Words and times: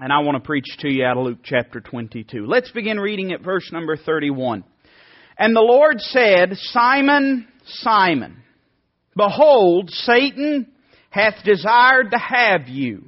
And 0.00 0.12
I 0.12 0.18
want 0.20 0.34
to 0.36 0.44
preach 0.44 0.76
to 0.80 0.88
you 0.88 1.04
out 1.04 1.16
of 1.16 1.24
Luke 1.24 1.38
chapter 1.44 1.80
22. 1.80 2.46
Let's 2.46 2.70
begin 2.72 2.98
reading 2.98 3.30
at 3.30 3.42
verse 3.42 3.70
number 3.72 3.96
31. 3.96 4.64
And 5.38 5.54
the 5.54 5.60
Lord 5.60 6.00
said, 6.00 6.56
Simon, 6.56 7.46
Simon, 7.64 8.42
behold, 9.16 9.90
Satan 9.90 10.66
hath 11.10 11.44
desired 11.44 12.10
to 12.10 12.18
have 12.18 12.66
you, 12.66 13.04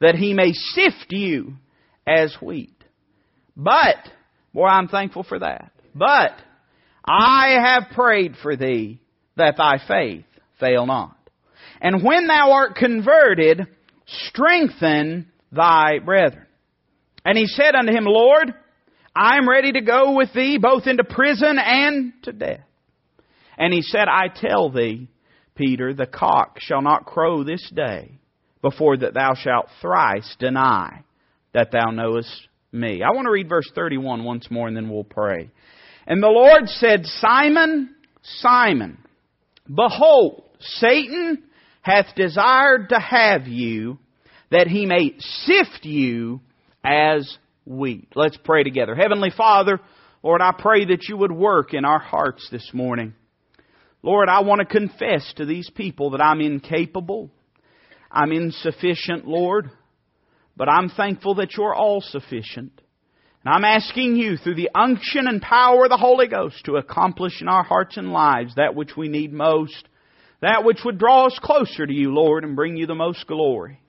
that 0.00 0.14
he 0.14 0.32
may 0.32 0.52
sift 0.52 1.06
you 1.10 1.54
as 2.06 2.36
wheat. 2.40 2.76
But, 3.56 3.96
boy, 4.54 4.66
I'm 4.66 4.86
thankful 4.86 5.24
for 5.24 5.40
that. 5.40 5.72
But, 5.96 6.32
I 7.04 7.56
have 7.60 7.92
prayed 7.92 8.36
for 8.40 8.54
thee, 8.54 9.00
that 9.34 9.56
thy 9.56 9.78
faith 9.86 10.26
fail 10.60 10.86
not. 10.86 11.16
And 11.80 12.04
when 12.04 12.28
thou 12.28 12.52
art 12.52 12.76
converted, 12.76 13.66
strengthen 14.06 15.29
thy 15.52 15.98
brethren. 15.98 16.46
And 17.24 17.36
he 17.36 17.46
said 17.46 17.74
unto 17.74 17.92
him, 17.92 18.04
Lord, 18.04 18.54
I 19.14 19.36
am 19.36 19.48
ready 19.48 19.72
to 19.72 19.80
go 19.80 20.16
with 20.16 20.32
thee 20.32 20.58
both 20.58 20.86
into 20.86 21.04
prison 21.04 21.58
and 21.58 22.12
to 22.22 22.32
death. 22.32 22.60
And 23.58 23.74
he 23.74 23.82
said, 23.82 24.08
I 24.08 24.28
tell 24.34 24.70
thee, 24.70 25.08
Peter, 25.54 25.92
the 25.92 26.06
cock 26.06 26.58
shall 26.60 26.80
not 26.80 27.04
crow 27.04 27.44
this 27.44 27.70
day 27.74 28.12
before 28.62 28.96
that 28.96 29.14
thou 29.14 29.34
shalt 29.34 29.66
thrice 29.80 30.36
deny 30.38 31.04
that 31.52 31.70
thou 31.72 31.90
knowest 31.90 32.48
me. 32.72 33.02
I 33.02 33.14
want 33.14 33.26
to 33.26 33.32
read 33.32 33.48
verse 33.48 33.70
31 33.74 34.24
once 34.24 34.50
more 34.50 34.68
and 34.68 34.76
then 34.76 34.88
we'll 34.88 35.04
pray. 35.04 35.50
And 36.06 36.22
the 36.22 36.28
Lord 36.28 36.68
said, 36.68 37.04
Simon, 37.04 37.94
Simon, 38.22 38.98
behold, 39.66 40.44
Satan 40.60 41.42
hath 41.82 42.14
desired 42.14 42.90
to 42.90 42.98
have 42.98 43.46
you 43.46 43.98
that 44.50 44.66
he 44.66 44.86
may 44.86 45.14
sift 45.18 45.84
you 45.84 46.40
as 46.84 47.36
wheat. 47.64 48.08
Let's 48.14 48.38
pray 48.42 48.64
together. 48.64 48.94
Heavenly 48.94 49.30
Father, 49.36 49.80
Lord, 50.22 50.40
I 50.42 50.52
pray 50.58 50.86
that 50.86 51.08
you 51.08 51.16
would 51.16 51.32
work 51.32 51.72
in 51.72 51.84
our 51.84 51.98
hearts 51.98 52.48
this 52.50 52.70
morning. 52.72 53.14
Lord, 54.02 54.28
I 54.28 54.40
want 54.40 54.60
to 54.60 54.64
confess 54.64 55.32
to 55.36 55.44
these 55.44 55.70
people 55.70 56.10
that 56.10 56.22
I'm 56.22 56.40
incapable. 56.40 57.30
I'm 58.10 58.32
insufficient, 58.32 59.26
Lord. 59.26 59.70
But 60.56 60.68
I'm 60.68 60.90
thankful 60.90 61.36
that 61.36 61.56
you're 61.56 61.74
all 61.74 62.00
sufficient. 62.00 62.80
And 63.44 63.54
I'm 63.54 63.64
asking 63.64 64.16
you 64.16 64.36
through 64.36 64.56
the 64.56 64.70
unction 64.74 65.26
and 65.26 65.40
power 65.40 65.84
of 65.84 65.90
the 65.90 65.96
Holy 65.96 66.28
Ghost 66.28 66.64
to 66.64 66.76
accomplish 66.76 67.40
in 67.40 67.48
our 67.48 67.62
hearts 67.62 67.96
and 67.96 68.12
lives 68.12 68.54
that 68.56 68.74
which 68.74 68.96
we 68.96 69.08
need 69.08 69.32
most, 69.32 69.88
that 70.42 70.64
which 70.64 70.80
would 70.84 70.98
draw 70.98 71.26
us 71.26 71.38
closer 71.42 71.86
to 71.86 71.92
you, 71.92 72.12
Lord, 72.12 72.44
and 72.44 72.56
bring 72.56 72.76
you 72.76 72.86
the 72.86 72.94
most 72.94 73.26
glory. 73.26 73.80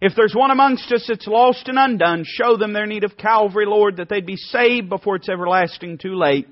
If 0.00 0.12
there's 0.14 0.34
one 0.34 0.52
amongst 0.52 0.92
us 0.92 1.06
that's 1.08 1.26
lost 1.26 1.66
and 1.66 1.76
undone, 1.76 2.24
show 2.24 2.56
them 2.56 2.72
their 2.72 2.86
need 2.86 3.02
of 3.02 3.16
Calvary, 3.16 3.66
Lord, 3.66 3.96
that 3.96 4.08
they'd 4.08 4.24
be 4.24 4.36
saved 4.36 4.88
before 4.88 5.16
it's 5.16 5.28
everlasting 5.28 5.98
too 5.98 6.14
late. 6.14 6.46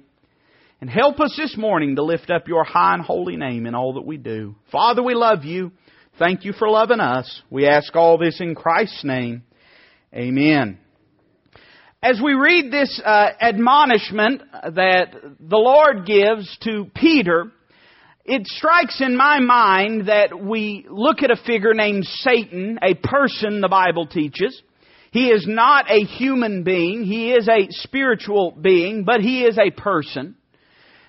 And 0.81 0.91
help 0.91 1.21
us 1.21 1.35
this 1.37 1.57
morning 1.57 1.97
to 1.97 2.03
lift 2.03 2.29
up 2.29 2.49
your 2.49 2.65
high 2.65 2.95
and 2.95 3.03
holy 3.03 3.37
name 3.37 3.67
in 3.67 3.75
all 3.75 3.95
that 3.95 4.05
we 4.05 4.17
do. 4.17 4.57
Father, 4.73 5.03
we 5.03 5.15
love 5.15 5.45
you. 5.45 5.71
Thank 6.19 6.45
you 6.45 6.53
for 6.53 6.69
loving 6.69 6.99
us. 6.99 7.43
We 7.49 7.67
ask 7.67 7.95
all 7.95 8.19
this 8.19 8.41
in 8.41 8.55
Christ's 8.57 9.05
name. 9.05 9.45
Amen. 10.13 10.79
As 12.03 12.21
we 12.23 12.35
read 12.35 12.73
this 12.73 13.01
uh, 13.05 13.29
admonishment 13.41 14.43
that 14.75 15.15
the 15.41 15.57
Lord 15.57 16.05
gives 16.05 16.57
to 16.63 16.91
Peter, 16.95 17.53
it 18.27 18.47
strikes 18.47 19.01
in 19.01 19.17
my 19.17 19.39
mind 19.39 20.09
that 20.09 20.39
we 20.39 20.85
look 20.89 21.23
at 21.23 21.31
a 21.31 21.37
figure 21.37 21.75
named 21.75 22.05
Satan, 22.05 22.79
a 22.83 22.95
person 22.95 23.61
the 23.61 23.69
Bible 23.69 24.07
teaches. 24.07 24.61
He 25.13 25.29
is 25.29 25.47
not 25.47 25.91
a 25.91 26.01
human 26.01 26.65
being. 26.65 27.05
He 27.05 27.33
is 27.33 27.49
a 27.49 27.69
spiritual 27.71 28.51
being, 28.51 29.05
but 29.05 29.21
he 29.21 29.45
is 29.45 29.59
a 29.59 29.71
person. 29.71 30.35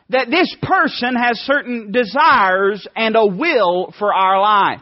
That 0.09 0.29
this 0.29 0.55
person 0.61 1.15
has 1.15 1.39
certain 1.39 1.91
desires 1.91 2.87
and 2.95 3.15
a 3.15 3.25
will 3.25 3.93
for 3.97 4.13
our 4.13 4.39
life. 4.39 4.81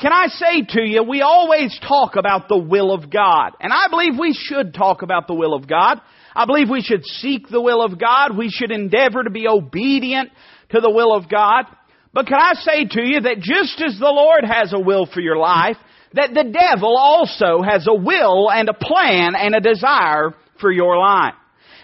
Can 0.00 0.12
I 0.12 0.28
say 0.28 0.62
to 0.68 0.82
you, 0.82 1.02
we 1.02 1.22
always 1.22 1.78
talk 1.86 2.16
about 2.16 2.48
the 2.48 2.58
will 2.58 2.92
of 2.92 3.10
God. 3.10 3.52
And 3.60 3.72
I 3.72 3.88
believe 3.88 4.18
we 4.18 4.32
should 4.32 4.74
talk 4.74 5.02
about 5.02 5.26
the 5.26 5.34
will 5.34 5.54
of 5.54 5.66
God. 5.66 6.00
I 6.34 6.46
believe 6.46 6.70
we 6.70 6.82
should 6.82 7.04
seek 7.04 7.48
the 7.48 7.60
will 7.60 7.82
of 7.82 7.98
God. 7.98 8.36
We 8.36 8.48
should 8.48 8.70
endeavor 8.70 9.24
to 9.24 9.30
be 9.30 9.48
obedient 9.48 10.30
to 10.72 10.80
the 10.80 10.90
will 10.90 11.14
of 11.14 11.28
God. 11.28 11.64
But 12.12 12.26
can 12.26 12.38
I 12.38 12.54
say 12.54 12.84
to 12.84 13.02
you 13.02 13.20
that 13.22 13.38
just 13.40 13.80
as 13.80 13.98
the 13.98 14.12
Lord 14.12 14.44
has 14.44 14.72
a 14.72 14.78
will 14.78 15.06
for 15.06 15.20
your 15.20 15.36
life, 15.36 15.76
that 16.14 16.34
the 16.34 16.44
devil 16.44 16.96
also 16.96 17.62
has 17.62 17.86
a 17.88 17.94
will 17.94 18.50
and 18.50 18.68
a 18.68 18.74
plan 18.74 19.34
and 19.34 19.54
a 19.54 19.60
desire 19.60 20.34
for 20.60 20.70
your 20.70 20.98
life. 20.98 21.34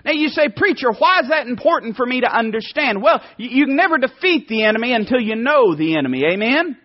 Now 0.04 0.12
you 0.12 0.28
say, 0.28 0.48
preacher, 0.54 0.92
why 0.96 1.20
is 1.20 1.28
that 1.30 1.46
important 1.46 1.96
for 1.96 2.06
me 2.06 2.20
to 2.20 2.30
understand? 2.30 3.02
Well, 3.02 3.22
you 3.36 3.66
can 3.66 3.76
never 3.76 3.98
defeat 3.98 4.48
the 4.48 4.64
enemy 4.64 4.92
until 4.92 5.20
you 5.20 5.34
know 5.34 5.74
the 5.74 5.96
enemy. 5.96 6.24
Amen? 6.24 6.76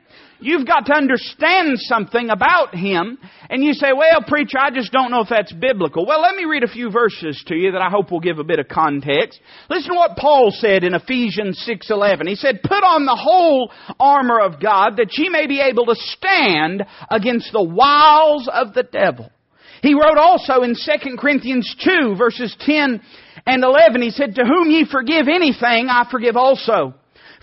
You've 0.44 0.68
got 0.68 0.86
to 0.88 0.94
understand 0.94 1.80
something 1.80 2.30
about 2.30 2.76
Him. 2.76 3.18
And 3.50 3.64
you 3.64 3.74
say, 3.74 3.92
well, 3.96 4.22
preacher, 4.28 4.58
I 4.60 4.72
just 4.72 4.92
don't 4.92 5.10
know 5.10 5.22
if 5.22 5.30
that's 5.30 5.54
biblical. 5.54 6.06
Well, 6.06 6.22
let 6.22 6.36
me 6.36 6.44
read 6.44 6.64
a 6.64 6.68
few 6.68 6.92
verses 6.92 7.42
to 7.48 7.56
you 7.56 7.72
that 7.72 7.82
I 7.82 7.90
hope 7.90 8.12
will 8.12 8.20
give 8.20 8.40
a 8.40 8.44
bit 8.44 8.60
of 8.60 8.68
context. 8.68 9.40
Listen 9.70 9.92
to 9.92 9.98
what 9.98 10.18
Paul 10.18 10.52
said 10.52 10.84
in 10.84 10.94
Ephesians 10.94 11.64
6.11. 11.68 12.28
He 12.28 12.36
said, 12.36 12.62
put 12.62 12.84
on 12.84 13.06
the 13.06 13.16
whole 13.16 13.72
armor 14.00 14.42
of 14.42 14.62
God 14.62 14.98
that 14.98 15.18
ye 15.18 15.30
may 15.30 15.48
be 15.48 15.62
able 15.62 15.86
to 15.86 15.96
stand 15.96 16.84
against 17.10 17.54
the 17.54 17.64
wiles 17.64 18.50
of 18.52 18.74
the 18.74 18.84
devil. 18.84 19.32
He 19.82 19.94
wrote 19.94 20.18
also 20.18 20.62
in 20.64 20.76
2 20.76 21.18
Corinthians 21.18 21.74
2 21.84 22.16
verses 22.18 22.56
10 22.60 23.02
and 23.46 23.64
11, 23.64 24.02
he 24.02 24.10
said, 24.12 24.36
To 24.36 24.44
whom 24.44 24.70
ye 24.70 24.86
forgive 24.90 25.28
anything, 25.28 25.88
I 25.90 26.08
forgive 26.10 26.38
also. 26.38 26.96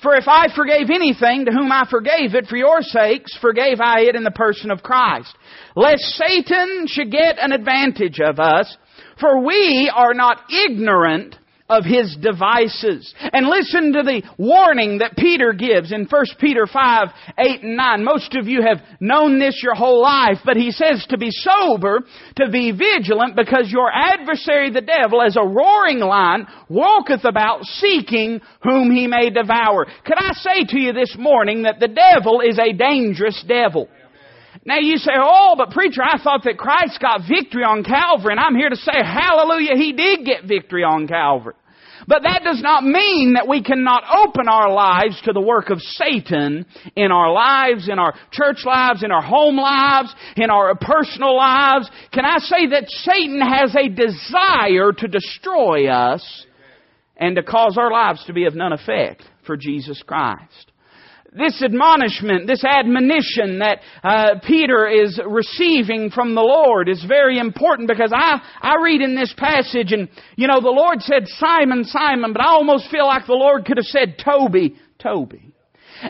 For 0.02 0.14
if 0.14 0.24
I 0.26 0.46
forgave 0.54 0.88
anything 0.88 1.44
to 1.44 1.52
whom 1.52 1.70
I 1.70 1.84
forgave 1.90 2.34
it 2.34 2.46
for 2.46 2.56
your 2.56 2.80
sakes, 2.80 3.36
forgave 3.40 3.80
I 3.80 4.00
it 4.00 4.16
in 4.16 4.24
the 4.24 4.30
person 4.30 4.70
of 4.70 4.82
Christ. 4.82 5.36
Lest 5.76 6.02
Satan 6.02 6.86
should 6.86 7.10
get 7.10 7.36
an 7.38 7.52
advantage 7.52 8.18
of 8.18 8.40
us, 8.40 8.74
for 9.18 9.44
we 9.44 9.92
are 9.94 10.14
not 10.14 10.42
ignorant 10.50 11.36
of 11.70 11.84
his 11.84 12.16
devices. 12.20 13.14
And 13.32 13.46
listen 13.46 13.92
to 13.94 14.02
the 14.02 14.22
warning 14.36 14.98
that 14.98 15.16
Peter 15.16 15.52
gives 15.52 15.92
in 15.92 16.06
1 16.10 16.24
Peter 16.40 16.66
5, 16.66 17.08
8 17.38 17.62
and 17.62 17.76
9. 17.76 18.04
Most 18.04 18.34
of 18.34 18.48
you 18.48 18.62
have 18.62 18.82
known 18.98 19.38
this 19.38 19.62
your 19.62 19.76
whole 19.76 20.02
life, 20.02 20.38
but 20.44 20.56
he 20.56 20.72
says 20.72 21.06
to 21.08 21.16
be 21.16 21.30
sober, 21.30 22.00
to 22.36 22.50
be 22.50 22.72
vigilant, 22.72 23.36
because 23.36 23.70
your 23.70 23.90
adversary 23.90 24.70
the 24.70 24.80
devil, 24.80 25.22
as 25.22 25.36
a 25.36 25.46
roaring 25.46 26.00
lion, 26.00 26.46
walketh 26.68 27.24
about 27.24 27.62
seeking 27.64 28.40
whom 28.62 28.90
he 28.90 29.06
may 29.06 29.30
devour. 29.30 29.86
Could 30.04 30.18
I 30.18 30.32
say 30.32 30.64
to 30.68 30.78
you 30.78 30.92
this 30.92 31.14
morning 31.16 31.62
that 31.62 31.78
the 31.78 31.88
devil 31.88 32.40
is 32.40 32.58
a 32.58 32.72
dangerous 32.72 33.42
devil? 33.46 33.88
Now 34.64 34.78
you 34.78 34.98
say, 34.98 35.12
oh, 35.16 35.54
but 35.56 35.70
preacher, 35.70 36.02
I 36.02 36.22
thought 36.22 36.42
that 36.44 36.58
Christ 36.58 36.98
got 37.00 37.22
victory 37.26 37.62
on 37.62 37.84
Calvary, 37.84 38.32
and 38.32 38.40
I'm 38.40 38.56
here 38.56 38.68
to 38.68 38.76
say, 38.76 38.92
hallelujah, 38.92 39.76
He 39.76 39.92
did 39.92 40.26
get 40.26 40.44
victory 40.44 40.82
on 40.82 41.06
Calvary. 41.06 41.54
But 42.10 42.24
that 42.24 42.42
does 42.42 42.60
not 42.60 42.82
mean 42.82 43.34
that 43.34 43.46
we 43.46 43.62
cannot 43.62 44.02
open 44.12 44.48
our 44.48 44.68
lives 44.68 45.22
to 45.22 45.32
the 45.32 45.40
work 45.40 45.70
of 45.70 45.80
Satan 45.80 46.66
in 46.96 47.12
our 47.12 47.32
lives, 47.32 47.88
in 47.88 48.00
our 48.00 48.14
church 48.32 48.64
lives, 48.66 49.04
in 49.04 49.12
our 49.12 49.22
home 49.22 49.56
lives, 49.56 50.12
in 50.36 50.50
our 50.50 50.74
personal 50.74 51.36
lives. 51.36 51.88
Can 52.12 52.24
I 52.24 52.38
say 52.38 52.66
that 52.70 52.88
Satan 52.88 53.40
has 53.40 53.76
a 53.76 53.88
desire 53.88 54.90
to 54.90 55.06
destroy 55.06 55.86
us 55.86 56.46
and 57.16 57.36
to 57.36 57.44
cause 57.44 57.78
our 57.78 57.92
lives 57.92 58.24
to 58.24 58.32
be 58.32 58.44
of 58.46 58.56
none 58.56 58.72
effect 58.72 59.22
for 59.46 59.56
Jesus 59.56 60.02
Christ? 60.04 60.69
This 61.32 61.62
admonishment, 61.62 62.46
this 62.46 62.64
admonition 62.64 63.60
that 63.60 63.80
uh, 64.02 64.40
Peter 64.46 64.88
is 64.88 65.20
receiving 65.24 66.10
from 66.10 66.34
the 66.34 66.40
Lord 66.40 66.88
is 66.88 67.04
very 67.06 67.38
important 67.38 67.88
because 67.88 68.12
I, 68.14 68.40
I 68.60 68.82
read 68.82 69.00
in 69.00 69.14
this 69.14 69.32
passage 69.36 69.92
and, 69.92 70.08
you 70.36 70.48
know, 70.48 70.60
the 70.60 70.70
Lord 70.70 71.02
said 71.02 71.28
Simon, 71.28 71.84
Simon, 71.84 72.32
but 72.32 72.42
I 72.42 72.48
almost 72.48 72.90
feel 72.90 73.06
like 73.06 73.26
the 73.26 73.34
Lord 73.34 73.64
could 73.64 73.76
have 73.76 73.86
said 73.86 74.16
Toby, 74.22 74.76
Toby. 74.98 75.54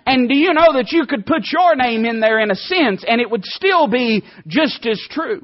And 0.07 0.29
do 0.29 0.37
you 0.37 0.55
know 0.55 0.73
that 0.75 0.93
you 0.93 1.05
could 1.07 1.27
put 1.27 1.43
your 1.53 1.75
name 1.77 2.05
in 2.05 2.21
there 2.21 2.39
in 2.41 2.51
a 2.51 2.55
sense 2.55 3.05
and 3.07 3.21
it 3.21 3.31
would 3.31 3.45
still 3.45 3.89
be 3.89 4.25
just 4.47 4.87
as 4.87 5.01
true? 5.11 5.43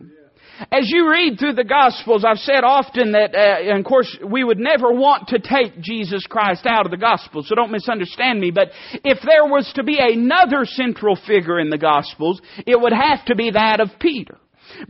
As 0.72 0.90
you 0.90 1.10
read 1.10 1.38
through 1.38 1.54
the 1.54 1.64
Gospels, 1.64 2.24
I've 2.24 2.38
said 2.38 2.64
often 2.64 3.12
that, 3.12 3.34
uh, 3.34 3.70
and 3.70 3.78
of 3.78 3.84
course, 3.84 4.16
we 4.26 4.42
would 4.42 4.58
never 4.58 4.92
want 4.92 5.28
to 5.28 5.38
take 5.38 5.80
Jesus 5.80 6.26
Christ 6.26 6.66
out 6.66 6.86
of 6.86 6.90
the 6.90 6.96
Gospels, 6.96 7.48
so 7.48 7.54
don't 7.54 7.70
misunderstand 7.70 8.40
me, 8.40 8.50
but 8.50 8.70
if 9.04 9.18
there 9.22 9.44
was 9.44 9.70
to 9.74 9.82
be 9.82 9.98
another 10.00 10.64
central 10.64 11.16
figure 11.26 11.60
in 11.60 11.68
the 11.68 11.78
Gospels, 11.78 12.40
it 12.66 12.80
would 12.80 12.92
have 12.92 13.24
to 13.26 13.34
be 13.34 13.50
that 13.50 13.80
of 13.80 13.90
Peter. 14.00 14.38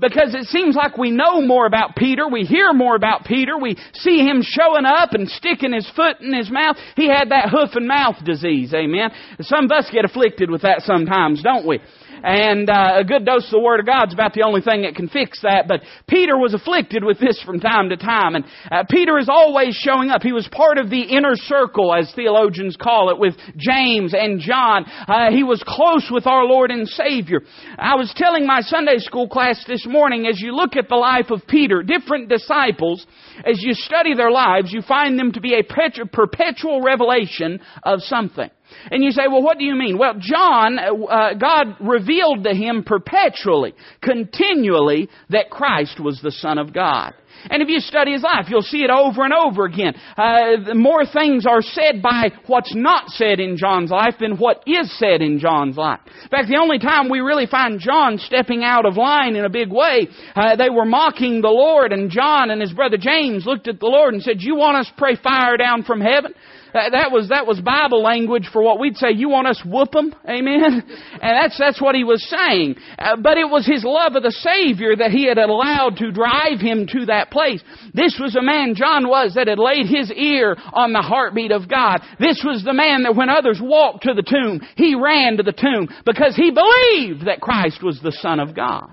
Because 0.01 0.35
it 0.35 0.45
seems 0.47 0.75
like 0.75 0.97
we 0.97 1.11
know 1.11 1.43
more 1.43 1.67
about 1.67 1.97
Peter, 1.97 2.29
we 2.29 2.43
hear 2.43 2.73
more 2.73 2.97
about 2.97 3.25
Peter, 3.25 3.59
we 3.59 3.77
see 3.93 4.19
him 4.19 4.41
showing 4.43 4.87
up 4.87 5.13
and 5.13 5.29
sticking 5.29 5.73
his 5.73 5.89
foot 5.95 6.21
in 6.21 6.33
his 6.33 6.51
mouth. 6.51 6.77
He 6.97 7.09
had 7.09 7.31
that 7.31 7.51
hoof 7.51 7.71
and 7.75 7.87
mouth 7.87 8.17
disease, 8.25 8.73
amen. 8.73 9.11
Some 9.41 9.67
of 9.67 9.73
us 9.73 9.91
get 9.93 10.05
afflicted 10.05 10.51
with 10.51 10.63
that 10.63 10.83
sometimes, 10.83 11.43
don't 11.43 11.67
we? 11.67 11.81
And 12.23 12.69
uh, 12.69 12.99
a 13.01 13.05
good 13.05 13.25
dose 13.25 13.45
of 13.47 13.51
the 13.51 13.61
Word 13.61 13.81
of 13.81 13.87
God's 13.87 14.15
about 14.15 14.35
the 14.35 14.43
only 14.43 14.61
thing 14.61 14.83
that 14.83 14.95
can 14.95 15.09
fix 15.09 15.43
that. 15.43 15.67
But 15.69 15.83
Peter 16.09 16.37
was 16.37 16.55
afflicted 16.55 17.05
with 17.05 17.19
this 17.19 17.41
from 17.45 17.61
time 17.61 17.91
to 17.91 17.97
time. 17.97 18.35
And 18.35 18.45
uh, 18.71 18.85
Peter 18.89 19.19
is 19.19 19.29
always 19.29 19.75
showing 19.75 20.11
up. 20.11 20.23
He 20.23 20.33
was 20.33 20.49
part 20.51 20.79
of 20.79 20.91
the 20.91 21.03
inner 21.03 21.35
circle, 21.35 21.95
as 21.95 22.13
theologians 22.15 22.77
call 22.81 23.11
it, 23.11 23.19
with 23.19 23.35
James 23.57 24.15
and 24.15 24.41
John. 24.41 24.85
Uh, 25.09 25.31
he 25.31 25.43
was 25.43 25.63
close 25.67 26.09
with 26.11 26.27
our 26.27 26.45
Lord 26.45 26.71
and 26.71 26.89
Savior. 26.89 27.41
I 27.79 27.97
was 27.97 28.13
telling 28.17 28.47
my 28.47 28.61
Sunday 28.61 28.99
school 28.99 29.29
class 29.29 29.65
this 29.67 29.87
morning, 29.87 30.27
as 30.27 30.41
you 30.41 30.55
look 30.55 30.77
at 30.77 30.89
the 30.89 30.97
life 30.97 31.31
of 31.31 31.47
Peter, 31.47 31.83
different 31.83 32.29
disciples, 32.29 33.07
as 33.45 33.63
you 33.63 33.75
study 33.75 34.15
their 34.15 34.31
lives, 34.31 34.73
you 34.73 34.83
find 34.83 35.19
them 35.19 35.33
to 35.33 35.41
be 35.41 35.55
a 35.55 35.63
perpetual 35.63 36.83
revelation 36.83 37.61
of 37.83 38.01
something. 38.01 38.51
And 38.91 39.03
you 39.03 39.11
say, 39.11 39.23
well, 39.29 39.43
what 39.43 39.59
do 39.59 39.65
you 39.65 39.75
mean? 39.75 39.99
Well, 39.99 40.15
John, 40.19 40.79
uh, 40.79 41.35
God 41.35 41.77
revealed 41.81 42.45
to 42.45 42.55
him 42.55 42.85
perpetually, 42.85 43.75
continually, 44.03 45.09
that 45.31 45.51
Christ 45.51 46.01
was 46.01 46.21
the 46.23 46.33
Son 46.33 46.59
of 46.59 46.73
God. 46.73 47.15
And 47.51 47.63
if 47.63 47.69
you 47.69 47.81
study 47.81 48.13
his 48.13 48.23
life, 48.23 48.47
you'll 48.49 48.63
see 48.63 48.83
it 48.83 48.91
over 48.91 49.23
and 49.23 49.33
over 49.33 49.67
again. 49.67 49.95
Uh, 50.17 50.75
more 50.75 51.05
things 51.05 51.47
are 51.47 51.63
said 51.63 52.03
by 52.03 52.31
what's 52.47 52.75
not 52.75 53.09
said 53.11 53.41
in 53.41 53.57
John's 53.57 53.91
life 53.91 54.15
than 54.19 54.37
what 54.37 54.63
is 54.67 54.99
said 54.99 55.21
in 55.23 55.39
John's 55.39 55.77
life. 55.77 56.01
In 56.25 56.29
fact, 56.29 56.49
the 56.49 56.59
only 56.61 56.79
time 56.79 57.09
we 57.09 57.21
really 57.21 57.47
find 57.47 57.79
John 57.79 58.19
stepping 58.19 58.65
out 58.65 58.87
of 58.87 58.97
line 58.97 59.37
in 59.37 59.45
a 59.45 59.51
big 59.51 59.71
way, 59.71 60.09
uh, 60.35 60.57
they 60.57 60.71
were 60.71 60.85
mocking 60.85 61.41
the 61.41 61.49
Lord, 61.49 61.93
and 61.93 62.11
John 62.11 62.51
and 62.51 62.61
his 62.61 62.73
brother 62.73 62.97
James 62.97 63.47
looked 63.47 63.69
at 63.69 63.81
the 63.81 63.87
Lord 63.87 64.15
and 64.15 64.23
said, 64.23 64.41
"You 64.41 64.57
want 64.57 64.79
us 64.79 64.89
to 64.89 64.95
pray 64.97 65.17
fire 65.17 65.57
down 65.57 65.83
from 65.83 66.01
heaven?" 66.01 66.33
That, 66.77 66.93
that 66.93 67.11
was 67.11 67.31
that 67.31 67.47
was 67.47 67.59
Bible 67.59 68.03
language 68.03 68.51
for 68.53 68.61
what 68.61 68.79
we'd 68.79 68.99
say. 68.99 69.09
You 69.11 69.31
want 69.31 69.47
us 69.47 69.63
whoop 69.65 69.93
them, 69.93 70.15
amen? 70.29 70.85
And 70.85 71.33
that's 71.33 71.57
that's 71.59 71.81
what 71.81 71.95
he 71.95 72.05
was 72.05 72.23
saying. 72.29 72.77
Uh, 72.99 73.17
but 73.17 73.39
it 73.39 73.49
was 73.49 73.67
his 73.67 73.83
love 73.83 74.15
of 74.15 74.23
the 74.23 74.31
Savior 74.31 74.95
that 74.95 75.11
he 75.11 75.25
had 75.25 75.39
allowed 75.39 75.97
to 75.97 76.13
drive 76.13 76.61
him 76.61 76.87
to 76.89 77.07
that 77.07 77.31
place. 77.31 77.63
This 77.95 78.19
was 78.21 78.37
a 78.37 78.43
man 78.43 78.75
John 78.75 79.09
was 79.09 79.33
that 79.37 79.49
had 79.49 79.59
laid 79.59 79.87
his 79.87 80.13
ear 80.13 80.55
on 80.75 80.93
the 80.93 81.01
heartbeat 81.01 81.51
of 81.51 81.67
God. 81.67 82.03
This 82.21 82.45
was 82.45 82.63
the 82.63 82.75
man 82.75 83.05
that 83.05 83.17
when 83.17 83.31
others 83.31 83.59
walked 83.63 84.03
to 84.03 84.13
the 84.13 84.23
tomb, 84.23 84.61
he 84.77 84.95
ran 84.95 85.39
to 85.39 85.43
the 85.43 85.53
tomb 85.53 85.89
because 86.05 86.37
he 86.37 86.51
believed 86.51 87.27
that 87.27 87.41
Christ 87.41 87.83
was 87.83 88.01
the 88.03 88.13
Son 88.13 88.39
of 88.39 88.55
God. 88.55 88.93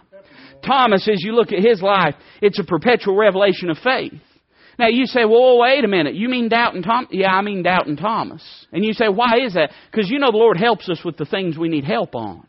Thomas, 0.66 1.10
as 1.12 1.22
you 1.22 1.36
look 1.36 1.52
at 1.52 1.60
his 1.60 1.82
life, 1.82 2.16
it's 2.42 2.60
a 2.60 2.64
perpetual 2.64 3.18
revelation 3.18 3.70
of 3.70 3.78
faith. 3.80 4.14
Now 4.80 4.88
you 4.88 5.06
say, 5.06 5.26
well, 5.26 5.60
wait 5.60 5.84
a 5.84 5.88
minute. 5.88 6.16
You 6.16 6.30
mean 6.30 6.50
Doubting 6.50 6.84
Thomas? 6.84 7.10
Yeah, 7.12 7.32
I 7.32 7.42
mean 7.42 7.64
Doubting 7.64 7.98
Thomas. 7.98 8.44
And 8.72 8.84
you 8.84 8.94
say, 8.94 9.08
why 9.08 9.40
is 9.46 9.54
that? 9.54 9.72
Because 9.92 10.10
you 10.10 10.20
know 10.20 10.32
the 10.32 10.38
Lord 10.38 10.58
helps 10.58 10.90
us 10.90 11.00
with 11.04 11.18
the 11.18 11.26
things 11.26 11.58
we 11.58 11.70
need 11.70 11.84
help 11.84 12.16
on. 12.16 12.48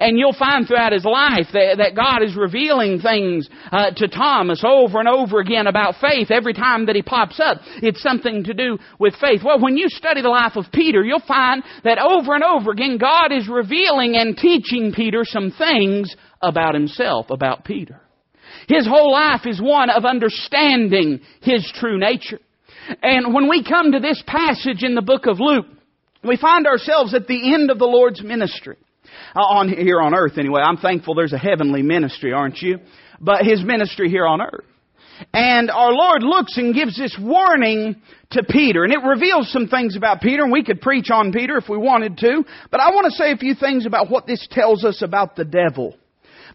And 0.00 0.18
you'll 0.18 0.36
find 0.36 0.66
throughout 0.66 0.92
his 0.92 1.04
life 1.04 1.46
that, 1.52 1.76
that 1.78 1.94
God 1.94 2.22
is 2.22 2.36
revealing 2.36 2.98
things 3.00 3.48
uh, 3.70 3.90
to 3.96 4.08
Thomas 4.08 4.64
over 4.66 4.98
and 4.98 5.08
over 5.08 5.38
again 5.38 5.66
about 5.66 5.96
faith. 6.00 6.30
Every 6.30 6.54
time 6.54 6.86
that 6.86 6.96
he 6.96 7.02
pops 7.02 7.38
up, 7.38 7.58
it's 7.82 8.02
something 8.02 8.44
to 8.44 8.54
do 8.54 8.78
with 8.98 9.14
faith. 9.20 9.42
Well, 9.44 9.60
when 9.60 9.76
you 9.76 9.88
study 9.88 10.22
the 10.22 10.28
life 10.28 10.56
of 10.56 10.64
Peter, 10.72 11.04
you'll 11.04 11.20
find 11.20 11.62
that 11.84 11.98
over 11.98 12.34
and 12.34 12.42
over 12.42 12.72
again, 12.72 12.98
God 12.98 13.32
is 13.32 13.48
revealing 13.48 14.16
and 14.16 14.36
teaching 14.36 14.92
Peter 14.94 15.22
some 15.24 15.52
things 15.56 16.14
about 16.40 16.74
himself, 16.74 17.26
about 17.30 17.64
Peter. 17.64 18.00
His 18.68 18.86
whole 18.86 19.12
life 19.12 19.46
is 19.46 19.60
one 19.60 19.90
of 19.90 20.04
understanding 20.04 21.20
His 21.40 21.70
true 21.76 21.98
nature. 21.98 22.40
And 23.02 23.34
when 23.34 23.48
we 23.48 23.64
come 23.64 23.92
to 23.92 24.00
this 24.00 24.22
passage 24.26 24.82
in 24.82 24.94
the 24.94 25.02
book 25.02 25.26
of 25.26 25.40
Luke, 25.40 25.66
we 26.22 26.36
find 26.36 26.66
ourselves 26.66 27.14
at 27.14 27.26
the 27.26 27.54
end 27.54 27.70
of 27.70 27.78
the 27.78 27.86
Lord's 27.86 28.22
ministry. 28.22 28.76
Uh, 29.34 29.40
on 29.40 29.68
here 29.68 30.00
on 30.00 30.14
earth 30.14 30.38
anyway. 30.38 30.62
I'm 30.62 30.76
thankful 30.76 31.14
there's 31.14 31.32
a 31.32 31.38
heavenly 31.38 31.82
ministry, 31.82 32.32
aren't 32.32 32.58
you? 32.58 32.78
But 33.20 33.44
His 33.44 33.62
ministry 33.62 34.08
here 34.08 34.26
on 34.26 34.40
earth. 34.40 34.64
And 35.32 35.70
our 35.70 35.92
Lord 35.92 36.22
looks 36.22 36.56
and 36.58 36.74
gives 36.74 36.98
this 36.98 37.16
warning 37.20 37.96
to 38.32 38.42
Peter. 38.42 38.84
And 38.84 38.92
it 38.92 39.02
reveals 39.06 39.50
some 39.50 39.68
things 39.68 39.96
about 39.96 40.20
Peter, 40.20 40.42
and 40.42 40.52
we 40.52 40.64
could 40.64 40.80
preach 40.80 41.10
on 41.10 41.32
Peter 41.32 41.56
if 41.56 41.68
we 41.68 41.78
wanted 41.78 42.18
to. 42.18 42.44
But 42.70 42.80
I 42.80 42.90
want 42.90 43.06
to 43.06 43.16
say 43.16 43.32
a 43.32 43.36
few 43.36 43.54
things 43.54 43.86
about 43.86 44.10
what 44.10 44.26
this 44.26 44.46
tells 44.50 44.84
us 44.84 45.02
about 45.02 45.36
the 45.36 45.44
devil. 45.44 45.96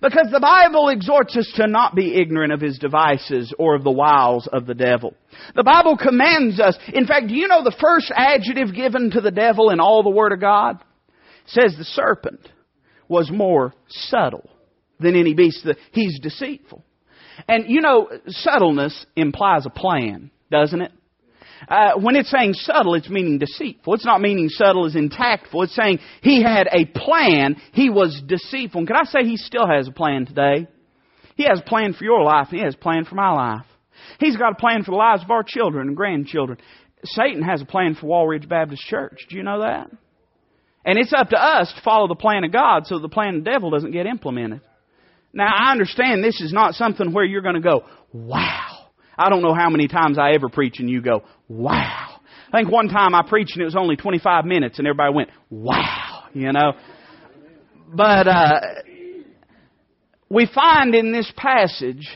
Because 0.01 0.29
the 0.31 0.39
Bible 0.39 0.89
exhorts 0.89 1.37
us 1.37 1.51
to 1.57 1.67
not 1.67 1.93
be 1.93 2.19
ignorant 2.19 2.51
of 2.51 2.59
his 2.59 2.79
devices 2.79 3.53
or 3.59 3.75
of 3.75 3.83
the 3.83 3.91
wiles 3.91 4.47
of 4.51 4.65
the 4.65 4.73
devil. 4.73 5.13
The 5.55 5.63
Bible 5.63 5.95
commands 5.95 6.59
us, 6.59 6.75
in 6.91 7.05
fact, 7.05 7.27
do 7.27 7.35
you 7.35 7.47
know 7.47 7.63
the 7.63 7.75
first 7.79 8.11
adjective 8.15 8.73
given 8.73 9.11
to 9.11 9.21
the 9.21 9.29
devil 9.29 9.69
in 9.69 9.79
all 9.79 10.01
the 10.01 10.09
Word 10.09 10.31
of 10.31 10.41
God? 10.41 10.81
It 11.45 11.51
says 11.51 11.75
the 11.77 11.83
serpent 11.83 12.49
was 13.07 13.29
more 13.31 13.73
subtle 13.89 14.49
than 14.99 15.15
any 15.15 15.35
beast. 15.35 15.67
He's 15.91 16.19
deceitful. 16.19 16.83
And 17.47 17.65
you 17.67 17.81
know, 17.81 18.09
subtleness 18.27 19.05
implies 19.15 19.65
a 19.65 19.69
plan, 19.69 20.31
doesn't 20.49 20.81
it? 20.81 20.91
Uh, 21.67 21.93
when 21.99 22.15
it's 22.15 22.31
saying 22.31 22.53
subtle, 22.53 22.95
it's 22.95 23.09
meaning 23.09 23.37
deceitful. 23.37 23.93
It's 23.93 24.05
not 24.05 24.21
meaning 24.21 24.49
subtle 24.49 24.85
as 24.85 24.95
in 24.95 25.09
tactful. 25.09 25.63
It's 25.63 25.75
saying 25.75 25.99
he 26.21 26.41
had 26.41 26.67
a 26.71 26.85
plan. 26.85 27.55
He 27.73 27.89
was 27.89 28.21
deceitful. 28.25 28.79
And 28.79 28.87
can 28.87 28.97
I 28.97 29.03
say 29.03 29.23
he 29.23 29.37
still 29.37 29.67
has 29.67 29.87
a 29.87 29.91
plan 29.91 30.25
today? 30.25 30.67
He 31.35 31.43
has 31.43 31.59
a 31.59 31.63
plan 31.63 31.93
for 31.93 32.03
your 32.03 32.23
life, 32.23 32.47
and 32.49 32.59
he 32.59 32.65
has 32.65 32.75
a 32.75 32.79
plan 32.79 33.05
for 33.05 33.15
my 33.15 33.31
life. 33.31 33.65
He's 34.19 34.37
got 34.37 34.53
a 34.53 34.55
plan 34.55 34.83
for 34.83 34.91
the 34.91 34.97
lives 34.97 35.23
of 35.23 35.31
our 35.31 35.43
children 35.43 35.87
and 35.87 35.97
grandchildren. 35.97 36.57
Satan 37.03 37.41
has 37.41 37.61
a 37.61 37.65
plan 37.65 37.95
for 37.95 38.07
Walridge 38.07 38.47
Baptist 38.47 38.83
Church. 38.83 39.25
Do 39.29 39.37
you 39.37 39.43
know 39.43 39.61
that? 39.61 39.89
And 40.85 40.97
it's 40.97 41.13
up 41.13 41.29
to 41.29 41.37
us 41.37 41.71
to 41.75 41.81
follow 41.81 42.07
the 42.07 42.15
plan 42.15 42.43
of 42.43 42.51
God 42.51 42.87
so 42.87 42.99
the 42.99 43.09
plan 43.09 43.37
of 43.37 43.43
the 43.43 43.51
devil 43.51 43.69
doesn't 43.69 43.91
get 43.91 44.07
implemented. 44.07 44.61
Now, 45.33 45.47
I 45.47 45.71
understand 45.71 46.23
this 46.23 46.41
is 46.41 46.51
not 46.51 46.73
something 46.73 47.13
where 47.13 47.23
you're 47.23 47.41
going 47.41 47.55
to 47.55 47.61
go, 47.61 47.85
wow. 48.11 48.80
I 49.21 49.29
don't 49.29 49.41
know 49.43 49.53
how 49.53 49.69
many 49.69 49.87
times 49.87 50.17
I 50.17 50.31
ever 50.31 50.49
preach 50.49 50.79
and 50.79 50.89
you 50.89 51.01
go, 51.01 51.23
wow. 51.47 52.19
I 52.51 52.57
think 52.57 52.71
one 52.71 52.87
time 52.87 53.13
I 53.13 53.21
preached 53.27 53.53
and 53.53 53.61
it 53.61 53.65
was 53.65 53.75
only 53.75 53.95
25 53.95 54.45
minutes 54.45 54.79
and 54.79 54.87
everybody 54.87 55.13
went, 55.13 55.29
wow, 55.49 56.23
you 56.33 56.51
know. 56.51 56.73
But, 57.93 58.27
uh, 58.27 58.59
we 60.29 60.49
find 60.53 60.95
in 60.95 61.11
this 61.11 61.31
passage 61.35 62.07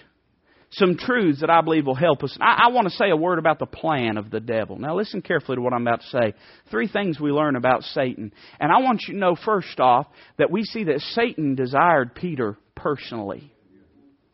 some 0.71 0.97
truths 0.97 1.41
that 1.41 1.49
I 1.49 1.61
believe 1.61 1.85
will 1.85 1.95
help 1.95 2.23
us. 2.23 2.37
I, 2.41 2.65
I 2.65 2.71
want 2.71 2.87
to 2.87 2.93
say 2.93 3.09
a 3.09 3.15
word 3.15 3.39
about 3.39 3.59
the 3.59 3.65
plan 3.65 4.17
of 4.17 4.31
the 4.31 4.39
devil. 4.39 4.77
Now 4.77 4.95
listen 4.95 5.21
carefully 5.21 5.57
to 5.57 5.61
what 5.61 5.73
I'm 5.73 5.85
about 5.85 6.01
to 6.01 6.07
say. 6.07 6.33
Three 6.71 6.87
things 6.87 7.19
we 7.19 7.31
learn 7.31 7.55
about 7.55 7.83
Satan. 7.83 8.33
And 8.59 8.71
I 8.71 8.79
want 8.79 9.03
you 9.07 9.13
to 9.13 9.19
know 9.19 9.35
first 9.35 9.79
off 9.79 10.07
that 10.37 10.49
we 10.49 10.63
see 10.63 10.85
that 10.85 11.01
Satan 11.01 11.55
desired 11.55 12.15
Peter 12.15 12.57
personally. 12.75 13.53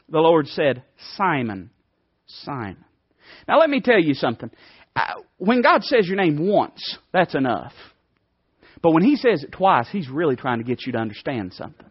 The 0.09 0.19
Lord 0.19 0.47
said, 0.47 0.83
Simon, 1.15 1.69
Simon. 2.43 2.83
Now 3.47 3.59
let 3.59 3.69
me 3.69 3.81
tell 3.81 3.99
you 3.99 4.13
something. 4.13 4.49
Uh, 4.95 5.21
when 5.37 5.61
God 5.61 5.83
says 5.83 6.07
your 6.07 6.17
name 6.17 6.47
once, 6.47 6.97
that's 7.13 7.35
enough. 7.35 7.73
But 8.81 8.91
when 8.91 9.03
He 9.03 9.15
says 9.15 9.43
it 9.43 9.51
twice, 9.51 9.87
He's 9.91 10.09
really 10.09 10.35
trying 10.35 10.59
to 10.59 10.63
get 10.63 10.85
you 10.85 10.91
to 10.93 10.97
understand 10.97 11.53
something. 11.53 11.89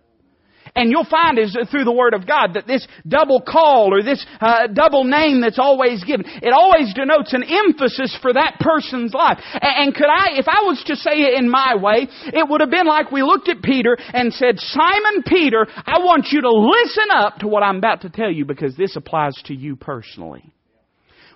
And 0.74 0.90
you'll 0.90 1.04
find 1.04 1.38
is 1.38 1.56
through 1.70 1.84
the 1.84 1.92
Word 1.92 2.14
of 2.14 2.26
God 2.26 2.54
that 2.54 2.66
this 2.66 2.86
double 3.06 3.40
call 3.40 3.92
or 3.92 4.02
this 4.02 4.24
uh, 4.40 4.66
double 4.68 5.04
name 5.04 5.40
that's 5.40 5.58
always 5.58 6.04
given, 6.04 6.24
it 6.26 6.52
always 6.52 6.94
denotes 6.94 7.32
an 7.32 7.42
emphasis 7.42 8.16
for 8.22 8.32
that 8.32 8.56
person's 8.60 9.12
life. 9.12 9.38
And, 9.54 9.86
and 9.86 9.94
could 9.94 10.08
I, 10.08 10.38
if 10.38 10.46
I 10.48 10.62
was 10.62 10.82
to 10.86 10.96
say 10.96 11.22
it 11.22 11.34
in 11.34 11.50
my 11.50 11.74
way, 11.76 12.08
it 12.26 12.48
would 12.48 12.60
have 12.60 12.70
been 12.70 12.86
like 12.86 13.10
we 13.10 13.22
looked 13.22 13.48
at 13.48 13.62
Peter 13.62 13.96
and 14.12 14.32
said, 14.32 14.58
Simon 14.58 15.22
Peter, 15.26 15.66
I 15.68 15.98
want 15.98 16.28
you 16.30 16.42
to 16.42 16.50
listen 16.50 17.10
up 17.14 17.38
to 17.38 17.48
what 17.48 17.62
I'm 17.62 17.76
about 17.76 18.02
to 18.02 18.10
tell 18.10 18.30
you 18.30 18.44
because 18.44 18.76
this 18.76 18.96
applies 18.96 19.34
to 19.46 19.54
you 19.54 19.76
personally. 19.76 20.52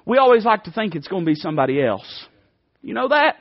We 0.06 0.18
always 0.18 0.44
like 0.44 0.64
to 0.64 0.70
think 0.70 0.94
it's 0.94 1.08
going 1.08 1.24
to 1.24 1.30
be 1.30 1.34
somebody 1.34 1.82
else. 1.82 2.26
You 2.82 2.94
know 2.94 3.08
that? 3.08 3.36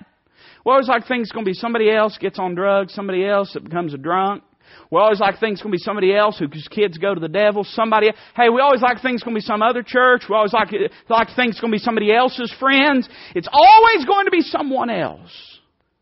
We 0.65 0.71
always 0.71 0.87
like 0.87 1.01
to 1.01 1.07
think 1.07 1.23
it's 1.23 1.31
going 1.33 1.45
to 1.45 1.49
be 1.49 1.55
somebody 1.55 1.91
else 1.91 2.17
gets 2.17 2.39
on 2.39 2.55
drugs, 2.55 2.93
somebody 2.93 3.25
else 3.25 3.51
that 3.53 3.65
becomes 3.65 3.93
a 3.93 3.97
drunk, 3.97 4.43
we 4.91 4.99
always 4.99 5.19
like 5.19 5.39
things 5.39 5.61
going 5.61 5.71
to 5.71 5.77
be 5.77 5.83
somebody 5.83 6.15
else 6.15 6.37
whose 6.39 6.67
kids 6.69 6.97
go 6.97 7.13
to 7.13 7.19
the 7.19 7.27
devil. 7.27 7.63
Somebody. 7.63 8.11
Hey, 8.35 8.49
we 8.49 8.61
always 8.61 8.81
like 8.81 9.01
things 9.01 9.23
going 9.23 9.35
to 9.35 9.39
be 9.39 9.45
some 9.45 9.61
other 9.61 9.83
church. 9.83 10.23
We 10.29 10.35
always 10.35 10.53
like 10.53 10.69
like 11.09 11.27
things 11.35 11.59
going 11.59 11.71
to 11.71 11.77
be 11.77 11.83
somebody 11.83 12.13
else's 12.13 12.53
friends. 12.59 13.07
It's 13.35 13.49
always 13.51 14.05
going 14.05 14.25
to 14.25 14.31
be 14.31 14.41
someone 14.41 14.89
else 14.89 15.31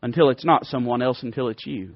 until 0.02 0.30
it's 0.30 0.44
not 0.44 0.66
someone 0.66 1.02
else 1.02 1.22
until 1.22 1.48
it's 1.48 1.66
you. 1.66 1.94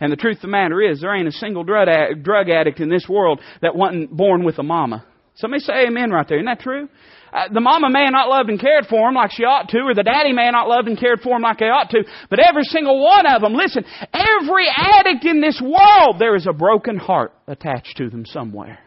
And 0.00 0.12
the 0.12 0.16
truth 0.16 0.36
of 0.36 0.42
the 0.42 0.48
matter 0.48 0.80
is, 0.80 1.00
there 1.00 1.14
ain't 1.14 1.28
a 1.28 1.32
single 1.32 1.64
drug 1.64 1.88
addict 1.88 2.80
in 2.80 2.90
this 2.90 3.06
world 3.08 3.40
that 3.62 3.74
wasn't 3.74 4.14
born 4.14 4.44
with 4.44 4.58
a 4.58 4.62
mama. 4.62 5.06
Somebody 5.34 5.60
say 5.60 5.86
amen 5.86 6.10
right 6.10 6.28
there. 6.28 6.38
Isn't 6.38 6.46
that 6.46 6.60
true? 6.60 6.88
Uh, 7.32 7.48
the 7.52 7.60
mama 7.60 7.88
may 7.90 8.08
not 8.10 8.28
loved 8.28 8.48
and 8.50 8.60
cared 8.60 8.86
for 8.86 9.08
him 9.08 9.14
like 9.14 9.30
she 9.32 9.44
ought 9.44 9.68
to, 9.68 9.78
or 9.78 9.94
the 9.94 10.02
daddy 10.02 10.32
may 10.32 10.50
not 10.50 10.68
loved 10.68 10.88
and 10.88 10.98
cared 10.98 11.20
for 11.20 11.36
him 11.36 11.42
like 11.42 11.58
they 11.58 11.66
ought 11.66 11.90
to, 11.90 12.04
but 12.28 12.40
every 12.40 12.64
single 12.64 13.02
one 13.02 13.26
of 13.26 13.40
them, 13.42 13.54
listen, 13.54 13.84
every 14.12 14.66
addict 14.68 15.24
in 15.24 15.40
this 15.40 15.60
world, 15.62 16.16
there 16.18 16.34
is 16.34 16.46
a 16.48 16.52
broken 16.52 16.96
heart 16.96 17.32
attached 17.46 17.96
to 17.96 18.10
them 18.10 18.24
somewhere. 18.26 18.78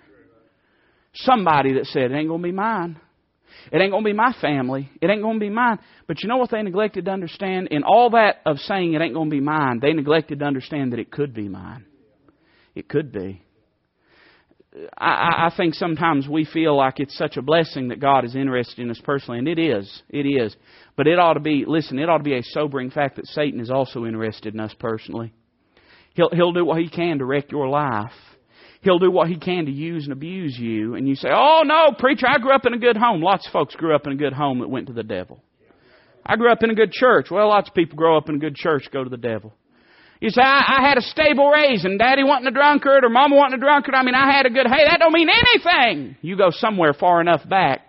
Somebody 1.14 1.74
that 1.74 1.86
said, 1.86 2.12
it 2.12 2.16
ain't 2.16 2.30
gonna 2.30 2.44
be 2.44 2.52
mine. 2.52 3.00
It 3.72 3.78
ain't 3.80 3.92
gonna 3.92 4.04
be 4.04 4.14
my 4.14 4.34
family. 4.42 4.90
It 5.02 5.10
ain't 5.10 5.22
gonna 5.22 5.40
be 5.40 5.50
mine. 5.50 5.80
But 6.08 6.22
you 6.22 6.28
know 6.28 6.38
what 6.38 6.52
they 6.52 6.62
neglected 6.62 7.06
to 7.06 7.12
understand? 7.12 7.70
In 7.72 7.84
all 7.84 8.10
that 8.12 8.42
of 8.46 8.58
saying 8.58 8.94
it 8.94 9.02
ain't 9.02 9.14
gonna 9.14 9.30
be 9.30 9.40
mine, 9.40 9.80
they 9.82 9.94
neglected 9.94 10.40
to 10.40 10.46
understand 10.46 10.92
that 10.92 11.00
it 11.00 11.12
could 11.12 11.34
be 11.34 11.48
mine. 11.48 11.86
It 12.76 12.90
could 12.90 13.12
be. 13.12 13.43
I, 14.98 15.50
I 15.52 15.54
think 15.56 15.76
sometimes 15.76 16.28
we 16.28 16.46
feel 16.46 16.76
like 16.76 17.00
it's 17.00 17.18
such 17.18 17.38
a 17.38 17.42
blessing 17.42 17.90
that 17.90 18.00
God 18.00 18.26
is 18.26 18.36
interested 18.36 18.80
in 18.80 18.90
us 18.90 19.02
personally, 19.04 19.40
and 19.40 19.48
it 19.48 19.60
is. 19.60 20.02
It 20.10 20.26
is. 20.26 20.56
But 20.96 21.08
it 21.08 21.20
ought 21.20 21.34
to 21.34 21.40
be, 21.40 21.66
listen, 21.68 22.00
it 22.00 22.10
ought 22.10 22.18
to 22.18 22.24
be 22.24 22.38
a 22.38 22.44
sobering 22.44 22.90
fact 22.90 23.18
that 23.18 23.28
Satan 23.28 23.60
is 23.60 23.70
also 23.70 24.06
interested 24.06 24.54
in 24.54 24.60
us 24.60 24.74
personally. 24.80 25.34
He'll, 26.16 26.30
he'll 26.32 26.54
do 26.54 26.66
what 26.66 26.80
he 26.80 26.90
can 26.90 27.20
to 27.20 27.26
wreck 27.26 27.52
your 27.52 27.68
life. 27.68 28.12
He'll 28.82 29.00
do 29.00 29.12
what 29.12 29.30
he 29.30 29.38
can 29.38 29.66
to 29.66 29.72
use 29.72 30.04
and 30.04 30.14
abuse 30.14 30.58
you. 30.58 30.96
And 30.96 31.08
you 31.08 31.16
say, 31.16 31.30
oh 31.34 31.62
no, 31.64 31.96
preacher, 31.98 32.28
I 32.28 32.38
grew 32.38 32.54
up 32.54 32.66
in 32.66 32.74
a 32.74 32.80
good 32.80 32.98
home. 32.98 33.22
Lots 33.22 33.48
of 33.48 33.54
folks 33.54 33.76
grew 33.76 33.96
up 33.96 34.06
in 34.06 34.14
a 34.14 34.18
good 34.18 34.34
home 34.34 34.60
that 34.60 34.70
went 34.70 34.88
to 34.88 34.94
the 34.94 35.04
devil. 35.04 35.42
I 36.26 36.36
grew 36.36 36.52
up 36.52 36.64
in 36.64 36.70
a 36.70 36.76
good 36.76 36.92
church. 36.92 37.28
Well, 37.32 37.48
lots 37.48 37.70
of 37.70 37.76
people 37.76 37.98
grow 37.98 38.18
up 38.18 38.30
in 38.30 38.36
a 38.36 38.40
good 38.40 38.56
church, 38.56 38.90
go 38.92 39.04
to 39.04 39.10
the 39.10 39.18
devil. 39.18 39.54
You 40.24 40.30
say, 40.30 40.42
I, 40.42 40.78
I 40.78 40.88
had 40.88 40.98
a 40.98 41.02
stable 41.02 41.50
raising, 41.50 41.98
daddy 41.98 42.24
wasn't 42.24 42.48
a 42.48 42.52
drunkard 42.52 43.04
or 43.04 43.10
mama 43.10 43.36
wasn't 43.36 43.56
a 43.56 43.58
drunkard. 43.58 43.94
I 43.94 44.04
mean, 44.04 44.16
I 44.16 44.32
had 44.32 44.46
a 44.46 44.50
good, 44.50 44.66
hey, 44.68 44.86
that 44.86 45.00
don't 45.00 45.12
mean 45.12 45.28
anything. 45.28 46.16
You 46.22 46.38
go 46.38 46.48
somewhere 46.50 46.94
far 46.94 47.20
enough 47.20 47.42
back 47.50 47.82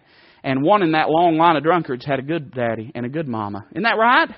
and 0.42 0.64
one 0.64 0.82
in 0.82 0.90
that 0.92 1.08
long 1.08 1.36
line 1.36 1.54
of 1.54 1.62
drunkards 1.62 2.04
had 2.04 2.18
a 2.18 2.22
good 2.22 2.52
daddy 2.52 2.90
and 2.92 3.06
a 3.06 3.08
good 3.08 3.28
mama. 3.28 3.64
Isn't 3.70 3.84
that 3.84 3.96
right? 3.96 4.28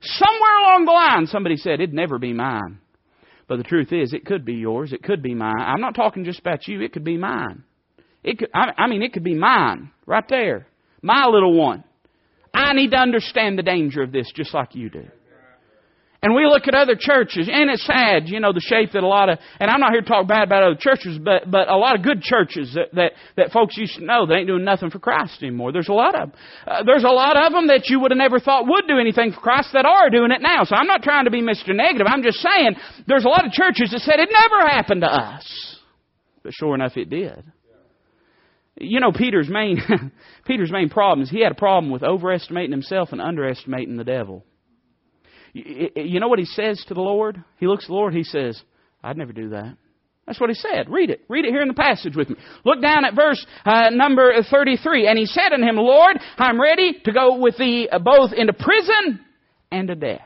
Somewhere 0.00 0.58
along 0.64 0.84
the 0.84 0.90
line, 0.90 1.26
somebody 1.28 1.56
said, 1.56 1.74
it'd 1.74 1.94
never 1.94 2.18
be 2.18 2.32
mine. 2.32 2.80
But 3.46 3.58
the 3.58 3.62
truth 3.62 3.92
is, 3.92 4.12
it 4.12 4.26
could 4.26 4.44
be 4.44 4.54
yours. 4.54 4.92
It 4.92 5.04
could 5.04 5.22
be 5.22 5.32
mine. 5.32 5.54
I'm 5.60 5.80
not 5.80 5.94
talking 5.94 6.24
just 6.24 6.40
about 6.40 6.66
you. 6.66 6.80
It 6.80 6.92
could 6.92 7.04
be 7.04 7.16
mine. 7.16 7.62
It 8.24 8.40
could, 8.40 8.50
I 8.52 8.88
mean, 8.88 9.04
it 9.04 9.12
could 9.12 9.22
be 9.22 9.36
mine 9.36 9.92
right 10.06 10.28
there. 10.28 10.66
My 11.02 11.26
little 11.26 11.56
one. 11.56 11.84
I 12.52 12.72
need 12.72 12.90
to 12.90 12.98
understand 12.98 13.56
the 13.56 13.62
danger 13.62 14.02
of 14.02 14.10
this 14.10 14.32
just 14.34 14.52
like 14.52 14.74
you 14.74 14.90
do. 14.90 15.06
And 16.26 16.34
we 16.34 16.44
look 16.44 16.66
at 16.66 16.74
other 16.74 16.96
churches, 16.98 17.48
and 17.48 17.70
it's 17.70 17.86
sad, 17.86 18.26
you 18.26 18.40
know, 18.40 18.52
the 18.52 18.58
shape 18.58 18.90
that 18.94 19.04
a 19.04 19.06
lot 19.06 19.28
of, 19.28 19.38
and 19.60 19.70
I'm 19.70 19.78
not 19.78 19.92
here 19.92 20.00
to 20.00 20.08
talk 20.08 20.26
bad 20.26 20.42
about 20.42 20.64
other 20.64 20.76
churches, 20.76 21.20
but, 21.22 21.48
but 21.48 21.68
a 21.68 21.76
lot 21.76 21.94
of 21.94 22.02
good 22.02 22.20
churches 22.20 22.74
that, 22.74 22.92
that, 22.94 23.12
that 23.36 23.52
folks 23.52 23.76
used 23.76 23.94
to 23.98 24.04
know 24.04 24.26
that 24.26 24.34
ain't 24.34 24.48
doing 24.48 24.64
nothing 24.64 24.90
for 24.90 24.98
Christ 24.98 25.40
anymore. 25.40 25.70
There's 25.70 25.86
a 25.86 25.92
lot 25.92 26.20
of 26.20 26.32
them. 26.32 26.40
Uh, 26.66 26.82
there's 26.82 27.04
a 27.04 27.14
lot 27.14 27.36
of 27.36 27.52
them 27.52 27.68
that 27.68 27.86
you 27.86 28.00
would 28.00 28.10
have 28.10 28.18
never 28.18 28.40
thought 28.40 28.66
would 28.66 28.88
do 28.88 28.98
anything 28.98 29.30
for 29.30 29.38
Christ 29.38 29.68
that 29.74 29.86
are 29.86 30.10
doing 30.10 30.32
it 30.32 30.42
now. 30.42 30.64
So 30.64 30.74
I'm 30.74 30.88
not 30.88 31.04
trying 31.04 31.26
to 31.26 31.30
be 31.30 31.42
Mr. 31.42 31.68
Negative. 31.68 32.08
I'm 32.10 32.24
just 32.24 32.38
saying 32.38 32.74
there's 33.06 33.24
a 33.24 33.28
lot 33.28 33.46
of 33.46 33.52
churches 33.52 33.92
that 33.92 34.00
said 34.00 34.18
it 34.18 34.28
never 34.28 34.66
happened 34.68 35.02
to 35.02 35.08
us. 35.08 35.78
But 36.42 36.54
sure 36.54 36.74
enough, 36.74 36.96
it 36.96 37.08
did. 37.08 37.44
You 38.80 38.98
know, 38.98 39.12
Peter's 39.12 39.48
main, 39.48 39.80
Peter's 40.44 40.72
main 40.72 40.88
problem 40.88 41.22
is 41.22 41.30
he 41.30 41.44
had 41.44 41.52
a 41.52 41.54
problem 41.56 41.92
with 41.92 42.02
overestimating 42.02 42.72
himself 42.72 43.10
and 43.12 43.20
underestimating 43.20 43.96
the 43.96 44.02
devil. 44.02 44.44
You 45.56 46.20
know 46.20 46.28
what 46.28 46.38
he 46.38 46.44
says 46.44 46.84
to 46.88 46.94
the 46.94 47.00
Lord? 47.00 47.42
He 47.58 47.66
looks 47.66 47.84
at 47.84 47.88
the 47.88 47.94
Lord, 47.94 48.12
he 48.12 48.24
says, 48.24 48.60
I'd 49.02 49.16
never 49.16 49.32
do 49.32 49.50
that. 49.50 49.76
That's 50.26 50.40
what 50.40 50.50
he 50.50 50.54
said. 50.54 50.90
Read 50.90 51.08
it. 51.10 51.22
Read 51.28 51.44
it 51.44 51.50
here 51.52 51.62
in 51.62 51.68
the 51.68 51.74
passage 51.74 52.16
with 52.16 52.28
me. 52.28 52.36
Look 52.64 52.82
down 52.82 53.04
at 53.04 53.14
verse 53.14 53.44
uh, 53.64 53.90
number 53.90 54.32
33. 54.50 55.06
And 55.06 55.16
he 55.18 55.24
said 55.24 55.52
unto 55.52 55.64
him, 55.64 55.76
Lord, 55.76 56.18
I'm 56.36 56.60
ready 56.60 56.94
to 57.04 57.12
go 57.12 57.38
with 57.38 57.56
thee 57.56 57.88
uh, 57.90 58.00
both 58.00 58.32
into 58.32 58.52
prison 58.52 59.20
and 59.70 59.86
to 59.88 59.94
death. 59.94 60.20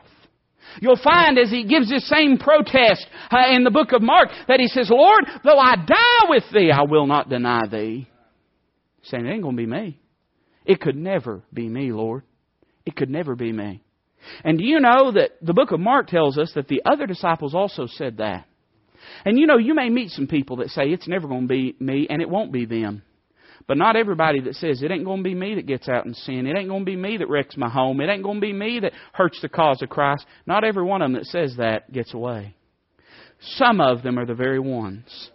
You'll 0.81 0.99
find 1.01 1.37
as 1.37 1.51
he 1.51 1.65
gives 1.65 1.89
this 1.89 2.09
same 2.09 2.37
protest 2.37 3.05
uh, 3.29 3.53
in 3.53 3.63
the 3.63 3.71
book 3.71 3.91
of 3.91 4.01
Mark 4.01 4.29
that 4.47 4.59
he 4.59 4.67
says, 4.67 4.89
Lord, 4.89 5.25
though 5.43 5.59
I 5.59 5.75
die 5.75 6.29
with 6.29 6.43
thee, 6.51 6.71
I 6.71 6.81
will 6.83 7.05
not 7.05 7.29
deny 7.29 7.61
thee. 7.69 8.09
Saying, 9.03 9.25
it 9.25 9.31
ain't 9.31 9.43
going 9.43 9.55
to 9.55 9.61
be 9.61 9.67
me. 9.67 9.99
It 10.65 10.81
could 10.81 10.95
never 10.95 11.43
be 11.53 11.67
me, 11.67 11.91
Lord. 11.91 12.23
It 12.85 12.95
could 12.95 13.09
never 13.09 13.35
be 13.35 13.51
me. 13.51 13.83
And 14.43 14.57
do 14.57 14.63
you 14.63 14.79
know 14.79 15.11
that 15.11 15.31
the 15.41 15.53
book 15.53 15.71
of 15.71 15.79
Mark 15.79 16.07
tells 16.07 16.37
us 16.37 16.51
that 16.55 16.67
the 16.67 16.81
other 16.85 17.07
disciples 17.07 17.55
also 17.55 17.87
said 17.87 18.17
that? 18.17 18.45
And 19.25 19.37
you 19.37 19.47
know, 19.47 19.57
you 19.57 19.73
may 19.73 19.89
meet 19.89 20.11
some 20.11 20.27
people 20.27 20.57
that 20.57 20.69
say 20.69 20.83
it's 20.89 21.07
never 21.07 21.27
going 21.27 21.43
to 21.43 21.47
be 21.47 21.75
me 21.79 22.07
and 22.09 22.21
it 22.21 22.29
won't 22.29 22.51
be 22.51 22.65
them. 22.65 23.03
But 23.67 23.77
not 23.77 23.95
everybody 23.95 24.41
that 24.41 24.55
says 24.55 24.81
it 24.81 24.91
ain't 24.91 25.05
going 25.05 25.23
to 25.23 25.29
be 25.29 25.35
me 25.35 25.55
that 25.55 25.67
gets 25.67 25.87
out 25.87 26.05
and 26.05 26.15
sin. 26.15 26.47
It 26.47 26.57
ain't 26.57 26.69
going 26.69 26.81
to 26.81 26.91
be 26.91 26.95
me 26.95 27.17
that 27.17 27.29
wrecks 27.29 27.55
my 27.57 27.69
home. 27.69 28.01
It 28.01 28.09
ain't 28.09 28.23
going 28.23 28.37
to 28.37 28.45
be 28.45 28.53
me 28.53 28.79
that 28.79 28.93
hurts 29.13 29.39
the 29.41 29.49
cause 29.49 29.81
of 29.81 29.89
Christ. 29.89 30.25
Not 30.45 30.63
every 30.63 30.83
one 30.83 31.01
of 31.01 31.05
them 31.05 31.13
that 31.13 31.25
says 31.25 31.55
that 31.57 31.91
gets 31.91 32.13
away. 32.13 32.55
Some 33.55 33.81
of 33.81 34.03
them 34.03 34.19
are 34.19 34.25
the 34.25 34.35
very 34.35 34.59
ones. 34.59 35.29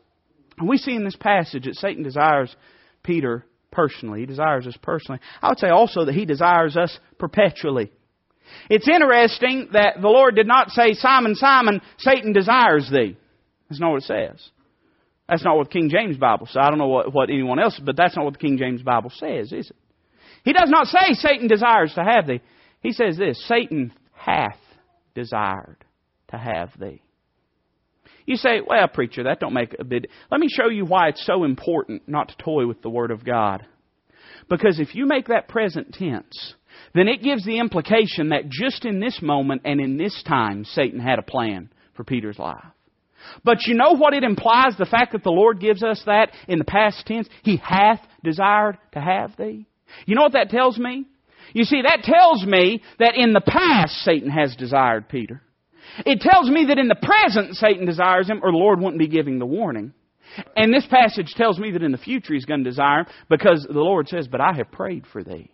And 0.59 0.69
we 0.69 0.79
see 0.79 0.95
in 0.95 1.05
this 1.05 1.17
passage 1.17 1.65
that 1.65 1.77
Satan 1.77 2.03
desires 2.03 2.55
Peter 3.03 3.45
personally. 3.71 4.21
He 4.21 4.27
desires 4.27 4.67
us 4.67 4.77
personally. 4.83 5.21
I 5.43 5.49
would 5.49 5.59
say 5.59 5.69
also 5.69 6.05
that 6.05 6.15
he 6.15 6.25
desires 6.25 6.77
us 6.77 6.99
perpetually. 7.19 7.93
It's 8.69 8.89
interesting 8.89 9.69
that 9.73 10.01
the 10.01 10.09
Lord 10.09 10.35
did 10.35 10.47
not 10.47 10.71
say, 10.71 10.95
Simon, 10.95 11.35
Simon, 11.35 11.81
Satan 11.99 12.33
desires 12.33 12.89
thee. 12.91 13.17
That's 13.69 13.81
not 13.81 13.91
what 13.91 14.03
it 14.03 14.07
says. 14.07 14.51
That's 15.29 15.45
not 15.45 15.57
what 15.57 15.69
the 15.69 15.73
King 15.73 15.91
James 15.91 16.17
Bible 16.17 16.47
says. 16.47 16.59
I 16.61 16.69
don't 16.69 16.79
know 16.79 16.89
what, 16.89 17.13
what 17.13 17.31
anyone 17.31 17.59
else, 17.59 17.81
but 17.85 17.97
that's 17.97 18.17
not 18.17 18.25
what 18.25 18.35
the 18.35 18.41
King 18.41 18.59
James 18.59 18.83
Bible 18.83 19.11
says, 19.11 19.53
is 19.53 19.71
it? 19.71 19.77
He 20.45 20.53
does 20.53 20.71
not 20.71 20.87
say 20.87 21.15
Satan 21.15 21.49
desires 21.49 21.93
to 21.95 22.05
have 22.05 22.27
thee. 22.27 22.41
He 22.81 22.93
says 22.93 23.17
this, 23.17 23.43
Satan 23.49 23.93
hath 24.13 24.59
desired 25.15 25.79
to 26.29 26.39
have 26.39 26.71
thee. 26.79 27.03
You 28.27 28.37
say, 28.37 28.61
well, 28.65 28.89
preacher, 28.89 29.25
that 29.25 29.41
don't 29.41 29.55
make 29.55 29.75
a 29.79 29.85
bit. 29.85 30.07
Let 30.31 30.41
me 30.41 30.49
show 30.49 30.69
you 30.69 30.85
why 30.85 31.09
it's 31.09 31.25
so 31.25 31.45
important 31.45 32.09
not 32.09 32.29
to 32.29 32.37
toy 32.37 32.67
with 32.67 32.83
the 32.83 32.91
Word 32.91 33.11
of 33.11 33.25
God. 33.25 33.65
Because 34.49 34.79
if 34.81 34.95
you 34.95 35.07
make 35.07 35.29
that 35.29 35.49
present 35.49 35.93
tense, 35.93 36.55
then 36.95 37.09
it 37.09 37.23
gives 37.23 37.45
the 37.45 37.59
implication 37.59 38.31
that 38.31 38.49
just 38.49 38.85
in 38.85 39.01
this 39.01 39.21
moment 39.23 39.63
and 39.65 39.81
in 39.81 39.97
this 39.97 40.23
time, 40.27 40.65
Satan 40.65 41.01
had 41.01 41.19
a 41.19 41.23
plan 41.23 41.71
for 41.95 42.05
Peter's 42.05 42.39
life. 42.39 42.65
But 43.45 43.67
you 43.67 43.75
know 43.75 43.97
what 43.97 44.15
it 44.15 44.23
implies, 44.23 44.77
the 44.79 44.87
fact 44.87 45.13
that 45.13 45.25
the 45.25 45.31
Lord 45.31 45.61
gives 45.61 45.83
us 45.83 46.03
that 46.07 46.31
in 46.49 46.59
the 46.59 46.65
past 46.65 47.07
tense? 47.07 47.29
He 47.43 47.57
hath 47.57 48.01
desired 48.23 48.79
to 48.93 49.01
have 49.01 49.37
thee. 49.37 49.67
You 50.07 50.15
know 50.15 50.23
what 50.23 50.33
that 50.33 50.51
tells 50.51 50.79
me? 50.79 51.07
You 51.53 51.65
see, 51.65 51.83
that 51.83 52.03
tells 52.03 52.45
me 52.45 52.83
that 52.99 53.15
in 53.17 53.33
the 53.33 53.41
past 53.41 53.95
Satan 54.05 54.31
has 54.31 54.55
desired 54.57 55.09
Peter. 55.09 55.43
It 56.05 56.21
tells 56.21 56.51
me 56.51 56.67
that 56.67 56.79
in 56.79 56.89
the 56.89 56.97
present 56.97 57.55
Satan 57.55 57.87
desires 57.87 58.29
him, 58.29 58.41
or 58.43 58.51
the 58.51 58.59
Lord 58.59 58.81
wouldn't 58.81 58.99
be 58.99 59.09
giving 59.09 59.39
the 59.39 59.47
warning. 59.47 59.93
And 60.57 60.73
this 60.73 60.87
passage 60.91 61.35
tells 61.37 61.59
me 61.59 61.71
that 61.71 61.83
in 61.83 61.93
the 61.93 61.99
future 61.99 62.35
he's 62.35 62.45
going 62.45 62.65
to 62.65 62.71
desire 62.71 63.01
him 63.01 63.07
because 63.31 63.65
the 63.69 63.81
Lord 63.81 64.09
says, 64.09 64.29
But 64.29 64.41
I 64.41 64.53
have 64.57 64.73
prayed 64.73 65.05
for 65.13 65.23
thee. 65.23 65.51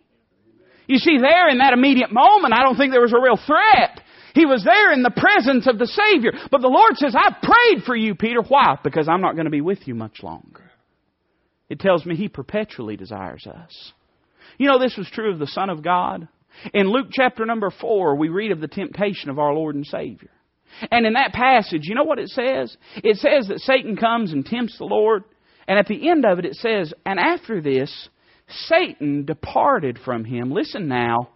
You 0.87 0.97
see, 0.97 1.17
there 1.17 1.49
in 1.49 1.59
that 1.59 1.73
immediate 1.73 2.11
moment, 2.11 2.53
I 2.53 2.63
don't 2.63 2.77
think 2.77 2.91
there 2.91 3.01
was 3.01 3.13
a 3.13 3.21
real 3.21 3.37
threat. 3.37 4.01
He 4.33 4.45
was 4.45 4.63
there 4.63 4.91
in 4.91 5.03
the 5.03 5.11
presence 5.11 5.67
of 5.67 5.77
the 5.77 5.87
Savior. 5.87 6.31
But 6.51 6.61
the 6.61 6.67
Lord 6.67 6.97
says, 6.97 7.15
I've 7.15 7.41
prayed 7.41 7.83
for 7.85 7.95
you, 7.95 8.15
Peter. 8.15 8.41
Why? 8.41 8.77
Because 8.83 9.07
I'm 9.07 9.21
not 9.21 9.35
going 9.35 9.45
to 9.45 9.51
be 9.51 9.61
with 9.61 9.87
you 9.87 9.95
much 9.95 10.23
longer. 10.23 10.71
It 11.69 11.79
tells 11.79 12.05
me 12.05 12.15
He 12.15 12.27
perpetually 12.27 12.97
desires 12.97 13.47
us. 13.47 13.93
You 14.57 14.67
know, 14.67 14.79
this 14.79 14.97
was 14.97 15.09
true 15.09 15.31
of 15.31 15.39
the 15.39 15.47
Son 15.47 15.69
of 15.69 15.83
God. 15.83 16.27
In 16.73 16.91
Luke 16.91 17.07
chapter 17.11 17.45
number 17.45 17.71
4, 17.71 18.15
we 18.15 18.29
read 18.29 18.51
of 18.51 18.61
the 18.61 18.67
temptation 18.67 19.29
of 19.29 19.39
our 19.39 19.53
Lord 19.53 19.75
and 19.75 19.85
Savior. 19.85 20.29
And 20.91 21.05
in 21.05 21.13
that 21.13 21.33
passage, 21.33 21.81
you 21.83 21.95
know 21.95 22.03
what 22.03 22.19
it 22.19 22.29
says? 22.29 22.75
It 22.97 23.17
says 23.17 23.47
that 23.47 23.59
Satan 23.59 23.95
comes 23.95 24.33
and 24.33 24.45
tempts 24.45 24.77
the 24.77 24.85
Lord. 24.85 25.23
And 25.67 25.79
at 25.79 25.87
the 25.87 26.09
end 26.09 26.25
of 26.25 26.39
it, 26.39 26.45
it 26.45 26.55
says, 26.55 26.93
And 27.05 27.19
after 27.19 27.61
this, 27.61 28.09
Satan 28.47 29.25
departed 29.25 29.99
from 30.03 30.25
him, 30.25 30.51
listen 30.51 30.87
now, 30.87 31.29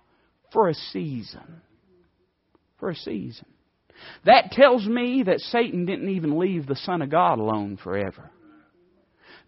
for 0.51 0.69
a 0.69 0.73
season. 0.73 1.61
For 2.79 2.89
a 2.89 2.95
season. 2.95 3.47
That 4.25 4.51
tells 4.51 4.85
me 4.85 5.23
that 5.23 5.39
Satan 5.39 5.85
didn't 5.85 6.09
even 6.09 6.37
leave 6.37 6.67
the 6.67 6.75
Son 6.75 7.01
of 7.01 7.09
God 7.09 7.39
alone 7.39 7.77
forever. 7.77 8.29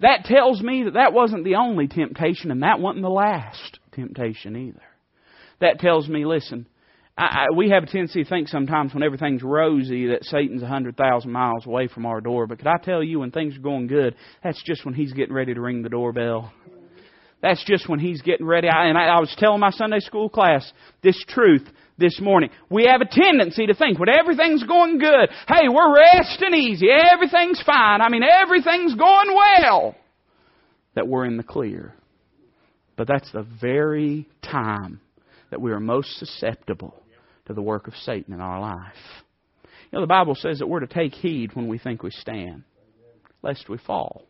That 0.02 0.24
tells 0.26 0.62
me 0.62 0.84
that 0.84 0.94
that 0.94 1.14
wasn't 1.14 1.44
the 1.44 1.56
only 1.56 1.88
temptation 1.88 2.52
and 2.52 2.64
that 2.64 2.80
wasn't 2.80 3.04
the 3.04 3.10
last 3.10 3.80
temptation 3.92 4.56
either. 4.56 4.82
That 5.60 5.80
tells 5.80 6.08
me, 6.08 6.26
listen, 6.26 6.68
I, 7.18 7.24
I, 7.24 7.46
we 7.54 7.70
have 7.72 7.84
a 7.84 7.86
tendency 7.86 8.24
to 8.24 8.30
think 8.30 8.48
sometimes 8.48 8.94
when 8.94 9.04
everything's 9.04 9.44
rosy 9.44 10.08
that 10.08 10.24
Satan's 10.24 10.64
a 10.64 10.68
hundred 10.68 10.96
thousand 10.96 11.32
miles 11.32 11.66
away 11.66 11.88
from 11.88 12.06
our 12.06 12.22
door. 12.22 12.48
But 12.48 12.60
could 12.60 12.68
I 12.68 12.78
tell 12.82 13.04
you, 13.04 13.20
when 13.20 13.32
things 13.32 13.58
are 13.58 13.62
going 13.62 13.88
good, 13.88 14.16
that's 14.42 14.64
just 14.64 14.86
when 14.86 14.94
he's 14.94 15.12
getting 15.12 15.36
ready 15.36 15.54
to 15.54 15.60
ring 15.60 15.82
the 15.82 15.90
doorbell. 15.90 16.54
That's 17.42 17.64
just 17.66 17.88
when 17.88 18.00
he's 18.00 18.22
getting 18.22 18.46
ready. 18.46 18.68
I, 18.68 18.88
and 18.88 18.98
I, 18.98 19.06
I 19.06 19.20
was 19.20 19.34
telling 19.38 19.60
my 19.60 19.72
Sunday 19.72 20.00
school 20.00 20.30
class 20.30 20.72
this 21.02 21.22
truth 21.28 21.68
this 21.98 22.20
morning. 22.20 22.50
We 22.70 22.88
have 22.90 23.02
a 23.02 23.06
tendency 23.06 23.68
to 23.68 23.74
think 23.74 24.00
when 24.00 24.10
everything's 24.10 24.64
going 24.64 25.00
good, 25.00 25.30
hey, 25.48 25.68
we're 25.70 25.96
resting 25.96 26.54
easy, 26.54 26.88
everything's 26.90 27.62
fine, 27.66 28.02
I 28.02 28.10
mean, 28.10 28.24
everything's 28.24 28.96
going 28.96 29.36
well, 29.36 29.96
that 30.96 31.08
we're 31.08 31.26
in 31.26 31.38
the 31.38 31.44
clear. 31.44 31.94
But 32.98 33.08
that's 33.08 33.32
the 33.32 33.46
very 33.62 34.28
time 34.42 35.00
that 35.52 35.62
we 35.62 35.72
are 35.72 35.80
most 35.80 36.18
susceptible 36.18 37.02
to 37.46 37.54
the 37.54 37.62
work 37.62 37.88
of 37.88 37.96
Satan 37.96 38.34
in 38.34 38.42
our 38.42 38.60
life. 38.60 38.94
You 39.64 39.98
know, 39.98 40.02
the 40.02 40.08
Bible 40.08 40.36
says 40.36 40.60
that 40.60 40.68
we're 40.68 40.82
to 40.82 40.88
take 40.88 41.14
heed 41.14 41.56
when 41.56 41.68
we 41.68 41.80
think 41.80 42.04
we 42.04 42.12
stand, 42.12 42.64
lest 43.42 43.70
we 43.70 43.78
fall. 43.78 44.26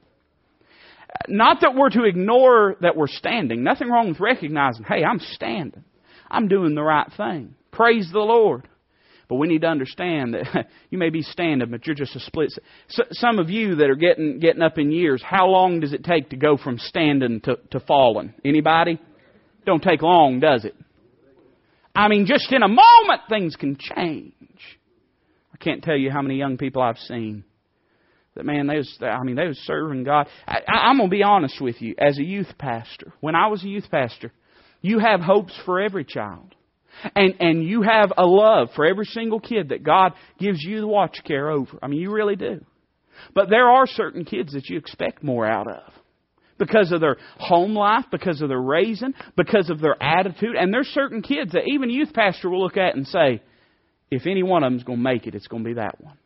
Not 1.28 1.62
that 1.62 1.76
we're 1.76 1.90
to 1.90 2.04
ignore 2.06 2.76
that 2.82 2.96
we're 2.96 3.08
standing. 3.08 3.64
Nothing 3.64 3.90
wrong 3.90 4.10
with 4.10 4.20
recognizing, 4.20 4.86
hey, 4.86 5.04
I'm 5.04 5.20
standing. 5.20 5.84
I'm 6.30 6.48
doing 6.48 6.76
the 6.76 6.84
right 6.84 7.08
thing. 7.16 7.56
Praise 7.72 8.10
the 8.12 8.20
Lord. 8.20 8.68
But 9.28 9.36
we 9.36 9.48
need 9.48 9.62
to 9.62 9.68
understand 9.68 10.34
that 10.34 10.68
you 10.90 10.98
may 10.98 11.10
be 11.10 11.22
standing, 11.22 11.70
but 11.70 11.86
you're 11.86 11.96
just 11.96 12.16
a 12.16 12.20
split. 12.20 12.52
So, 12.90 13.04
some 13.12 13.38
of 13.38 13.50
you 13.50 13.76
that 13.76 13.90
are 13.90 13.96
getting 13.96 14.40
getting 14.40 14.62
up 14.62 14.78
in 14.78 14.92
years, 14.92 15.24
how 15.24 15.48
long 15.48 15.80
does 15.80 15.94
it 15.94 16.04
take 16.04 16.32
to 16.32 16.36
go 16.36 16.58
from 16.58 16.80
standing 16.80 17.42
to, 17.42 17.58
to 17.72 17.80
falling? 17.80 18.34
Anybody? 18.44 19.00
Don't 19.66 19.84
take 19.84 20.02
long, 20.02 20.40
does 20.40 20.66
it? 20.66 20.76
I 21.96 22.08
mean, 22.08 22.26
just 22.26 22.52
in 22.52 22.64
a 22.64 22.68
moment, 22.68 23.22
things 23.30 23.56
can 23.56 23.78
change. 23.78 24.34
I 25.54 25.58
can't 25.58 25.84
tell 25.84 25.98
you 25.98 26.10
how 26.10 26.24
many 26.24 26.38
young 26.38 26.58
people 26.58 26.82
I've 26.82 26.98
seen 26.98 27.44
that 28.40 28.46
man, 28.46 28.68
they 28.68 28.78
was, 28.78 28.98
I 29.02 29.22
mean, 29.24 29.36
they 29.36 29.48
was 29.48 29.58
serving 29.60 30.06
God. 30.06 30.28
I, 30.48 30.62
I'm 30.68 30.98
gonna 30.98 31.10
be 31.10 31.24
honest 31.24 31.60
with 31.60 31.82
you, 31.82 31.94
as 31.98 32.18
a 32.18 32.24
youth 32.24 32.58
pastor, 32.58 33.12
when 33.20 33.36
I 33.36 33.48
was 33.48 33.64
a 33.66 33.68
youth 33.68 33.92
pastor, 33.92 34.32
you 34.82 35.00
have 35.00 35.20
hopes 35.20 35.54
for 35.66 35.82
every 35.82 36.06
child. 36.06 36.56
And, 37.16 37.36
and 37.40 37.64
you 37.64 37.82
have 37.82 38.12
a 38.18 38.26
love 38.26 38.70
for 38.76 38.86
every 38.86 39.06
single 39.06 39.40
kid 39.40 39.70
that 39.70 39.84
God 39.84 40.14
gives 40.38 40.62
you 40.62 40.82
the 40.82 40.88
watch 40.88 41.18
care 41.26 41.50
over. 41.50 41.78
I 41.82 41.88
mean, 41.88 42.00
you 42.00 42.12
really 42.12 42.36
do. 42.36 42.66
But 43.34 43.50
there 43.50 43.70
are 43.70 43.86
certain 43.88 44.26
kids 44.26 44.54
that 44.54 44.70
you 44.70 44.78
expect 44.78 45.24
more 45.24 45.46
out 45.46 45.68
of. 45.68 45.94
Because 46.58 46.92
of 46.92 47.00
their 47.00 47.18
home 47.38 47.74
life, 47.74 48.06
because 48.12 48.42
of 48.42 48.50
their 48.50 48.60
raising, 48.62 49.14
because 49.38 49.70
of 49.70 49.80
their 49.80 50.02
attitude. 50.02 50.56
And 50.58 50.74
there's 50.74 50.88
certain 50.88 51.22
kids 51.22 51.54
that 51.54 51.64
even 51.68 51.90
youth 51.90 52.12
pastor 52.14 52.50
will 52.50 52.62
look 52.62 52.76
at 52.76 52.96
and 52.96 53.08
say, 53.08 53.42
if 54.12 54.26
any 54.26 54.44
one 54.44 54.64
of 54.64 54.72
them's 54.72 54.84
going 54.84 55.00
to 55.00 55.04
make 55.04 55.26
it, 55.26 55.36
it's 55.36 55.48
going 55.48 55.64
to 55.64 55.70
be 55.70 55.76
that 55.76 56.02
one. 56.02 56.18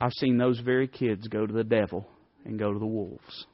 I've 0.00 0.12
seen 0.12 0.38
those 0.38 0.60
very 0.60 0.88
kids 0.88 1.28
go 1.28 1.46
to 1.46 1.52
the 1.52 1.64
devil 1.64 2.06
and 2.44 2.58
go 2.58 2.72
to 2.72 2.78
the 2.78 2.86
wolves. 2.86 3.46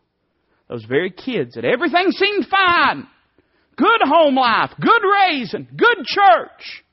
Those 0.69 0.85
very 0.85 1.11
kids 1.11 1.55
that 1.55 1.65
everything 1.65 2.11
seemed 2.13 2.47
fine 2.47 3.07
good 3.81 4.01
home 4.05 4.35
life, 4.35 4.71
good 4.81 5.03
raising, 5.03 5.67
good 5.77 6.05
church. 6.05 6.85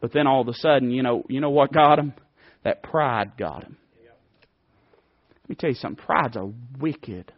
But 0.00 0.12
then 0.12 0.26
all 0.26 0.40
of 0.40 0.48
a 0.48 0.54
sudden, 0.54 0.90
you 0.90 1.02
know, 1.02 1.24
you 1.28 1.40
know 1.40 1.50
what 1.50 1.72
got 1.72 1.98
him? 1.98 2.14
That 2.64 2.82
pride 2.82 3.32
got 3.38 3.64
him. 3.64 3.76
Let 5.42 5.50
me 5.50 5.56
tell 5.56 5.70
you 5.70 5.76
something. 5.76 6.04
Pride's 6.04 6.36
a 6.36 6.50
wicked, 6.78 7.32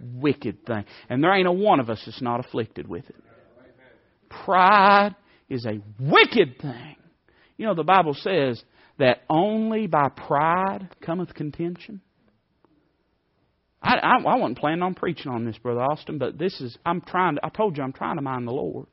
wicked 0.00 0.66
thing. 0.66 0.84
And 1.08 1.22
there 1.22 1.32
ain't 1.32 1.46
a 1.46 1.52
one 1.52 1.80
of 1.80 1.90
us 1.90 2.02
that's 2.04 2.22
not 2.22 2.40
afflicted 2.40 2.88
with 2.88 3.08
it. 3.08 3.16
Pride 4.44 5.14
is 5.48 5.66
a 5.66 5.80
wicked 6.00 6.58
thing. 6.60 6.96
You 7.56 7.66
know, 7.66 7.74
the 7.74 7.84
Bible 7.84 8.14
says 8.14 8.62
that 9.02 9.22
only 9.28 9.88
by 9.88 10.08
pride 10.10 10.88
cometh 11.04 11.34
contention. 11.34 12.00
I, 13.82 13.96
I, 13.96 14.22
I 14.22 14.36
wasn't 14.36 14.58
planning 14.58 14.82
on 14.82 14.94
preaching 14.94 15.32
on 15.32 15.44
this, 15.44 15.58
Brother 15.58 15.80
Austin, 15.80 16.18
but 16.18 16.38
this 16.38 16.60
is, 16.60 16.78
I'm 16.86 17.00
trying 17.00 17.34
to, 17.34 17.44
I 17.44 17.48
told 17.48 17.76
you 17.76 17.82
I'm 17.82 17.92
trying 17.92 18.14
to 18.14 18.22
mind 18.22 18.46
the 18.46 18.52
Lord. 18.52 18.86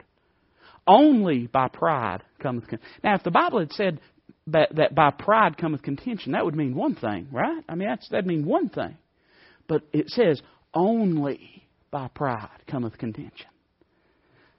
Only 0.87 1.45
by 1.45 1.67
pride 1.67 2.23
cometh 2.41 2.67
contention. 2.67 2.99
Now, 3.03 3.13
if 3.13 3.23
the 3.23 3.29
Bible 3.29 3.59
had 3.59 3.71
said 3.73 3.99
that, 4.47 4.75
that 4.77 4.95
by 4.95 5.11
pride 5.11 5.57
cometh 5.59 5.83
contention, 5.83 6.31
that 6.31 6.43
would 6.43 6.55
mean 6.55 6.73
one 6.73 6.95
thing, 6.95 7.27
right? 7.31 7.63
I 7.69 7.75
mean, 7.75 7.87
that's, 7.87 8.09
that'd 8.09 8.25
mean 8.25 8.47
one 8.47 8.69
thing. 8.69 8.97
But 9.67 9.83
it 9.93 10.09
says, 10.09 10.41
only 10.73 11.67
by 11.91 12.07
pride 12.07 12.63
cometh 12.67 12.97
contention. 12.97 13.45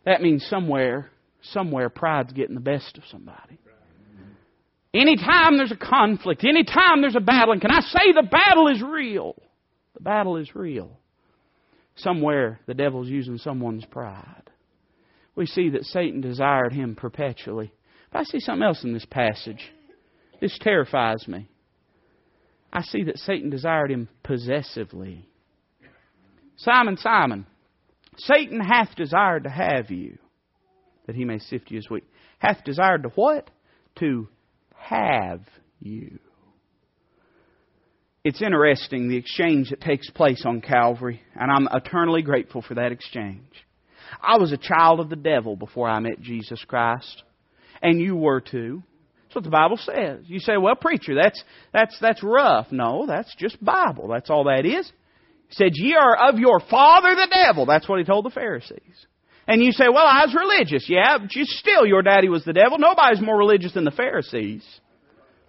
That 0.05 0.23
means 0.23 0.47
somewhere, 0.49 1.11
somewhere 1.43 1.89
pride's 1.89 2.33
getting 2.33 2.55
the 2.55 2.61
best 2.61 2.97
of 2.99 3.03
somebody. 3.11 3.59
Anytime 4.93 5.57
there's 5.57 5.73
a 5.73 5.77
conflict, 5.77 6.45
anytime 6.45 7.01
there's 7.01 7.17
a 7.17 7.21
battle, 7.21 7.53
and 7.53 7.61
can 7.61 7.71
I 7.71 7.81
say 7.81 8.13
the 8.13 8.29
battle 8.29 8.69
is 8.69 8.83
real? 8.83 9.37
The 9.95 10.01
battle 10.01 10.37
is 10.37 10.55
real. 10.55 10.99
Somewhere 11.97 12.61
the 12.67 12.75
devil's 12.75 13.09
using 13.09 13.39
someone's 13.39 13.85
pride. 13.85 14.51
We 15.37 15.47
see 15.47 15.71
that 15.71 15.85
Satan 15.85 16.21
desired 16.21 16.73
him 16.73 16.97
perpetually. 16.97 17.73
But 18.13 18.21
I 18.21 18.25
see 18.25 18.41
something 18.41 18.65
else 18.65 18.83
in 18.83 18.93
this 18.93 19.07
passage. 19.07 19.63
This 20.41 20.59
terrifies 20.61 21.27
me. 21.29 21.49
I 22.73 22.83
see 22.83 23.05
that 23.05 23.19
Satan 23.19 23.51
desired 23.51 23.91
him 23.91 24.09
possessively. 24.23 25.29
Simon, 26.57 26.97
Simon, 26.97 27.47
Satan 28.17 28.61
hath 28.61 28.95
desired 28.97 29.45
to 29.45 29.51
have 29.51 29.91
you, 29.91 30.19
that 31.07 31.17
he 31.17 31.25
may 31.25 31.39
sift 31.39 31.71
you 31.71 31.79
as 31.79 31.89
wheat. 31.89 32.05
Hath 32.39 32.65
desired 32.65 33.05
to 33.05 33.09
what? 33.11 33.51
To 33.97 34.29
have 34.81 35.41
you. 35.81 36.19
It's 38.25 38.43
interesting 38.43 39.09
the 39.09 39.17
exchange 39.17 39.71
that 39.71 39.81
takes 39.81 40.11
place 40.11 40.45
on 40.45 40.61
Calvary, 40.61 41.23
and 41.35 41.51
I'm 41.51 41.69
eternally 41.73 42.23
grateful 42.23 42.61
for 42.61 42.75
that 42.75 42.93
exchange. 42.93 43.67
I 44.21 44.37
was 44.39 44.53
a 44.53 44.59
child 44.59 45.01
of 45.01 45.09
the 45.09 45.17
devil 45.17 45.57
before 45.57 45.89
I 45.89 46.01
met 46.01 46.21
Jesus 46.21 46.63
Christ, 46.67 47.23
and 47.81 47.99
you 48.01 48.17
were 48.17 48.41
too. 48.41 48.83
That's 49.23 49.37
what 49.37 49.45
the 49.45 49.51
Bible 49.51 49.77
says. 49.79 50.25
You 50.27 50.41
say, 50.41 50.57
"Well, 50.57 50.75
preacher, 50.75 51.15
that's 51.15 51.43
that's 51.73 51.97
that's 52.01 52.23
rough." 52.23 52.73
No, 52.73 53.07
that's 53.07 53.35
just 53.37 53.65
Bible. 53.65 54.09
That's 54.09 54.29
all 54.29 54.45
that 54.45 54.67
is. 54.67 54.91
He 55.49 55.55
said, 55.55 55.73
"Ye 55.75 55.95
are 55.95 56.29
of 56.29 56.39
your 56.39 56.61
father 56.61 57.15
the 57.15 57.29
devil." 57.33 57.65
That's 57.65 57.89
what 57.89 58.01
he 58.01 58.05
told 58.05 58.25
the 58.25 58.31
Pharisees. 58.31 59.07
And 59.51 59.61
you 59.63 59.73
say, 59.73 59.89
"Well, 59.89 60.07
I 60.07 60.25
was 60.25 60.35
religious." 60.35 60.89
Yeah, 60.89 61.19
but 61.19 61.35
you 61.35 61.45
still 61.45 61.85
your 61.85 62.03
daddy 62.03 62.29
was 62.29 62.45
the 62.45 62.53
devil. 62.53 62.79
Nobody's 62.79 63.21
more 63.21 63.37
religious 63.37 63.73
than 63.73 63.85
the 63.85 63.91
Pharisees. 63.91 64.65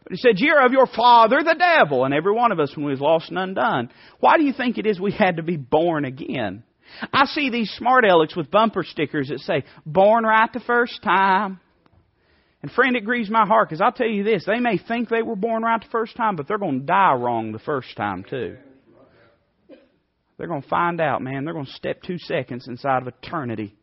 But 0.04 0.14
he 0.14 0.18
said, 0.18 0.40
You're 0.40 0.66
of 0.66 0.72
your 0.72 0.88
father, 0.88 1.44
the 1.44 1.54
devil. 1.54 2.06
And 2.06 2.14
every 2.14 2.34
one 2.34 2.52
of 2.52 2.60
us, 2.60 2.76
when 2.76 2.86
we 2.86 2.92
was 2.92 3.00
lost 3.00 3.30
and 3.30 3.38
undone. 3.38 3.92
Why 4.20 4.38
do 4.38 4.44
you 4.44 4.54
think 4.54 4.78
it 4.78 4.88
is 4.88 5.00
we 5.00 5.12
had 5.12 5.38
to 5.38 5.44
be 5.44 5.56
born 5.56 6.06
again? 6.06 6.64
I 7.14 7.26
see 7.26 7.50
these 7.50 7.72
smart 7.78 8.04
alecks 8.04 8.36
with 8.36 8.52
bumper 8.52 8.84
stickers 8.84 9.30
that 9.30 9.40
say, 9.40 9.64
Born 9.86 10.24
right 10.24 10.52
the 10.52 10.60
first 10.62 11.02
time. 11.04 11.60
And 12.64 12.72
friend, 12.72 12.96
it 12.96 13.06
grieves 13.06 13.30
my 13.30 13.46
heart 13.46 13.70
because 13.70 13.82
I'll 13.82 13.92
tell 13.92 14.08
you 14.08 14.24
this, 14.24 14.46
they 14.46 14.60
may 14.60 14.78
think 14.78 15.10
they 15.10 15.22
were 15.22 15.36
born 15.36 15.64
right 15.64 15.80
the 15.80 15.90
first 15.92 16.16
time, 16.16 16.36
but 16.36 16.48
they're 16.48 16.58
going 16.58 16.82
to 16.82 16.86
die 16.86 17.14
wrong 17.14 17.52
the 17.52 17.60
first 17.60 17.96
time 17.96 18.24
too. 18.28 18.58
They're 20.38 20.48
going 20.48 20.62
to 20.64 20.68
find 20.68 21.00
out, 21.00 21.22
man. 21.22 21.46
They're 21.46 21.54
going 21.54 21.68
to 21.68 21.72
step 21.72 22.02
two 22.02 22.18
seconds 22.18 22.68
inside 22.68 23.04
of 23.04 23.08
eternity. 23.08 23.76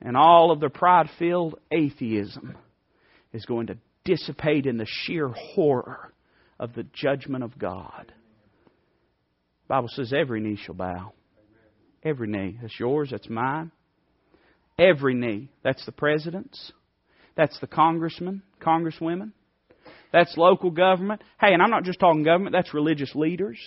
And 0.00 0.16
all 0.16 0.50
of 0.50 0.60
their 0.60 0.68
pride 0.68 1.08
filled 1.18 1.58
atheism 1.72 2.56
is 3.32 3.44
going 3.44 3.66
to 3.68 3.78
dissipate 4.04 4.66
in 4.66 4.78
the 4.78 4.86
sheer 4.86 5.28
horror 5.28 6.12
of 6.58 6.74
the 6.74 6.86
judgment 6.94 7.44
of 7.44 7.58
God. 7.58 8.12
The 9.66 9.74
Bible 9.74 9.88
says 9.90 10.12
every 10.12 10.40
knee 10.40 10.58
shall 10.62 10.74
bow. 10.74 11.12
Every 12.02 12.28
knee. 12.28 12.58
That's 12.60 12.78
yours, 12.78 13.10
that's 13.10 13.28
mine. 13.28 13.72
Every 14.78 15.14
knee. 15.14 15.50
That's 15.62 15.84
the 15.84 15.92
president's. 15.92 16.72
That's 17.36 17.58
the 17.60 17.66
congressmen, 17.66 18.42
congresswomen. 18.60 19.32
That's 20.12 20.36
local 20.36 20.70
government. 20.70 21.22
Hey, 21.40 21.52
and 21.52 21.62
I'm 21.62 21.70
not 21.70 21.84
just 21.84 22.00
talking 22.00 22.22
government, 22.22 22.54
that's 22.54 22.72
religious 22.72 23.14
leaders. 23.14 23.58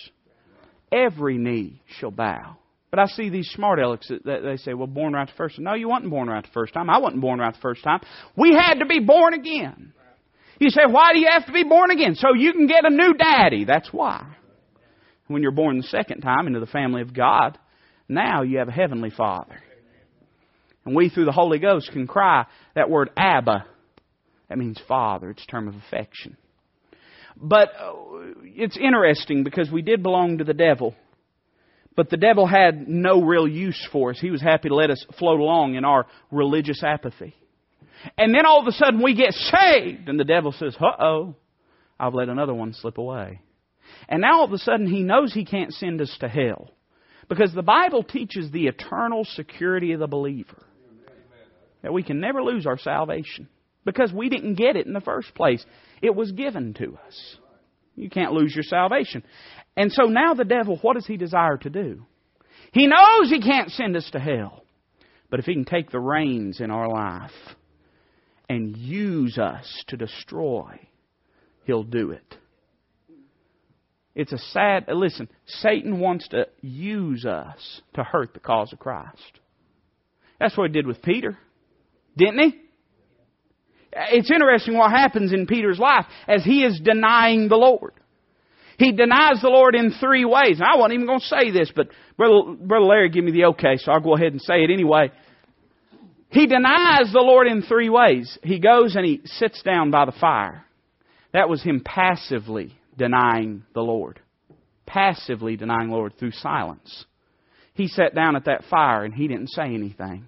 Every 0.90 1.38
knee 1.38 1.82
shall 1.98 2.10
bow. 2.10 2.56
But 2.92 3.00
I 3.00 3.06
see 3.06 3.30
these 3.30 3.48
smart 3.48 3.78
alecks 3.78 4.08
that 4.08 4.42
they 4.44 4.58
say, 4.58 4.74
well, 4.74 4.86
born 4.86 5.14
right 5.14 5.26
the 5.26 5.32
first 5.34 5.56
time. 5.56 5.64
No, 5.64 5.72
you 5.72 5.88
wasn't 5.88 6.10
born 6.10 6.28
right 6.28 6.44
the 6.44 6.50
first 6.52 6.74
time. 6.74 6.90
I 6.90 6.98
wasn't 6.98 7.22
born 7.22 7.40
right 7.40 7.54
the 7.54 7.60
first 7.60 7.82
time. 7.82 8.00
We 8.36 8.52
had 8.54 8.80
to 8.80 8.86
be 8.86 9.00
born 9.00 9.32
again. 9.32 9.94
You 10.58 10.68
say, 10.68 10.82
why 10.86 11.14
do 11.14 11.18
you 11.18 11.28
have 11.30 11.46
to 11.46 11.52
be 11.52 11.64
born 11.64 11.90
again? 11.90 12.16
So 12.16 12.34
you 12.36 12.52
can 12.52 12.66
get 12.66 12.84
a 12.84 12.90
new 12.90 13.14
daddy. 13.14 13.64
That's 13.64 13.88
why. 13.90 14.36
When 15.26 15.40
you're 15.40 15.52
born 15.52 15.78
the 15.78 15.84
second 15.84 16.20
time 16.20 16.46
into 16.46 16.60
the 16.60 16.66
family 16.66 17.00
of 17.00 17.14
God, 17.14 17.58
now 18.10 18.42
you 18.42 18.58
have 18.58 18.68
a 18.68 18.72
heavenly 18.72 19.08
father. 19.08 19.58
And 20.84 20.94
we, 20.94 21.08
through 21.08 21.24
the 21.24 21.32
Holy 21.32 21.58
Ghost, 21.58 21.90
can 21.92 22.06
cry 22.06 22.44
that 22.74 22.90
word 22.90 23.08
Abba. 23.16 23.64
That 24.50 24.58
means 24.58 24.78
father. 24.86 25.30
It's 25.30 25.44
a 25.44 25.50
term 25.50 25.66
of 25.66 25.76
affection. 25.76 26.36
But 27.38 27.70
uh, 27.70 27.94
it's 28.44 28.76
interesting 28.76 29.44
because 29.44 29.70
we 29.70 29.80
did 29.80 30.02
belong 30.02 30.38
to 30.38 30.44
the 30.44 30.52
devil. 30.52 30.94
But 31.94 32.08
the 32.10 32.16
devil 32.16 32.46
had 32.46 32.88
no 32.88 33.22
real 33.22 33.46
use 33.46 33.86
for 33.92 34.10
us. 34.10 34.18
He 34.20 34.30
was 34.30 34.40
happy 34.40 34.68
to 34.68 34.74
let 34.74 34.90
us 34.90 35.04
float 35.18 35.40
along 35.40 35.74
in 35.74 35.84
our 35.84 36.06
religious 36.30 36.82
apathy. 36.82 37.34
And 38.16 38.34
then 38.34 38.46
all 38.46 38.60
of 38.60 38.66
a 38.66 38.72
sudden 38.72 39.02
we 39.02 39.14
get 39.14 39.32
saved, 39.32 40.08
and 40.08 40.18
the 40.18 40.24
devil 40.24 40.52
says, 40.52 40.76
uh 40.80 41.02
oh, 41.02 41.34
I've 42.00 42.14
let 42.14 42.28
another 42.28 42.54
one 42.54 42.72
slip 42.72 42.98
away. 42.98 43.40
And 44.08 44.22
now 44.22 44.40
all 44.40 44.44
of 44.44 44.52
a 44.52 44.58
sudden 44.58 44.86
he 44.86 45.02
knows 45.02 45.32
he 45.32 45.44
can't 45.44 45.72
send 45.72 46.00
us 46.00 46.16
to 46.20 46.28
hell. 46.28 46.70
Because 47.28 47.52
the 47.54 47.62
Bible 47.62 48.02
teaches 48.02 48.50
the 48.50 48.66
eternal 48.66 49.24
security 49.24 49.92
of 49.92 50.00
the 50.00 50.06
believer. 50.06 50.66
That 51.82 51.92
we 51.92 52.02
can 52.02 52.20
never 52.20 52.42
lose 52.42 52.66
our 52.66 52.78
salvation. 52.78 53.48
Because 53.84 54.12
we 54.12 54.28
didn't 54.28 54.54
get 54.54 54.76
it 54.76 54.86
in 54.86 54.92
the 54.92 55.00
first 55.00 55.34
place. 55.34 55.64
It 56.00 56.14
was 56.14 56.32
given 56.32 56.74
to 56.74 56.98
us. 57.06 57.36
You 57.94 58.10
can't 58.10 58.32
lose 58.32 58.54
your 58.54 58.64
salvation. 58.64 59.22
And 59.76 59.92
so 59.92 60.04
now 60.04 60.34
the 60.34 60.44
devil, 60.44 60.78
what 60.82 60.94
does 60.94 61.06
he 61.06 61.16
desire 61.16 61.56
to 61.58 61.70
do? 61.70 62.04
He 62.72 62.86
knows 62.86 63.30
he 63.30 63.40
can't 63.40 63.70
send 63.70 63.96
us 63.96 64.08
to 64.12 64.20
hell. 64.20 64.64
But 65.30 65.40
if 65.40 65.46
he 65.46 65.54
can 65.54 65.64
take 65.64 65.90
the 65.90 66.00
reins 66.00 66.60
in 66.60 66.70
our 66.70 66.88
life, 66.88 67.30
and 68.52 68.76
use 68.76 69.38
us 69.38 69.82
to 69.88 69.96
destroy, 69.96 70.78
he'll 71.64 71.84
do 71.84 72.10
it. 72.10 72.36
It's 74.14 74.32
a 74.32 74.38
sad, 74.38 74.84
listen, 74.88 75.28
Satan 75.46 75.98
wants 75.98 76.28
to 76.28 76.48
use 76.60 77.24
us 77.24 77.80
to 77.94 78.02
hurt 78.02 78.34
the 78.34 78.40
cause 78.40 78.72
of 78.72 78.78
Christ. 78.78 79.40
That's 80.38 80.56
what 80.56 80.68
he 80.68 80.72
did 80.74 80.86
with 80.86 81.00
Peter, 81.00 81.38
didn't 82.16 82.40
he? 82.40 82.60
It's 83.94 84.30
interesting 84.30 84.76
what 84.76 84.90
happens 84.90 85.32
in 85.32 85.46
Peter's 85.46 85.78
life 85.78 86.04
as 86.28 86.44
he 86.44 86.62
is 86.62 86.78
denying 86.78 87.48
the 87.48 87.56
Lord. 87.56 87.94
He 88.82 88.90
denies 88.90 89.40
the 89.40 89.48
Lord 89.48 89.76
in 89.76 89.92
three 89.92 90.24
ways. 90.24 90.60
I 90.60 90.76
wasn't 90.76 90.94
even 90.94 91.06
going 91.06 91.20
to 91.20 91.26
say 91.26 91.52
this, 91.52 91.70
but 91.74 91.86
Brother, 92.16 92.56
Brother 92.58 92.84
Larry 92.84 93.10
gave 93.10 93.22
me 93.22 93.30
the 93.30 93.44
okay, 93.50 93.76
so 93.76 93.92
I'll 93.92 94.00
go 94.00 94.16
ahead 94.16 94.32
and 94.32 94.42
say 94.42 94.64
it 94.64 94.70
anyway. 94.72 95.12
He 96.30 96.48
denies 96.48 97.12
the 97.12 97.20
Lord 97.20 97.46
in 97.46 97.62
three 97.62 97.88
ways. 97.88 98.36
He 98.42 98.58
goes 98.58 98.96
and 98.96 99.06
he 99.06 99.20
sits 99.24 99.62
down 99.62 99.92
by 99.92 100.06
the 100.06 100.18
fire. 100.20 100.64
That 101.32 101.48
was 101.48 101.62
him 101.62 101.80
passively 101.84 102.76
denying 102.98 103.62
the 103.72 103.82
Lord. 103.82 104.18
Passively 104.84 105.56
denying 105.56 105.90
the 105.90 105.94
Lord 105.94 106.14
through 106.18 106.32
silence. 106.32 107.04
He 107.74 107.86
sat 107.86 108.16
down 108.16 108.34
at 108.34 108.46
that 108.46 108.64
fire 108.68 109.04
and 109.04 109.14
he 109.14 109.28
didn't 109.28 109.50
say 109.50 109.62
anything. 109.62 110.26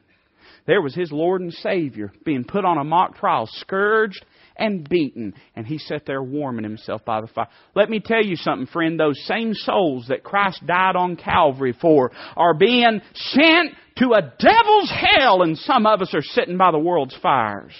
There 0.67 0.81
was 0.81 0.95
his 0.95 1.13
Lord 1.13 1.43
and 1.43 1.53
Savior 1.53 2.13
being 2.25 2.45
put 2.45 2.65
on 2.65 2.79
a 2.79 2.85
mock 2.85 3.17
trial, 3.17 3.47
scourged 3.51 4.25
and 4.57 4.89
beaten, 4.89 5.35
and 5.57 5.67
he 5.67 5.79
sat 5.79 6.07
there 6.07 6.23
warming 6.23 6.65
himself 6.65 7.05
by 7.05 7.21
the 7.21 7.27
fire. 7.27 7.49
Let 7.75 7.91
me 7.91 8.01
tell 8.01 8.25
you 8.25 8.37
something, 8.37 8.67
friend. 8.67 8.99
Those 8.99 9.23
same 9.27 9.53
souls 9.53 10.07
that 10.09 10.23
Christ 10.25 10.65
died 10.67 10.97
on 10.97 11.17
Calvary 11.17 11.75
for 11.79 12.13
are 12.37 12.55
being 12.55 13.01
sent 13.15 13.73
to 13.99 14.13
a 14.13 14.23
devil's 14.39 14.91
hell, 14.91 15.43
and 15.43 15.59
some 15.59 15.87
of 15.87 16.01
us 16.01 16.15
are 16.15 16.23
sitting 16.23 16.57
by 16.57 16.71
the 16.71 16.79
world's 16.79 17.17
fires, 17.21 17.73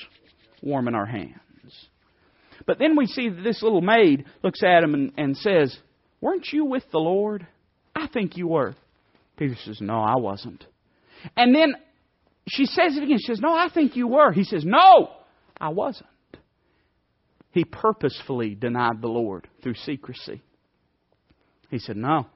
warming 0.63 0.95
our 0.95 1.07
hands. 1.07 1.41
But 2.67 2.79
then 2.79 2.97
we 2.97 3.07
see 3.07 3.29
that 3.29 3.43
this 3.43 3.63
little 3.63 3.83
maid 3.83 4.25
looks 4.43 4.63
at 4.63 4.83
him 4.83 4.95
and, 4.95 5.13
and 5.17 5.37
says, 5.37 5.77
Weren't 6.21 6.49
you 6.53 6.65
with 6.65 6.85
the 6.91 6.99
Lord? 6.99 7.47
I 7.95 8.09
think 8.09 8.37
you 8.37 8.49
were. 8.49 8.75
Peter 9.37 9.57
says, 9.65 9.81
No, 9.81 10.01
I 10.01 10.17
wasn't. 10.17 10.65
And 11.37 11.55
then 11.55 11.75
she 12.49 12.67
says 12.67 12.97
it 12.97 13.03
again. 13.03 13.19
She 13.19 13.27
says, 13.27 13.41
No, 13.41 13.53
I 13.55 13.69
think 13.73 13.97
you 13.97 14.07
were. 14.07 14.33
He 14.33 14.45
says, 14.45 14.65
No, 14.65 15.11
I 15.59 15.71
wasn't. 15.71 16.09
He 17.51 17.65
purposefully 17.65 18.55
denied 18.55 19.01
the 19.01 19.09
Lord 19.09 19.49
through 19.63 19.75
secrecy. 19.75 20.43
He 21.71 21.79
said, 21.79 21.97
No, 21.97 22.27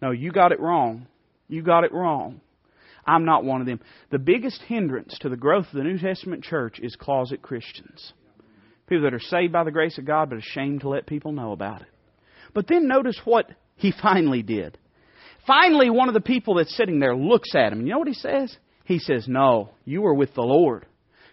no, 0.00 0.10
you 0.10 0.30
got 0.30 0.52
it 0.52 0.60
wrong. 0.60 1.06
You 1.48 1.62
got 1.62 1.84
it 1.84 1.92
wrong. 1.92 2.40
I'm 3.06 3.24
not 3.24 3.42
one 3.42 3.62
of 3.62 3.66
them. 3.66 3.80
The 4.10 4.18
biggest 4.18 4.60
hindrance 4.62 5.16
to 5.20 5.30
the 5.30 5.36
growth 5.36 5.66
of 5.66 5.72
the 5.72 5.84
New 5.84 5.98
Testament 5.98 6.44
church 6.44 6.78
is 6.78 6.94
closet 6.94 7.40
Christians. 7.40 8.12
People 8.86 9.04
that 9.04 9.14
are 9.14 9.20
saved 9.20 9.52
by 9.52 9.64
the 9.64 9.70
grace 9.70 9.96
of 9.98 10.04
God 10.04 10.28
but 10.28 10.38
ashamed 10.38 10.82
to 10.82 10.90
let 10.90 11.06
people 11.06 11.32
know 11.32 11.52
about 11.52 11.80
it. 11.80 11.88
But 12.54 12.66
then 12.68 12.86
notice 12.86 13.18
what 13.24 13.50
he 13.76 13.92
finally 14.02 14.42
did. 14.42 14.78
Finally, 15.46 15.88
one 15.88 16.08
of 16.08 16.14
the 16.14 16.20
people 16.20 16.54
that's 16.54 16.76
sitting 16.76 17.00
there 17.00 17.16
looks 17.16 17.54
at 17.54 17.72
him. 17.72 17.86
You 17.86 17.92
know 17.92 17.98
what 17.98 18.08
he 18.08 18.14
says? 18.14 18.54
He 18.88 18.98
says, 18.98 19.28
No, 19.28 19.68
you 19.84 20.00
were 20.00 20.14
with 20.14 20.34
the 20.34 20.40
Lord 20.40 20.86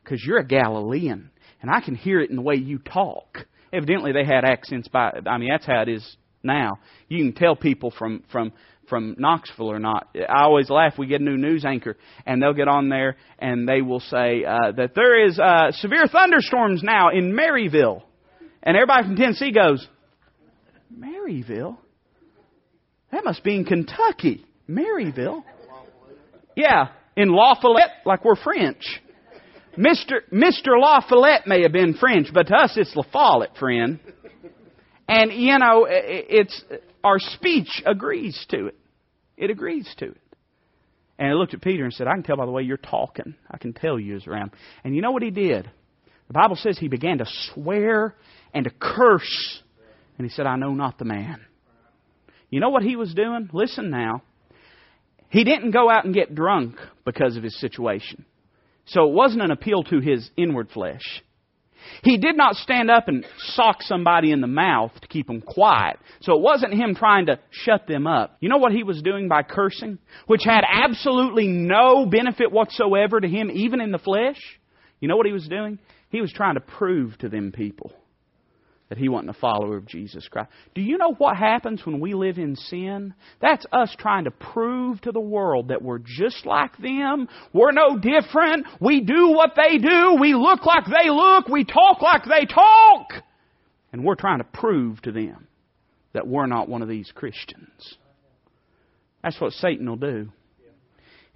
because 0.04 0.22
you're 0.24 0.40
a 0.40 0.46
Galilean. 0.46 1.32
And 1.62 1.72
I 1.72 1.80
can 1.80 1.96
hear 1.96 2.20
it 2.20 2.30
in 2.30 2.36
the 2.36 2.42
way 2.42 2.56
you 2.56 2.80
talk. 2.80 3.48
Evidently, 3.72 4.12
they 4.12 4.26
had 4.26 4.44
accents 4.44 4.90
by, 4.90 5.14
I 5.26 5.38
mean, 5.38 5.50
that's 5.50 5.66
how 5.66 5.82
it 5.82 5.88
is 5.88 6.18
now. 6.44 6.80
You 7.08 7.24
can 7.24 7.34
tell 7.34 7.56
people 7.56 7.94
from, 7.98 8.24
from, 8.30 8.52
from 8.90 9.16
Knoxville 9.18 9.72
or 9.72 9.80
not. 9.80 10.10
I 10.16 10.44
always 10.44 10.70
laugh. 10.70 10.98
We 10.98 11.08
get 11.08 11.22
a 11.22 11.24
new 11.24 11.38
news 11.38 11.64
anchor, 11.64 11.96
and 12.26 12.42
they'll 12.42 12.54
get 12.54 12.68
on 12.68 12.90
there 12.90 13.16
and 13.40 13.68
they 13.68 13.82
will 13.82 14.02
say 14.02 14.44
uh, 14.44 14.74
that 14.76 14.92
there 14.94 15.26
is 15.26 15.40
uh, 15.40 15.72
severe 15.72 16.08
thunderstorms 16.08 16.84
now 16.84 17.10
in 17.10 17.32
Maryville, 17.32 18.04
and 18.64 18.76
everybody 18.76 19.04
from 19.04 19.16
Tennessee 19.16 19.54
goes, 19.54 19.88
Maryville? 20.94 21.78
That 23.14 23.24
must 23.24 23.46
be 23.46 23.56
in 23.56 23.64
Kentucky. 23.64 24.46
Maryville? 24.70 25.42
Yeah, 26.58 26.90
in 27.16 27.30
La 27.30 27.56
Follette, 27.60 28.02
like 28.06 28.24
we're 28.26 28.36
French. 28.36 28.84
Mr. 29.78 30.20
Mr. 30.32 30.80
La 30.80 31.02
Follette 31.02 31.48
may 31.48 31.64
have 31.64 31.72
been 31.72 31.96
French, 31.96 32.28
but 32.34 32.48
to 32.48 32.56
us 32.56 32.74
it's 32.78 32.96
La 32.96 33.04
Follette, 33.12 33.58
friend. 33.58 34.00
And, 35.08 35.32
you 35.32 35.58
know, 35.60 35.86
it's, 35.90 36.64
our 37.04 37.20
speech 37.20 37.84
agrees 37.86 38.44
to 38.50 38.68
it. 38.68 38.76
It 39.38 39.50
agrees 39.50 39.94
to 40.00 40.06
it. 40.06 40.22
And 41.18 41.30
he 41.30 41.36
looked 41.36 41.54
at 41.54 41.62
Peter 41.62 41.84
and 41.84 41.94
said, 41.94 42.08
I 42.08 42.14
can 42.14 42.24
tell 42.24 42.38
by 42.38 42.46
the 42.46 42.52
way 42.52 42.64
you're 42.64 42.78
talking. 42.78 43.36
I 43.50 43.58
can 43.58 43.74
tell 43.74 44.00
you 44.00 44.18
is 44.18 44.28
around. 44.28 44.52
And 44.84 44.96
you 44.96 45.02
know 45.02 45.12
what 45.12 45.24
he 45.24 45.32
did? 45.32 45.70
The 46.28 46.34
Bible 46.34 46.56
says 46.56 46.78
he 46.78 46.88
began 46.88 47.20
to 47.20 47.26
swear 47.54 48.16
and 48.54 48.66
to 48.66 48.72
curse. 48.72 49.62
And 50.18 50.26
he 50.26 50.34
said, 50.34 50.46
I 50.46 50.56
know 50.56 50.74
not 50.74 50.98
the 50.98 51.06
man. 51.06 51.46
You 52.50 52.60
know 52.60 52.70
what 52.70 52.84
he 52.84 52.96
was 52.96 53.14
doing? 53.14 53.50
Listen 53.54 53.90
now. 53.90 54.24
He 55.30 55.44
didn't 55.44 55.72
go 55.72 55.90
out 55.90 56.06
and 56.06 56.14
get 56.14 56.36
drunk 56.36 56.76
because 57.04 57.38
of 57.38 57.44
his 57.44 57.60
situation. 57.60 58.26
So 58.86 59.08
it 59.08 59.14
wasn't 59.14 59.44
an 59.44 59.52
appeal 59.52 59.84
to 59.84 60.00
his 60.00 60.30
inward 60.38 60.70
flesh. 60.70 61.24
He 62.04 62.18
did 62.18 62.36
not 62.36 62.56
stand 62.56 62.90
up 62.90 63.08
and 63.08 63.26
sock 63.38 63.82
somebody 63.82 64.32
in 64.32 64.42
the 64.42 64.48
mouth 64.48 64.92
to 65.02 65.08
keep 65.08 65.28
them 65.28 65.42
quiet. 65.42 65.98
So 66.22 66.34
it 66.34 66.42
wasn't 66.42 66.74
him 66.74 66.96
trying 66.96 67.28
to 67.28 67.40
shut 67.52 67.88
them 67.88 68.08
up. 68.08 68.38
You 68.40 68.50
know 68.50 68.58
what 68.58 68.72
he 68.72 68.84
was 68.84 69.02
doing 69.02 69.28
by 69.28 69.44
cursing? 69.44 70.00
Which 70.26 70.44
had 70.44 70.64
absolutely 70.68 71.48
no 71.48 72.06
benefit 72.06 72.52
whatsoever 72.52 73.20
to 73.20 73.28
him, 73.28 73.52
even 73.52 73.82
in 73.82 73.92
the 73.92 74.00
flesh. 74.00 74.40
You 75.00 75.08
know 75.08 75.18
what 75.18 75.28
he 75.28 75.32
was 75.32 75.48
doing? 75.48 75.80
He 76.10 76.22
was 76.22 76.32
trying 76.32 76.56
to 76.56 76.62
prove 76.62 77.18
to 77.20 77.30
them 77.30 77.52
people 77.52 77.94
that 78.90 78.98
he 78.98 79.10
wasn't 79.10 79.32
a 79.32 79.40
follower 79.40 79.78
of 79.78 79.88
Jesus 79.88 80.28
Christ. 80.28 80.50
Do 80.76 80.82
you 80.82 80.98
know 80.98 81.14
what 81.18 81.38
happens 81.38 81.86
when 81.86 82.00
we 82.00 82.14
live 82.14 82.38
in 82.38 82.56
sin? 82.56 83.14
That's 83.42 83.66
us 83.72 83.94
trying 83.98 84.26
to 84.26 84.32
prove 84.32 85.02
to 85.02 85.12
the 85.12 85.20
world 85.20 85.70
that 85.70 85.82
we're 85.82 86.00
just 86.00 86.46
like 86.46 86.78
them. 86.78 87.28
We're 87.52 87.72
no 87.72 87.98
different. 87.98 88.68
We 88.80 89.02
do 89.02 89.30
what 89.30 89.54
they 89.56 89.80
do. 89.80 90.18
We 90.20 90.36
look 90.36 90.66
like 90.66 90.86
they 90.86 91.10
look. 91.10 91.48
We 91.48 91.66
talk 91.66 92.02
like 92.02 92.24
they 92.26 92.46
talk. 92.46 93.24
And 93.92 94.04
we're 94.04 94.16
trying 94.16 94.40
to 94.40 94.44
prove 94.44 95.02
to 95.04 95.12
them 95.12 95.48
that 96.14 96.28
we're 96.28 96.46
not 96.46 96.70
one 96.70 96.82
of 96.82 96.88
these 96.88 97.12
Christians. 97.16 97.98
That's 99.24 99.40
what 99.42 99.54
Satan 99.54 99.90
will 99.90 99.96
do. 99.96 100.30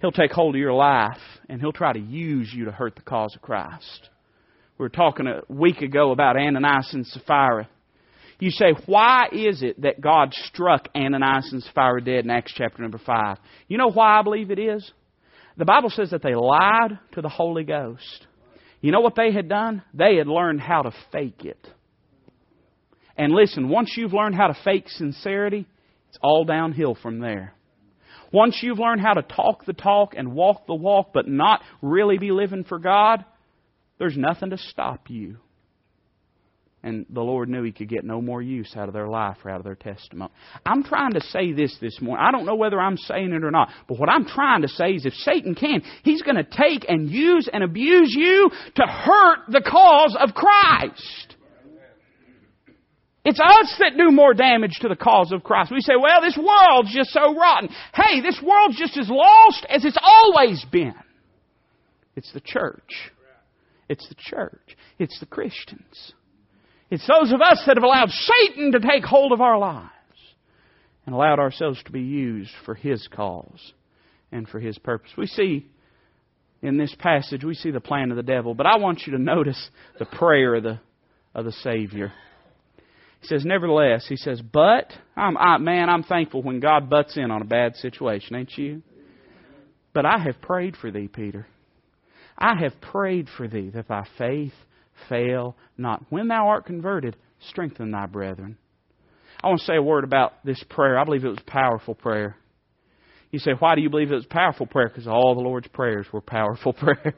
He'll 0.00 0.12
take 0.12 0.30
hold 0.30 0.54
of 0.54 0.60
your 0.60 0.72
life 0.72 1.18
and 1.48 1.60
he'll 1.60 1.72
try 1.72 1.92
to 1.92 1.98
use 1.98 2.50
you 2.54 2.66
to 2.66 2.72
hurt 2.72 2.94
the 2.94 3.02
cause 3.02 3.34
of 3.34 3.42
Christ. 3.42 4.08
We 4.80 4.84
were 4.84 4.88
talking 4.88 5.26
a 5.26 5.42
week 5.46 5.82
ago 5.82 6.10
about 6.10 6.38
Ananias 6.38 6.94
and 6.94 7.06
Sapphira. 7.06 7.68
You 8.38 8.50
say, 8.50 8.72
why 8.86 9.26
is 9.30 9.62
it 9.62 9.82
that 9.82 10.00
God 10.00 10.32
struck 10.32 10.88
Ananias 10.96 11.50
and 11.52 11.62
Sapphira 11.62 12.02
dead 12.02 12.24
in 12.24 12.30
Acts 12.30 12.54
chapter 12.56 12.80
number 12.80 12.96
5? 12.96 13.36
You 13.68 13.76
know 13.76 13.90
why 13.90 14.18
I 14.18 14.22
believe 14.22 14.50
it 14.50 14.58
is? 14.58 14.90
The 15.58 15.66
Bible 15.66 15.90
says 15.90 16.12
that 16.12 16.22
they 16.22 16.34
lied 16.34 16.98
to 17.12 17.20
the 17.20 17.28
Holy 17.28 17.62
Ghost. 17.62 18.26
You 18.80 18.90
know 18.90 19.02
what 19.02 19.16
they 19.16 19.32
had 19.32 19.50
done? 19.50 19.82
They 19.92 20.16
had 20.16 20.26
learned 20.26 20.62
how 20.62 20.80
to 20.80 20.92
fake 21.12 21.44
it. 21.44 21.68
And 23.18 23.34
listen, 23.34 23.68
once 23.68 23.92
you've 23.98 24.14
learned 24.14 24.34
how 24.34 24.46
to 24.46 24.56
fake 24.64 24.88
sincerity, 24.88 25.66
it's 26.08 26.18
all 26.22 26.46
downhill 26.46 26.94
from 26.94 27.20
there. 27.20 27.52
Once 28.32 28.60
you've 28.62 28.78
learned 28.78 29.02
how 29.02 29.12
to 29.12 29.22
talk 29.22 29.66
the 29.66 29.74
talk 29.74 30.14
and 30.16 30.32
walk 30.32 30.66
the 30.66 30.74
walk, 30.74 31.10
but 31.12 31.28
not 31.28 31.60
really 31.82 32.16
be 32.16 32.30
living 32.30 32.64
for 32.64 32.78
God, 32.78 33.26
there's 34.00 34.16
nothing 34.16 34.50
to 34.50 34.58
stop 34.58 35.10
you. 35.10 35.36
And 36.82 37.04
the 37.10 37.20
Lord 37.20 37.50
knew 37.50 37.62
He 37.62 37.70
could 37.70 37.90
get 37.90 38.02
no 38.02 38.22
more 38.22 38.40
use 38.40 38.72
out 38.74 38.88
of 38.88 38.94
their 38.94 39.06
life 39.06 39.36
or 39.44 39.50
out 39.50 39.58
of 39.58 39.64
their 39.64 39.74
testimony. 39.74 40.32
I'm 40.64 40.82
trying 40.82 41.12
to 41.12 41.20
say 41.20 41.52
this 41.52 41.76
this 41.82 42.00
morning. 42.00 42.24
I 42.26 42.32
don't 42.32 42.46
know 42.46 42.54
whether 42.54 42.80
I'm 42.80 42.96
saying 42.96 43.34
it 43.34 43.44
or 43.44 43.50
not, 43.50 43.68
but 43.86 43.98
what 43.98 44.08
I'm 44.08 44.24
trying 44.24 44.62
to 44.62 44.68
say 44.68 44.92
is 44.92 45.04
if 45.04 45.12
Satan 45.12 45.54
can, 45.54 45.82
he's 46.02 46.22
going 46.22 46.36
to 46.36 46.44
take 46.44 46.88
and 46.88 47.10
use 47.10 47.46
and 47.52 47.62
abuse 47.62 48.14
you 48.16 48.50
to 48.76 48.82
hurt 48.86 49.40
the 49.48 49.60
cause 49.60 50.16
of 50.18 50.34
Christ. 50.34 51.36
It's 53.22 53.38
us 53.38 53.76
that 53.80 53.98
do 53.98 54.10
more 54.10 54.32
damage 54.32 54.78
to 54.80 54.88
the 54.88 54.96
cause 54.96 55.30
of 55.30 55.42
Christ. 55.42 55.70
We 55.70 55.82
say, 55.82 55.92
well, 56.00 56.22
this 56.22 56.38
world's 56.38 56.94
just 56.94 57.10
so 57.10 57.36
rotten. 57.36 57.68
Hey, 57.92 58.22
this 58.22 58.40
world's 58.42 58.78
just 58.78 58.96
as 58.96 59.10
lost 59.10 59.66
as 59.68 59.84
it's 59.84 59.98
always 60.02 60.64
been. 60.72 60.94
It's 62.16 62.32
the 62.32 62.40
church 62.40 63.12
it's 63.90 64.08
the 64.08 64.14
church. 64.14 64.76
It's 65.00 65.18
the 65.18 65.26
Christians. 65.26 66.12
It's 66.90 67.06
those 67.08 67.32
of 67.32 67.40
us 67.40 67.60
that 67.66 67.76
have 67.76 67.82
allowed 67.82 68.10
Satan 68.10 68.70
to 68.72 68.78
take 68.78 69.04
hold 69.04 69.32
of 69.32 69.40
our 69.40 69.58
lives 69.58 69.90
and 71.04 71.14
allowed 71.14 71.40
ourselves 71.40 71.82
to 71.82 71.90
be 71.90 72.00
used 72.00 72.52
for 72.64 72.76
his 72.76 73.08
cause 73.08 73.72
and 74.30 74.48
for 74.48 74.60
his 74.60 74.78
purpose. 74.78 75.10
We 75.18 75.26
see 75.26 75.66
in 76.62 76.78
this 76.78 76.94
passage, 77.00 77.42
we 77.42 77.54
see 77.54 77.72
the 77.72 77.80
plan 77.80 78.12
of 78.12 78.16
the 78.16 78.22
devil, 78.22 78.54
but 78.54 78.66
I 78.66 78.76
want 78.76 79.02
you 79.06 79.12
to 79.14 79.18
notice 79.18 79.70
the 79.98 80.04
prayer 80.04 80.54
of 80.54 80.62
the, 80.62 80.78
of 81.34 81.44
the 81.44 81.52
Savior. 81.52 82.12
He 83.22 83.26
says, 83.26 83.44
nevertheless, 83.44 84.06
he 84.08 84.16
says, 84.16 84.40
but, 84.40 84.92
I'm, 85.16 85.36
I, 85.36 85.58
man, 85.58 85.90
I'm 85.90 86.04
thankful 86.04 86.42
when 86.42 86.60
God 86.60 86.88
butts 86.88 87.16
in 87.16 87.32
on 87.32 87.42
a 87.42 87.46
bad 87.46 87.74
situation, 87.74 88.36
ain't 88.36 88.56
you? 88.56 88.82
But 89.92 90.06
I 90.06 90.18
have 90.18 90.40
prayed 90.40 90.76
for 90.76 90.92
thee, 90.92 91.08
Peter. 91.08 91.48
I 92.40 92.54
have 92.62 92.80
prayed 92.80 93.28
for 93.36 93.46
thee 93.46 93.70
that 93.74 93.88
thy 93.88 94.04
faith 94.16 94.54
fail 95.08 95.56
not. 95.76 96.04
When 96.08 96.28
thou 96.28 96.48
art 96.48 96.66
converted, 96.66 97.16
strengthen 97.48 97.90
thy 97.90 98.06
brethren. 98.06 98.56
I 99.42 99.48
want 99.48 99.60
to 99.60 99.66
say 99.66 99.76
a 99.76 99.82
word 99.82 100.04
about 100.04 100.44
this 100.44 100.62
prayer. 100.68 100.98
I 100.98 101.04
believe 101.04 101.24
it 101.24 101.28
was 101.28 101.38
a 101.38 101.50
powerful 101.50 101.94
prayer. 101.94 102.36
You 103.30 103.38
say, 103.38 103.52
why 103.58 103.74
do 103.74 103.80
you 103.80 103.90
believe 103.90 104.10
it 104.10 104.16
was 104.16 104.24
a 104.24 104.34
powerful 104.34 104.66
prayer? 104.66 104.88
Because 104.88 105.06
all 105.06 105.34
the 105.34 105.40
Lord's 105.40 105.68
prayers 105.68 106.06
were 106.12 106.20
powerful 106.20 106.72
prayers. 106.74 107.14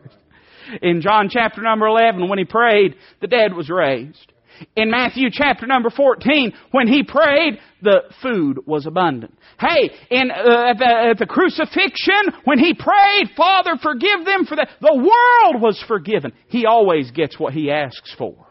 In 0.81 1.01
John 1.01 1.29
chapter 1.31 1.61
number 1.63 1.87
11, 1.87 2.29
when 2.29 2.39
he 2.39 2.45
prayed, 2.45 2.95
the 3.21 3.27
dead 3.27 3.55
was 3.55 3.69
raised. 3.69 4.32
In 4.77 4.91
Matthew 4.91 5.29
chapter 5.31 5.67
number 5.67 5.91
14, 5.91 6.53
when 6.71 6.89
he 6.89 7.03
prayed, 7.03 7.59
the 7.83 8.03
food 8.23 8.61
was 8.67 8.87
abundant. 8.87 9.37
Hey, 9.59 9.91
in, 10.11 10.31
uh, 10.31 10.71
at, 10.71 10.79
the, 10.79 11.09
at 11.11 11.19
the 11.19 11.27
crucifixion, 11.27 12.41
when 12.45 12.59
he 12.59 12.75
prayed, 12.75 13.31
Father, 13.37 13.73
forgive 13.83 14.25
them 14.25 14.47
for 14.47 14.57
that, 14.57 14.69
the 14.81 14.95
world 14.95 15.63
was 15.63 15.83
forgiven. 15.87 16.33
He 16.49 16.67
always 16.67 17.11
gets 17.11 17.39
what 17.39 17.53
he 17.53 17.71
asks 17.71 18.15
for. 18.17 18.47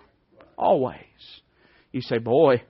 Always. 0.57 0.97
You 1.91 2.01
say, 2.01 2.17
boy, 2.17 2.63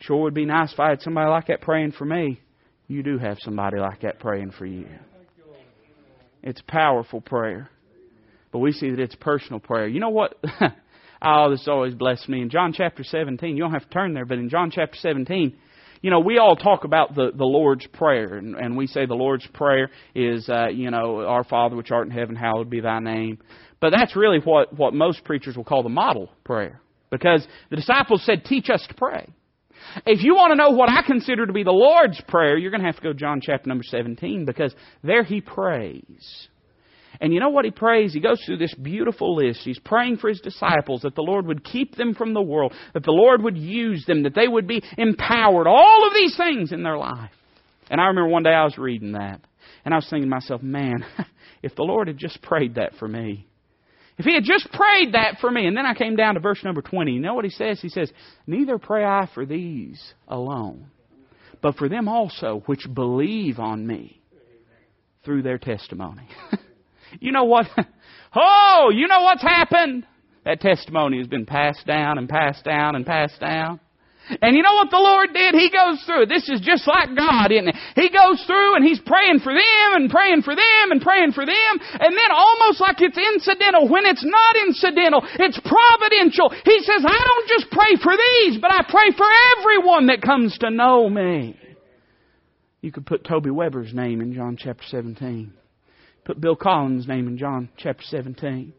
sure 0.00 0.22
would 0.22 0.34
be 0.34 0.46
nice 0.46 0.72
if 0.72 0.80
I 0.80 0.90
had 0.90 1.02
somebody 1.02 1.30
like 1.30 1.48
that 1.48 1.60
praying 1.60 1.92
for 1.92 2.04
me. 2.04 2.40
You 2.88 3.02
do 3.02 3.18
have 3.18 3.38
somebody 3.40 3.78
like 3.78 4.02
that 4.02 4.20
praying 4.20 4.52
for 4.52 4.66
you. 4.66 4.86
It's 6.42 6.60
powerful 6.66 7.20
prayer. 7.20 7.70
But 8.50 8.58
we 8.58 8.72
see 8.72 8.90
that 8.90 9.00
it's 9.00 9.14
personal 9.14 9.60
prayer. 9.60 9.88
You 9.88 10.00
know 10.00 10.10
what? 10.10 10.34
oh, 11.22 11.50
this 11.50 11.66
always 11.68 11.94
blessed 11.94 12.28
me. 12.28 12.42
In 12.42 12.50
John 12.50 12.72
chapter 12.72 13.04
17, 13.04 13.56
you 13.56 13.62
don't 13.62 13.72
have 13.72 13.84
to 13.84 13.90
turn 13.90 14.14
there, 14.14 14.26
but 14.26 14.38
in 14.38 14.48
John 14.48 14.70
chapter 14.70 14.96
17, 14.98 15.56
you 16.02 16.10
know, 16.10 16.20
we 16.20 16.38
all 16.38 16.56
talk 16.56 16.84
about 16.84 17.14
the, 17.14 17.30
the 17.34 17.44
Lord's 17.44 17.86
Prayer, 17.86 18.34
and, 18.34 18.56
and 18.56 18.76
we 18.76 18.88
say 18.88 19.06
the 19.06 19.14
Lord's 19.14 19.46
Prayer 19.54 19.88
is, 20.14 20.48
uh, 20.48 20.66
you 20.68 20.90
know, 20.90 21.20
Our 21.20 21.44
Father 21.44 21.76
which 21.76 21.92
art 21.92 22.06
in 22.06 22.12
heaven, 22.12 22.34
hallowed 22.34 22.68
be 22.68 22.80
thy 22.80 22.98
name. 22.98 23.38
But 23.80 23.90
that's 23.90 24.16
really 24.16 24.38
what, 24.38 24.76
what 24.76 24.94
most 24.94 25.24
preachers 25.24 25.56
will 25.56 25.64
call 25.64 25.82
the 25.82 25.88
model 25.88 26.30
prayer. 26.44 26.80
Because 27.10 27.46
the 27.70 27.76
disciples 27.76 28.24
said, 28.24 28.44
teach 28.44 28.68
us 28.70 28.84
to 28.88 28.94
pray. 28.94 29.28
If 30.06 30.22
you 30.22 30.34
want 30.34 30.52
to 30.52 30.56
know 30.56 30.70
what 30.70 30.88
I 30.88 31.02
consider 31.06 31.46
to 31.46 31.52
be 31.52 31.62
the 31.62 31.70
Lord's 31.70 32.20
Prayer, 32.26 32.56
you're 32.56 32.70
going 32.70 32.80
to 32.80 32.86
have 32.86 32.96
to 32.96 33.02
go 33.02 33.12
to 33.12 33.18
John 33.18 33.40
chapter 33.42 33.68
number 33.68 33.84
17 33.84 34.44
because 34.44 34.74
there 35.02 35.22
he 35.22 35.40
prays. 35.40 36.48
And 37.20 37.32
you 37.32 37.40
know 37.40 37.50
what 37.50 37.64
he 37.64 37.70
prays? 37.70 38.12
He 38.12 38.20
goes 38.20 38.42
through 38.44 38.58
this 38.58 38.74
beautiful 38.74 39.36
list. 39.36 39.60
He's 39.64 39.78
praying 39.78 40.16
for 40.16 40.28
his 40.28 40.40
disciples 40.40 41.02
that 41.02 41.14
the 41.14 41.22
Lord 41.22 41.46
would 41.46 41.64
keep 41.64 41.96
them 41.96 42.14
from 42.14 42.34
the 42.34 42.42
world, 42.42 42.72
that 42.94 43.04
the 43.04 43.12
Lord 43.12 43.42
would 43.42 43.56
use 43.56 44.04
them, 44.06 44.22
that 44.24 44.34
they 44.34 44.48
would 44.48 44.66
be 44.66 44.82
empowered. 44.96 45.66
All 45.66 46.06
of 46.06 46.14
these 46.14 46.36
things 46.36 46.72
in 46.72 46.82
their 46.82 46.96
life. 46.96 47.30
And 47.90 48.00
I 48.00 48.06
remember 48.06 48.28
one 48.28 48.42
day 48.42 48.50
I 48.50 48.64
was 48.64 48.78
reading 48.78 49.12
that. 49.12 49.40
And 49.84 49.92
I 49.92 49.98
was 49.98 50.06
thinking 50.08 50.28
to 50.28 50.34
myself, 50.34 50.62
man, 50.62 51.04
if 51.62 51.74
the 51.74 51.82
Lord 51.82 52.08
had 52.08 52.18
just 52.18 52.40
prayed 52.42 52.76
that 52.76 52.94
for 52.98 53.08
me. 53.08 53.46
If 54.18 54.24
he 54.24 54.34
had 54.34 54.44
just 54.44 54.70
prayed 54.72 55.14
that 55.14 55.38
for 55.40 55.50
me. 55.50 55.66
And 55.66 55.76
then 55.76 55.86
I 55.86 55.94
came 55.94 56.16
down 56.16 56.34
to 56.34 56.40
verse 56.40 56.62
number 56.64 56.82
20. 56.82 57.12
You 57.12 57.20
know 57.20 57.34
what 57.34 57.44
he 57.44 57.50
says? 57.50 57.80
He 57.80 57.88
says, 57.88 58.10
Neither 58.46 58.78
pray 58.78 59.04
I 59.04 59.28
for 59.34 59.46
these 59.46 60.00
alone, 60.28 60.86
but 61.60 61.76
for 61.76 61.88
them 61.88 62.08
also 62.08 62.62
which 62.66 62.86
believe 62.92 63.58
on 63.58 63.86
me 63.86 64.20
through 65.24 65.42
their 65.42 65.58
testimony. 65.58 66.28
You 67.20 67.32
know 67.32 67.44
what? 67.44 67.66
Oh, 68.34 68.90
you 68.90 69.08
know 69.08 69.20
what's 69.20 69.42
happened? 69.42 70.06
That 70.46 70.60
testimony 70.60 71.18
has 71.18 71.26
been 71.26 71.44
passed 71.44 71.86
down 71.86 72.16
and 72.16 72.26
passed 72.26 72.64
down 72.64 72.96
and 72.96 73.04
passed 73.04 73.38
down. 73.38 73.78
And 74.40 74.56
you 74.56 74.62
know 74.62 74.74
what 74.74 74.90
the 74.90 75.02
Lord 75.02 75.34
did? 75.34 75.54
He 75.54 75.68
goes 75.68 76.00
through. 76.06 76.26
This 76.26 76.48
is 76.48 76.62
just 76.62 76.86
like 76.86 77.14
God, 77.16 77.50
isn't 77.50 77.68
it? 77.68 77.76
He 77.94 78.08
goes 78.08 78.40
through 78.46 78.76
and 78.76 78.84
He's 78.86 79.00
praying 79.00 79.40
for 79.40 79.52
them 79.52 79.88
and 79.98 80.08
praying 80.08 80.42
for 80.42 80.54
them 80.54 80.84
and 80.90 81.02
praying 81.02 81.32
for 81.32 81.44
them. 81.44 81.72
And 82.00 82.16
then 82.16 82.30
almost 82.30 82.80
like 82.80 83.02
it's 83.02 83.18
incidental 83.18 83.90
when 83.90 84.06
it's 84.06 84.24
not 84.24 84.56
incidental. 84.64 85.26
It's 85.38 85.58
providential. 85.60 86.54
He 86.64 86.78
says, 86.86 87.04
I 87.04 87.18
don't 87.18 87.48
just 87.48 87.70
pray 87.70 87.98
for 88.00 88.14
these, 88.16 88.58
but 88.62 88.70
I 88.70 88.86
pray 88.88 89.10
for 89.12 89.26
everyone 89.58 90.06
that 90.06 90.22
comes 90.22 90.56
to 90.58 90.70
know 90.70 91.10
me. 91.10 91.58
You 92.80 92.90
could 92.90 93.06
put 93.06 93.24
Toby 93.24 93.50
Weber's 93.50 93.92
name 93.92 94.20
in 94.20 94.32
John 94.32 94.56
chapter 94.56 94.84
17. 94.86 95.52
Put 96.24 96.40
Bill 96.40 96.56
Collins' 96.56 97.08
name 97.08 97.26
in 97.26 97.36
John 97.36 97.68
chapter 97.76 98.04
17. 98.04 98.72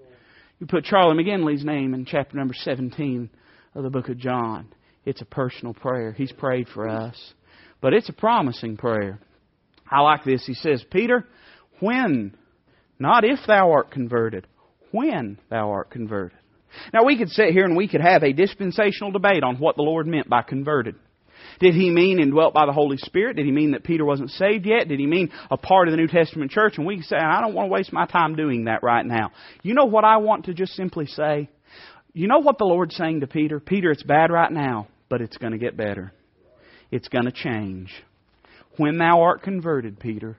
You 0.59 0.67
put 0.67 0.85
Charlie 0.85 1.21
McGinley's 1.21 1.65
name 1.65 1.93
in 1.93 2.05
chapter 2.05 2.37
number 2.37 2.53
17 2.53 3.29
of 3.75 3.83
the 3.83 3.89
book 3.89 4.07
of 4.07 4.17
John. 4.17 4.67
It's 5.05 5.21
a 5.21 5.25
personal 5.25 5.73
prayer. 5.73 6.13
He's 6.13 6.31
prayed 6.31 6.69
for 6.69 6.87
us. 6.87 7.33
But 7.81 7.93
it's 7.93 8.07
a 8.07 8.13
promising 8.13 8.77
prayer. 8.77 9.19
I 9.91 9.99
like 9.99 10.23
this. 10.23 10.45
He 10.45 10.53
says, 10.53 10.85
Peter, 10.89 11.27
when, 11.81 12.37
not 12.97 13.25
if 13.25 13.39
thou 13.45 13.71
art 13.71 13.91
converted, 13.91 14.47
when 14.91 15.37
thou 15.49 15.71
art 15.71 15.91
converted. 15.91 16.37
Now 16.93 17.03
we 17.03 17.17
could 17.17 17.29
sit 17.29 17.49
here 17.49 17.65
and 17.65 17.75
we 17.75 17.89
could 17.89 18.01
have 18.01 18.23
a 18.23 18.31
dispensational 18.31 19.11
debate 19.11 19.43
on 19.43 19.57
what 19.57 19.75
the 19.75 19.83
Lord 19.83 20.07
meant 20.07 20.29
by 20.29 20.43
converted. 20.43 20.95
Did 21.59 21.75
he 21.75 21.89
mean 21.89 22.19
indwelt 22.19 22.53
by 22.53 22.65
the 22.65 22.71
Holy 22.71 22.97
Spirit? 22.97 23.37
Did 23.37 23.45
he 23.45 23.51
mean 23.51 23.71
that 23.71 23.83
Peter 23.83 24.05
wasn't 24.05 24.31
saved 24.31 24.65
yet? 24.65 24.87
Did 24.87 24.99
he 24.99 25.07
mean 25.07 25.31
a 25.49 25.57
part 25.57 25.87
of 25.87 25.91
the 25.91 25.97
New 25.97 26.07
Testament 26.07 26.51
church? 26.51 26.77
And 26.77 26.85
we 26.85 27.01
say, 27.01 27.17
I 27.17 27.41
don't 27.41 27.53
want 27.53 27.67
to 27.67 27.71
waste 27.71 27.93
my 27.93 28.05
time 28.05 28.35
doing 28.35 28.65
that 28.65 28.83
right 28.83 29.05
now. 29.05 29.31
You 29.61 29.73
know 29.73 29.85
what 29.85 30.03
I 30.05 30.17
want 30.17 30.45
to 30.45 30.53
just 30.53 30.73
simply 30.73 31.07
say? 31.07 31.49
You 32.13 32.27
know 32.27 32.39
what 32.39 32.57
the 32.57 32.65
Lord's 32.65 32.95
saying 32.95 33.21
to 33.21 33.27
Peter? 33.27 33.59
Peter, 33.59 33.91
it's 33.91 34.03
bad 34.03 34.31
right 34.31 34.51
now, 34.51 34.87
but 35.09 35.21
it's 35.21 35.37
going 35.37 35.53
to 35.53 35.57
get 35.57 35.75
better. 35.75 36.13
It's 36.91 37.07
going 37.07 37.25
to 37.25 37.31
change. 37.31 37.91
When 38.77 38.97
thou 38.97 39.21
art 39.21 39.41
converted, 39.41 39.99
Peter. 39.99 40.37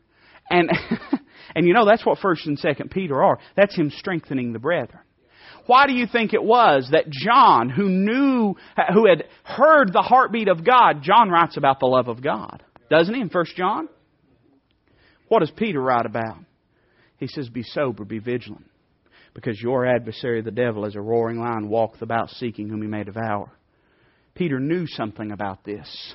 And, 0.51 0.71
and 1.55 1.67
you 1.67 1.75
know, 1.75 1.87
that's 1.87 2.05
what 2.07 2.19
1st 2.19 2.47
and 2.47 2.59
2nd 2.59 2.91
Peter 2.93 3.23
are. 3.23 3.39
That's 3.57 3.77
him 3.77 3.91
strengthening 3.91 4.53
the 4.53 4.59
brethren. 4.59 5.01
Why 5.67 5.87
do 5.87 5.95
you 5.95 6.07
think 6.07 6.35
it 6.35 6.43
was 6.43 6.89
that 6.93 7.09
John, 7.09 7.71
who 7.71 7.89
knew, 7.89 8.55
who 8.93 9.07
had 9.09 9.25
heard 9.45 9.93
the 9.93 10.03
heartbeat 10.03 10.49
of 10.49 10.65
God, 10.65 11.03
John 11.03 11.31
writes 11.31 11.57
about 11.57 11.81
the 11.81 11.87
love 11.87 12.09
of 12.09 12.23
God, 12.23 12.63
doesn't 12.91 13.15
he, 13.15 13.21
in 13.21 13.29
1 13.29 13.45
John? 13.57 13.89
What 15.29 15.41
does 15.41 15.51
Peter 15.51 15.81
write 15.81 16.07
about? 16.07 16.39
He 17.17 17.29
says, 17.29 17.49
Be 17.49 17.63
sober, 17.63 18.05
be 18.05 18.19
vigilant, 18.19 18.71
because 19.33 19.61
your 19.61 19.87
adversary, 19.87 20.43
the 20.43 20.51
devil, 20.51 20.85
as 20.85 20.97
a 20.97 21.01
roaring 21.01 21.41
lion, 21.41 21.69
walketh 21.69 22.03
about 22.03 22.31
seeking 22.31 22.69
whom 22.69 22.83
he 22.83 22.89
may 22.89 23.05
devour. 23.05 23.51
Peter 24.35 24.61
knew 24.61 24.87
something 24.87 25.31
about 25.33 25.65
this. 25.65 26.15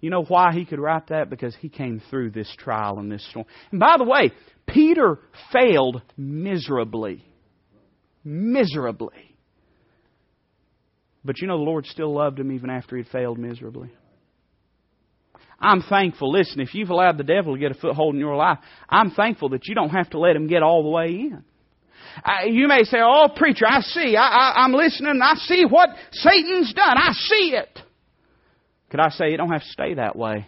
You 0.00 0.10
know 0.10 0.22
why 0.22 0.52
he 0.52 0.64
could 0.64 0.78
write 0.78 1.08
that? 1.08 1.30
Because 1.30 1.56
he 1.56 1.68
came 1.68 2.00
through 2.10 2.30
this 2.30 2.52
trial 2.58 2.98
and 2.98 3.10
this 3.10 3.26
storm. 3.30 3.46
And 3.70 3.80
by 3.80 3.96
the 3.98 4.04
way, 4.04 4.32
Peter 4.66 5.18
failed 5.52 6.02
miserably 6.16 7.24
miserably. 8.24 9.36
But 11.24 11.40
you 11.40 11.46
know, 11.46 11.56
the 11.56 11.64
Lord 11.64 11.86
still 11.86 12.12
loved 12.12 12.38
him 12.38 12.52
even 12.52 12.70
after 12.70 12.96
he'd 12.96 13.08
failed 13.08 13.38
miserably. 13.38 13.90
I'm 15.58 15.82
thankful. 15.82 16.30
Listen, 16.30 16.60
if 16.60 16.74
you've 16.74 16.90
allowed 16.90 17.16
the 17.16 17.24
devil 17.24 17.54
to 17.54 17.60
get 17.60 17.70
a 17.70 17.74
foothold 17.74 18.14
in 18.14 18.20
your 18.20 18.36
life, 18.36 18.58
I'm 18.88 19.10
thankful 19.12 19.50
that 19.50 19.66
you 19.66 19.74
don't 19.74 19.90
have 19.90 20.10
to 20.10 20.18
let 20.18 20.36
him 20.36 20.46
get 20.46 20.62
all 20.62 20.82
the 20.82 20.90
way 20.90 21.08
in. 21.08 21.44
Uh, 22.22 22.46
you 22.46 22.68
may 22.68 22.82
say, 22.82 22.98
"Oh, 23.00 23.28
preacher, 23.34 23.64
I 23.66 23.80
see. 23.80 24.14
I, 24.16 24.26
I, 24.26 24.64
I'm 24.64 24.72
listening. 24.72 25.20
I 25.22 25.34
see 25.36 25.64
what 25.64 25.88
Satan's 26.12 26.72
done. 26.74 26.96
I 26.98 27.12
see 27.12 27.54
it." 27.54 27.78
Could 28.90 29.00
I 29.00 29.08
say 29.08 29.32
it 29.32 29.38
don't 29.38 29.50
have 29.50 29.62
to 29.62 29.68
stay 29.68 29.94
that 29.94 30.14
way? 30.14 30.46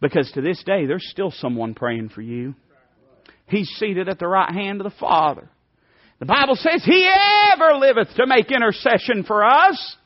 Because 0.00 0.30
to 0.32 0.42
this 0.42 0.62
day, 0.64 0.86
there's 0.86 1.08
still 1.08 1.30
someone 1.30 1.74
praying 1.74 2.10
for 2.10 2.20
you. 2.20 2.54
He's 3.46 3.68
seated 3.78 4.08
at 4.08 4.18
the 4.18 4.26
right 4.26 4.52
hand 4.52 4.80
of 4.80 4.84
the 4.84 4.98
Father. 4.98 5.48
The 6.18 6.26
Bible 6.26 6.56
says, 6.56 6.82
He 6.84 7.10
ever 7.52 7.74
liveth 7.74 8.14
to 8.16 8.26
make 8.26 8.50
intercession 8.50 9.24
for 9.24 9.44
us. 9.44 9.96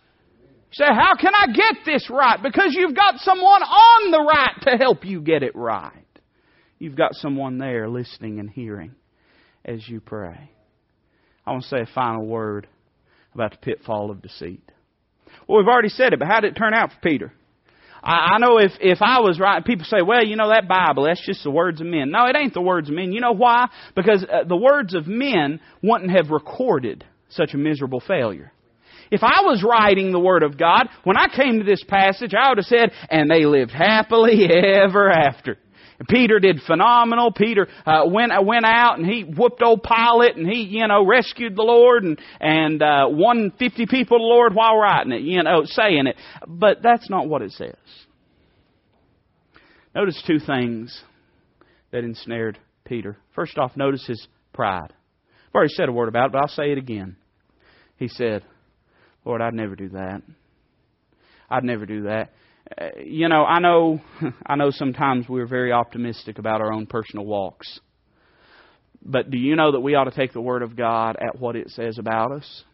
You 0.72 0.84
say, 0.84 0.84
how 0.84 1.14
can 1.16 1.32
I 1.34 1.46
get 1.48 1.84
this 1.84 2.08
right? 2.08 2.40
Because 2.40 2.74
you've 2.78 2.94
got 2.94 3.18
someone 3.18 3.62
on 3.62 4.10
the 4.12 4.20
right 4.20 4.62
to 4.62 4.76
help 4.76 5.04
you 5.04 5.20
get 5.20 5.42
it 5.42 5.56
right. 5.56 5.92
You've 6.78 6.96
got 6.96 7.14
someone 7.14 7.58
there 7.58 7.88
listening 7.88 8.38
and 8.38 8.48
hearing 8.48 8.94
as 9.64 9.86
you 9.88 10.00
pray. 10.00 10.50
I 11.44 11.50
want 11.50 11.64
to 11.64 11.68
say 11.68 11.80
a 11.80 11.94
final 11.94 12.24
word 12.24 12.68
about 13.34 13.50
the 13.50 13.56
pitfall 13.58 14.12
of 14.12 14.22
deceit. 14.22 14.62
Well, 15.48 15.58
we've 15.58 15.68
already 15.68 15.88
said 15.88 16.12
it, 16.12 16.20
but 16.20 16.28
how 16.28 16.40
did 16.40 16.52
it 16.52 16.58
turn 16.58 16.72
out 16.72 16.90
for 16.92 17.00
Peter? 17.02 17.32
I, 18.02 18.32
I 18.34 18.38
know 18.38 18.58
if, 18.58 18.72
if 18.80 18.98
I 19.00 19.20
was 19.20 19.38
right, 19.38 19.64
people 19.64 19.84
say, 19.84 20.02
well, 20.02 20.24
you 20.24 20.36
know, 20.36 20.48
that 20.48 20.68
Bible, 20.68 21.04
that's 21.04 21.24
just 21.24 21.42
the 21.44 21.50
words 21.50 21.80
of 21.80 21.86
men. 21.86 22.10
No, 22.10 22.26
it 22.26 22.36
ain't 22.36 22.54
the 22.54 22.62
words 22.62 22.88
of 22.88 22.94
men. 22.94 23.12
You 23.12 23.20
know 23.20 23.32
why? 23.32 23.68
Because 23.94 24.24
uh, 24.24 24.44
the 24.44 24.56
words 24.56 24.94
of 24.94 25.06
men 25.06 25.60
wouldn't 25.82 26.10
have 26.10 26.30
recorded 26.30 27.04
such 27.28 27.54
a 27.54 27.58
miserable 27.58 28.00
failure. 28.00 28.52
If 29.10 29.22
I 29.24 29.42
was 29.42 29.64
writing 29.68 30.12
the 30.12 30.20
Word 30.20 30.44
of 30.44 30.56
God, 30.56 30.88
when 31.02 31.16
I 31.16 31.26
came 31.34 31.58
to 31.58 31.64
this 31.64 31.82
passage, 31.82 32.32
I 32.32 32.48
would 32.48 32.58
have 32.58 32.66
said, 32.66 32.92
and 33.10 33.28
they 33.28 33.44
lived 33.44 33.72
happily 33.72 34.44
ever 34.50 35.10
after. 35.10 35.58
Peter 36.08 36.38
did 36.38 36.60
phenomenal. 36.66 37.32
Peter 37.32 37.68
uh, 37.84 38.02
went 38.06 38.32
uh, 38.32 38.42
went 38.42 38.64
out 38.64 38.98
and 38.98 39.06
he 39.06 39.22
whooped 39.22 39.62
old 39.62 39.82
Pilate 39.82 40.36
and 40.36 40.48
he 40.48 40.62
you 40.62 40.86
know 40.86 41.04
rescued 41.04 41.56
the 41.56 41.62
Lord 41.62 42.04
and 42.04 42.18
and 42.40 42.82
uh, 42.82 43.06
won 43.08 43.52
fifty 43.58 43.86
people 43.86 44.18
to 44.18 44.22
the 44.22 44.26
Lord 44.26 44.54
while 44.54 44.76
writing 44.76 45.12
it. 45.12 45.22
You 45.22 45.42
know, 45.42 45.62
saying 45.64 46.06
it, 46.06 46.16
but 46.46 46.82
that's 46.82 47.10
not 47.10 47.28
what 47.28 47.42
it 47.42 47.52
says. 47.52 47.74
Notice 49.94 50.22
two 50.26 50.38
things 50.38 51.02
that 51.90 52.04
ensnared 52.04 52.58
Peter. 52.84 53.16
First 53.34 53.58
off, 53.58 53.76
notice 53.76 54.06
his 54.06 54.26
pride. 54.52 54.92
I've 55.48 55.54
already 55.54 55.72
said 55.74 55.88
a 55.88 55.92
word 55.92 56.08
about 56.08 56.26
it, 56.26 56.32
but 56.32 56.42
I'll 56.42 56.48
say 56.48 56.70
it 56.70 56.78
again. 56.78 57.16
He 57.96 58.08
said, 58.08 58.44
Lord, 59.24 59.42
I'd 59.42 59.52
never 59.52 59.74
do 59.74 59.88
that. 59.90 60.22
I'd 61.50 61.64
never 61.64 61.86
do 61.86 62.04
that. 62.04 62.30
Uh, 62.78 62.86
you 63.02 63.28
know, 63.28 63.44
I 63.44 63.58
know, 63.58 64.00
I 64.46 64.56
know 64.56 64.70
sometimes 64.70 65.28
we're 65.28 65.46
very 65.46 65.72
optimistic 65.72 66.38
about 66.38 66.60
our 66.60 66.72
own 66.72 66.86
personal 66.86 67.26
walks. 67.26 67.80
But 69.02 69.30
do 69.30 69.38
you 69.38 69.56
know 69.56 69.72
that 69.72 69.80
we 69.80 69.94
ought 69.94 70.04
to 70.04 70.10
take 70.10 70.32
the 70.32 70.40
Word 70.40 70.62
of 70.62 70.76
God 70.76 71.16
at 71.20 71.40
what 71.40 71.56
it 71.56 71.70
says 71.70 71.98
about 71.98 72.32
us? 72.32 72.64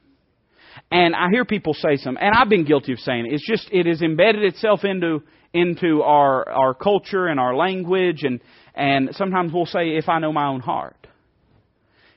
And 0.90 1.14
I 1.14 1.28
hear 1.30 1.44
people 1.44 1.72
say 1.72 1.96
some, 1.96 2.18
and 2.20 2.34
I've 2.34 2.48
been 2.48 2.64
guilty 2.64 2.92
of 2.92 2.98
saying 2.98 3.26
it. 3.26 3.34
It's 3.34 3.46
just 3.46 3.68
it 3.72 3.86
has 3.86 4.02
embedded 4.02 4.42
itself 4.42 4.84
into 4.84 5.22
into 5.54 6.02
our 6.02 6.46
our 6.50 6.74
culture 6.74 7.28
and 7.28 7.40
our 7.40 7.56
language, 7.56 8.24
and 8.24 8.40
and 8.74 9.08
sometimes 9.12 9.52
we'll 9.54 9.66
say, 9.66 9.96
"If 9.96 10.08
I 10.08 10.18
know 10.18 10.32
my 10.32 10.48
own 10.48 10.60
heart." 10.60 11.06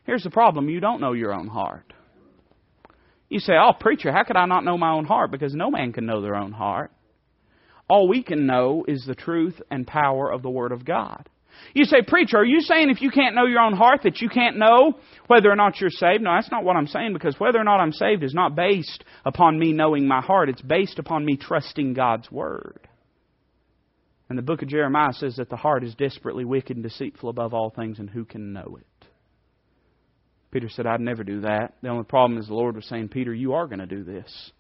Here's 0.04 0.24
the 0.24 0.30
problem: 0.30 0.68
you 0.68 0.82
don't 0.82 1.00
know 1.00 1.14
your 1.14 1.34
own 1.34 1.48
heart. 1.48 1.94
You 3.30 3.40
say, 3.40 3.54
"Oh, 3.54 3.72
preacher, 3.80 4.12
how 4.12 4.24
could 4.24 4.36
I 4.36 4.46
not 4.46 4.66
know 4.66 4.78
my 4.78 4.92
own 4.92 5.06
heart?" 5.06 5.32
Because 5.32 5.54
no 5.54 5.72
man 5.72 5.94
can 5.94 6.06
know 6.06 6.22
their 6.22 6.36
own 6.36 6.52
heart. 6.52 6.92
All 7.90 8.08
we 8.08 8.24
can 8.24 8.46
know 8.46 8.86
is 8.88 9.04
the 9.06 9.16
truth 9.16 9.60
and 9.72 9.86
power 9.86 10.32
of 10.32 10.42
the 10.44 10.50
Word 10.50 10.72
of 10.72 10.86
God. 10.86 11.28
You 11.74 11.86
say, 11.86 12.02
Preacher, 12.08 12.38
are 12.38 12.46
you 12.46 12.62
saying 12.62 12.90
if 12.90 13.02
you 13.02 13.12
can't 13.12 13.36
know 13.36 13.46
your 13.46 13.60
own 13.60 13.74
heart 13.74 14.02
that 14.04 14.22
you 14.22 14.30
can't 14.30 14.58
know 14.58 14.94
whether 15.28 15.52
or 15.52 15.56
not 15.56 15.82
you're 15.82 15.90
saved? 15.90 16.24
No, 16.24 16.34
that's 16.34 16.52
not 16.52 16.64
what 16.64 16.76
I'm 16.76 16.88
saying 16.88 17.14
because 17.14 17.40
whether 17.40 17.60
or 17.60 17.64
not 17.64 17.80
I'm 17.80 17.92
saved 17.92 18.24
is 18.24 18.34
not 18.34 18.56
based 18.56 19.04
upon 19.26 19.60
me 19.60 19.74
knowing 19.74 20.08
my 20.08 20.22
heart. 20.22 20.50
It's 20.50 20.62
based 20.62 21.00
upon 21.00 21.26
me 21.26 21.36
trusting 21.36 21.94
God's 21.94 22.32
Word. 22.32 22.88
And 24.30 24.38
the 24.38 24.44
book 24.44 24.62
of 24.62 24.68
Jeremiah 24.68 25.14
says 25.14 25.38
that 25.38 25.50
the 25.50 25.56
heart 25.56 25.84
is 25.84 25.96
desperately 25.96 26.46
wicked 26.46 26.78
and 26.78 26.84
deceitful 26.84 27.30
above 27.30 27.54
all 27.54 27.72
things, 27.72 27.98
and 27.98 28.10
who 28.10 28.26
can 28.26 28.54
know 28.54 28.78
it? 28.80 29.08
Peter 30.52 30.70
said, 30.70 30.86
I'd 30.86 31.02
never 31.02 31.24
do 31.24 31.42
that. 31.42 31.74
The 31.82 31.90
only 31.90 32.06
problem 32.06 32.40
is 32.40 32.48
the 32.48 32.54
Lord 32.54 32.76
was 32.76 32.86
saying, 32.86 33.10
Peter, 33.10 33.34
you 33.34 33.54
are 33.54 33.68
going 33.68 33.80
to 33.80 33.88
do 33.88 34.04
this. 34.04 34.52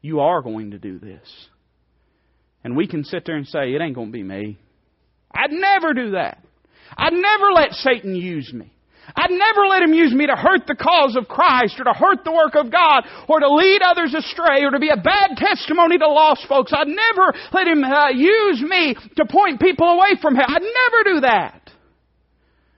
You 0.00 0.20
are 0.20 0.42
going 0.42 0.70
to 0.70 0.78
do 0.78 0.98
this. 0.98 1.48
And 2.64 2.76
we 2.76 2.86
can 2.86 3.04
sit 3.04 3.24
there 3.24 3.36
and 3.36 3.46
say, 3.46 3.72
it 3.72 3.80
ain't 3.80 3.94
going 3.94 4.08
to 4.08 4.12
be 4.12 4.22
me. 4.22 4.58
I'd 5.32 5.52
never 5.52 5.94
do 5.94 6.10
that. 6.12 6.42
I'd 6.96 7.12
never 7.12 7.52
let 7.52 7.72
Satan 7.72 8.14
use 8.14 8.52
me. 8.52 8.72
I'd 9.16 9.30
never 9.30 9.66
let 9.66 9.82
him 9.82 9.94
use 9.94 10.12
me 10.12 10.26
to 10.26 10.36
hurt 10.36 10.66
the 10.66 10.74
cause 10.74 11.16
of 11.16 11.28
Christ 11.28 11.80
or 11.80 11.84
to 11.84 11.92
hurt 11.92 12.24
the 12.24 12.32
work 12.32 12.54
of 12.54 12.70
God 12.70 13.04
or 13.26 13.40
to 13.40 13.48
lead 13.54 13.80
others 13.82 14.14
astray 14.14 14.64
or 14.64 14.70
to 14.70 14.78
be 14.78 14.90
a 14.90 15.00
bad 15.00 15.36
testimony 15.36 15.96
to 15.96 16.08
lost 16.08 16.46
folks. 16.46 16.72
I'd 16.74 16.88
never 16.88 17.32
let 17.52 17.66
him 17.66 17.82
uh, 17.84 18.10
use 18.10 18.60
me 18.60 18.96
to 19.16 19.24
point 19.24 19.60
people 19.60 19.86
away 19.86 20.20
from 20.20 20.34
him. 20.34 20.44
I'd 20.46 20.62
never 20.62 21.14
do 21.14 21.20
that. 21.20 21.70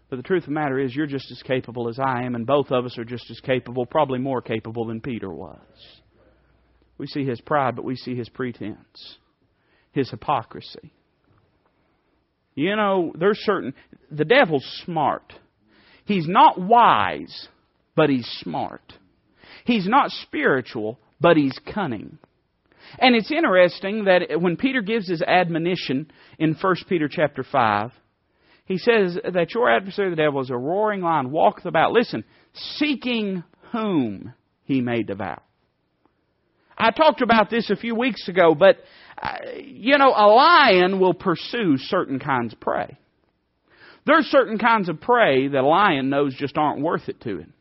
But 0.08 0.16
the 0.16 0.22
truth 0.22 0.42
of 0.42 0.48
the 0.48 0.54
matter 0.54 0.78
is, 0.78 0.94
you're 0.94 1.06
just 1.06 1.30
as 1.30 1.40
capable 1.42 1.88
as 1.88 1.98
I 2.00 2.24
am, 2.24 2.34
and 2.34 2.44
both 2.44 2.72
of 2.72 2.84
us 2.84 2.98
are 2.98 3.04
just 3.04 3.30
as 3.30 3.38
capable, 3.40 3.86
probably 3.86 4.18
more 4.18 4.42
capable 4.42 4.86
than 4.86 5.00
Peter 5.00 5.30
was. 5.32 5.60
We 6.98 7.06
see 7.06 7.24
his 7.24 7.40
pride, 7.40 7.76
but 7.76 7.84
we 7.84 7.94
see 7.94 8.16
his 8.16 8.28
pretense, 8.28 9.16
his 9.92 10.10
hypocrisy. 10.10 10.92
You 12.54 12.76
know, 12.76 13.12
there's 13.18 13.38
certain, 13.40 13.74
the 14.10 14.24
devil's 14.24 14.64
smart. 14.84 15.32
He's 16.04 16.26
not 16.26 16.60
wise, 16.60 17.48
but 17.94 18.10
he's 18.10 18.26
smart. 18.40 18.92
He's 19.64 19.86
not 19.86 20.10
spiritual, 20.10 20.98
but 21.20 21.36
he's 21.36 21.58
cunning. 21.72 22.18
And 22.98 23.14
it's 23.14 23.30
interesting 23.30 24.04
that 24.04 24.40
when 24.40 24.56
Peter 24.56 24.82
gives 24.82 25.08
his 25.08 25.22
admonition 25.22 26.10
in 26.38 26.56
1 26.60 26.76
Peter 26.88 27.08
chapter 27.08 27.44
5, 27.44 27.92
he 28.64 28.78
says 28.78 29.18
that 29.32 29.54
your 29.54 29.70
adversary 29.70 30.10
the 30.10 30.16
devil 30.16 30.40
is 30.40 30.50
a 30.50 30.56
roaring 30.56 31.00
lion, 31.00 31.30
walketh 31.30 31.66
about, 31.66 31.92
listen, 31.92 32.24
seeking 32.52 33.44
whom 33.72 34.32
he 34.64 34.80
may 34.80 35.02
devour. 35.02 35.42
I 36.76 36.90
talked 36.92 37.20
about 37.20 37.50
this 37.50 37.68
a 37.70 37.76
few 37.76 37.94
weeks 37.94 38.26
ago, 38.28 38.54
but 38.54 38.76
you 39.62 39.98
know, 39.98 40.10
a 40.10 40.26
lion 40.26 40.98
will 40.98 41.14
pursue 41.14 41.76
certain 41.76 42.18
kinds 42.18 42.52
of 42.52 42.60
prey. 42.60 42.98
There's 44.06 44.26
certain 44.26 44.58
kinds 44.58 44.88
of 44.88 45.00
prey 45.00 45.48
that 45.48 45.60
a 45.60 45.66
lion 45.66 46.08
knows 46.08 46.34
just 46.34 46.56
aren't 46.56 46.82
worth 46.82 47.08
it 47.08 47.20
to 47.22 47.38
him. 47.38 47.52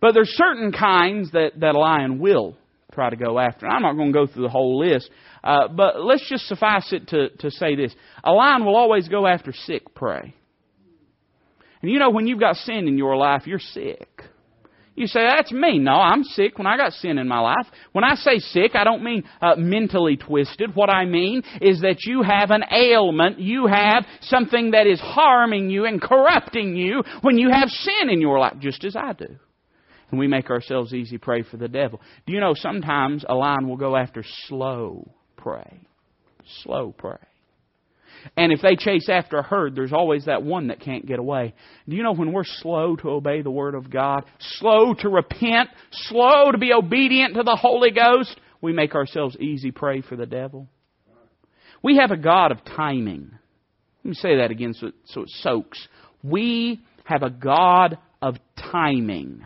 But 0.00 0.14
there's 0.14 0.30
certain 0.36 0.72
kinds 0.72 1.32
that, 1.32 1.52
that 1.60 1.74
a 1.74 1.78
lion 1.78 2.18
will 2.18 2.56
try 2.92 3.10
to 3.10 3.16
go 3.16 3.38
after. 3.38 3.66
I'm 3.66 3.82
not 3.82 3.94
going 3.96 4.12
to 4.12 4.18
go 4.18 4.26
through 4.26 4.44
the 4.44 4.48
whole 4.48 4.78
list, 4.78 5.10
uh, 5.42 5.68
but 5.68 6.00
let's 6.00 6.28
just 6.28 6.46
suffice 6.46 6.92
it 6.92 7.08
to, 7.08 7.30
to 7.30 7.50
say 7.50 7.74
this. 7.74 7.94
A 8.22 8.32
lion 8.32 8.64
will 8.64 8.76
always 8.76 9.08
go 9.08 9.26
after 9.26 9.52
sick 9.52 9.94
prey. 9.94 10.34
And 11.82 11.90
you 11.90 11.98
know, 11.98 12.10
when 12.10 12.26
you've 12.26 12.40
got 12.40 12.56
sin 12.56 12.86
in 12.88 12.96
your 12.96 13.16
life, 13.16 13.46
you're 13.46 13.58
sick. 13.58 14.08
You 14.96 15.08
say, 15.08 15.20
that's 15.24 15.50
me. 15.50 15.78
No, 15.78 15.94
I'm 15.94 16.22
sick 16.22 16.56
when 16.56 16.68
I 16.68 16.76
got 16.76 16.92
sin 16.92 17.18
in 17.18 17.26
my 17.26 17.40
life. 17.40 17.66
When 17.92 18.04
I 18.04 18.14
say 18.14 18.38
sick, 18.38 18.72
I 18.74 18.84
don't 18.84 19.02
mean 19.02 19.24
uh, 19.42 19.56
mentally 19.56 20.16
twisted. 20.16 20.74
What 20.74 20.88
I 20.88 21.04
mean 21.04 21.42
is 21.60 21.80
that 21.80 22.04
you 22.04 22.22
have 22.22 22.50
an 22.50 22.62
ailment. 22.70 23.40
You 23.40 23.66
have 23.66 24.06
something 24.20 24.70
that 24.70 24.86
is 24.86 25.00
harming 25.00 25.70
you 25.70 25.84
and 25.84 26.00
corrupting 26.00 26.76
you 26.76 27.02
when 27.22 27.38
you 27.38 27.50
have 27.50 27.68
sin 27.68 28.08
in 28.08 28.20
your 28.20 28.38
life, 28.38 28.54
just 28.60 28.84
as 28.84 28.94
I 28.94 29.14
do. 29.14 29.36
And 30.10 30.20
we 30.20 30.28
make 30.28 30.48
ourselves 30.48 30.94
easy 30.94 31.18
prey 31.18 31.42
for 31.42 31.56
the 31.56 31.66
devil. 31.66 32.00
Do 32.24 32.32
you 32.32 32.38
know 32.38 32.54
sometimes 32.54 33.24
a 33.28 33.34
lion 33.34 33.68
will 33.68 33.76
go 33.76 33.96
after 33.96 34.24
slow 34.46 35.10
prey? 35.36 35.80
Slow 36.62 36.94
prey. 36.96 37.16
And 38.36 38.52
if 38.52 38.60
they 38.62 38.76
chase 38.76 39.08
after 39.08 39.38
a 39.38 39.42
herd, 39.42 39.74
there's 39.74 39.92
always 39.92 40.26
that 40.26 40.42
one 40.42 40.68
that 40.68 40.80
can't 40.80 41.06
get 41.06 41.18
away. 41.18 41.54
Do 41.88 41.96
you 41.96 42.02
know 42.02 42.14
when 42.14 42.32
we're 42.32 42.44
slow 42.44 42.96
to 42.96 43.10
obey 43.10 43.42
the 43.42 43.50
Word 43.50 43.74
of 43.74 43.90
God, 43.90 44.24
slow 44.58 44.94
to 44.94 45.08
repent, 45.08 45.70
slow 45.90 46.52
to 46.52 46.58
be 46.58 46.72
obedient 46.72 47.34
to 47.34 47.42
the 47.42 47.58
Holy 47.60 47.90
Ghost, 47.90 48.38
we 48.60 48.72
make 48.72 48.94
ourselves 48.94 49.36
easy 49.38 49.70
prey 49.70 50.00
for 50.00 50.16
the 50.16 50.26
devil? 50.26 50.68
We 51.82 51.98
have 51.98 52.10
a 52.10 52.16
God 52.16 52.50
of 52.50 52.64
timing. 52.64 53.30
Let 54.02 54.08
me 54.08 54.14
say 54.14 54.38
that 54.38 54.50
again 54.50 54.74
so 54.74 54.88
it, 54.88 54.94
so 55.04 55.22
it 55.22 55.30
soaks. 55.30 55.86
We 56.22 56.80
have 57.04 57.22
a 57.22 57.30
God 57.30 57.98
of 58.22 58.36
timing. 58.56 59.42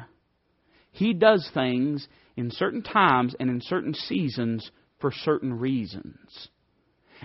He 0.93 1.13
does 1.13 1.49
things 1.53 2.07
in 2.37 2.53
certain 2.53 2.83
times 2.83 3.35
and 3.39 3.51
in 3.51 3.61
certain 3.61 3.95
seasons 3.95 4.71
for 5.01 5.13
certain 5.13 5.59
reasons. 5.59 6.49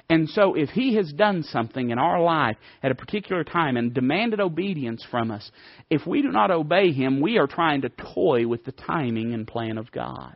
And 0.10 0.30
so, 0.30 0.56
if 0.56 0.70
He 0.70 0.96
has 0.96 1.12
done 1.14 1.44
something 1.44 1.90
in 1.90 2.00
our 2.00 2.22
life 2.22 2.58
at 2.82 2.92
a 2.92 2.96
particular 2.96 3.44
time 3.44 3.78
and 3.78 3.94
demanded 3.94 4.40
obedience 4.40 5.06
from 5.10 5.32
us, 5.32 5.52
if 5.90 6.06
we 6.06 6.22
do 6.22 6.32
not 6.32 6.52
obey 6.52 6.92
Him, 6.92 7.22
we 7.22 7.38
are 7.38 7.48
trying 7.48 7.82
to 7.82 7.90
toy 7.90 8.48
with 8.48 8.64
the 8.66 8.72
timing 8.72 9.34
and 9.34 9.48
plan 9.48 9.78
of 9.78 9.92
God. 9.92 10.36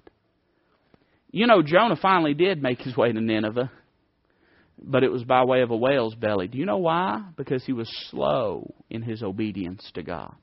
You 1.32 1.48
know, 1.48 1.62
Jonah 1.62 1.98
finally 2.02 2.34
did 2.34 2.62
make 2.62 2.82
his 2.82 2.96
way 2.96 3.12
to 3.12 3.22
Nineveh, 3.22 3.72
but 4.82 5.04
it 5.04 5.12
was 5.12 5.24
by 5.24 5.44
way 5.44 5.62
of 5.62 5.72
a 5.72 5.78
whale's 5.78 6.16
belly. 6.16 6.48
Do 6.48 6.58
you 6.58 6.66
know 6.66 6.78
why? 6.78 7.22
Because 7.36 7.66
he 7.66 7.74
was 7.74 7.90
slow 8.10 8.74
in 8.90 9.02
his 9.02 9.22
obedience 9.22 9.90
to 9.96 10.04
God. 10.04 10.34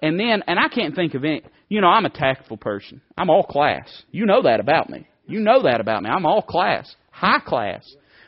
And 0.00 0.18
then, 0.18 0.42
and 0.46 0.58
I 0.58 0.68
can't 0.68 0.94
think 0.94 1.14
of 1.14 1.24
any, 1.24 1.42
you 1.68 1.80
know, 1.80 1.88
I'm 1.88 2.04
a 2.04 2.10
tactful 2.10 2.58
person. 2.58 3.00
I'm 3.16 3.30
all 3.30 3.44
class. 3.44 3.88
You 4.10 4.26
know 4.26 4.42
that 4.42 4.60
about 4.60 4.90
me. 4.90 5.06
You 5.26 5.40
know 5.40 5.62
that 5.62 5.80
about 5.80 6.02
me. 6.02 6.10
I'm 6.10 6.26
all 6.26 6.42
class, 6.42 6.94
high 7.10 7.40
class. 7.44 7.82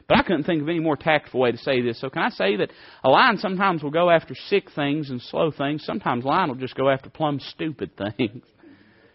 But 0.09 0.19
I 0.19 0.23
couldn't 0.23 0.45
think 0.45 0.63
of 0.63 0.69
any 0.69 0.79
more 0.79 0.97
tactful 0.97 1.41
way 1.41 1.51
to 1.51 1.59
say 1.59 1.81
this. 1.83 2.01
So 2.01 2.11
can 2.11 2.23
I 2.23 2.29
say 2.29 2.57
that 2.57 2.71
a 3.03 3.09
lion 3.09 3.39
sometimes 3.39 3.83
will 3.83 3.91
go 3.91 4.09
after 4.09 4.35
sick 4.35 4.71
things 4.71 5.11
and 5.11 5.21
slow 5.21 5.51
things. 5.51 5.85
Sometimes 5.85 6.25
a 6.25 6.29
lion 6.29 6.49
will 6.49 6.57
just 6.57 6.77
go 6.77 6.89
after 6.89 7.11
plumb 7.11 7.41
stupid 7.41 7.91
things. 8.17 8.45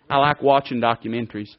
I 0.10 0.18
like 0.18 0.42
watching 0.42 0.82
documentaries. 0.82 1.50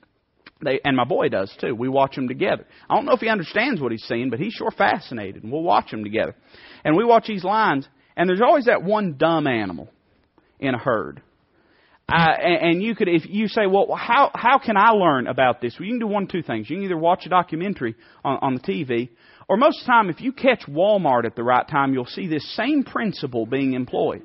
They, 0.62 0.80
and 0.84 0.96
my 0.96 1.04
boy 1.04 1.28
does 1.28 1.54
too. 1.60 1.74
We 1.74 1.88
watch 1.88 2.14
them 2.14 2.28
together. 2.28 2.66
I 2.88 2.94
don't 2.94 3.06
know 3.06 3.12
if 3.12 3.20
he 3.20 3.28
understands 3.28 3.80
what 3.80 3.90
he's 3.90 4.04
seeing, 4.04 4.30
but 4.30 4.38
he's 4.38 4.52
sure 4.52 4.70
fascinated, 4.70 5.42
and 5.42 5.50
we'll 5.50 5.62
watch 5.62 5.90
them 5.90 6.04
together. 6.04 6.36
And 6.84 6.96
we 6.96 7.04
watch 7.04 7.26
these 7.26 7.42
lions, 7.42 7.88
and 8.16 8.28
there's 8.28 8.42
always 8.42 8.66
that 8.66 8.82
one 8.82 9.16
dumb 9.16 9.46
animal 9.46 9.88
in 10.60 10.74
a 10.74 10.78
herd. 10.78 11.22
Uh, 12.08 12.28
and, 12.38 12.82
you 12.82 12.94
could, 12.94 13.08
if 13.08 13.22
you 13.26 13.48
say, 13.48 13.62
well, 13.66 13.94
how 13.96 14.30
how 14.34 14.58
can 14.58 14.76
I 14.76 14.90
learn 14.90 15.26
about 15.26 15.60
this? 15.62 15.76
Well, 15.78 15.86
you 15.86 15.92
can 15.92 16.00
do 16.00 16.06
one 16.06 16.26
two 16.26 16.42
things. 16.42 16.68
You 16.68 16.76
can 16.76 16.84
either 16.84 16.96
watch 16.96 17.24
a 17.24 17.30
documentary 17.30 17.94
on, 18.22 18.38
on 18.42 18.54
the 18.54 18.60
TV, 18.60 19.08
or 19.48 19.56
most 19.56 19.80
of 19.80 19.86
the 19.86 19.92
time, 19.92 20.10
if 20.10 20.20
you 20.20 20.32
catch 20.32 20.62
Walmart 20.68 21.24
at 21.24 21.36
the 21.36 21.42
right 21.42 21.66
time, 21.66 21.94
you'll 21.94 22.04
see 22.04 22.26
this 22.26 22.54
same 22.54 22.84
principle 22.84 23.46
being 23.46 23.72
employed. 23.72 24.22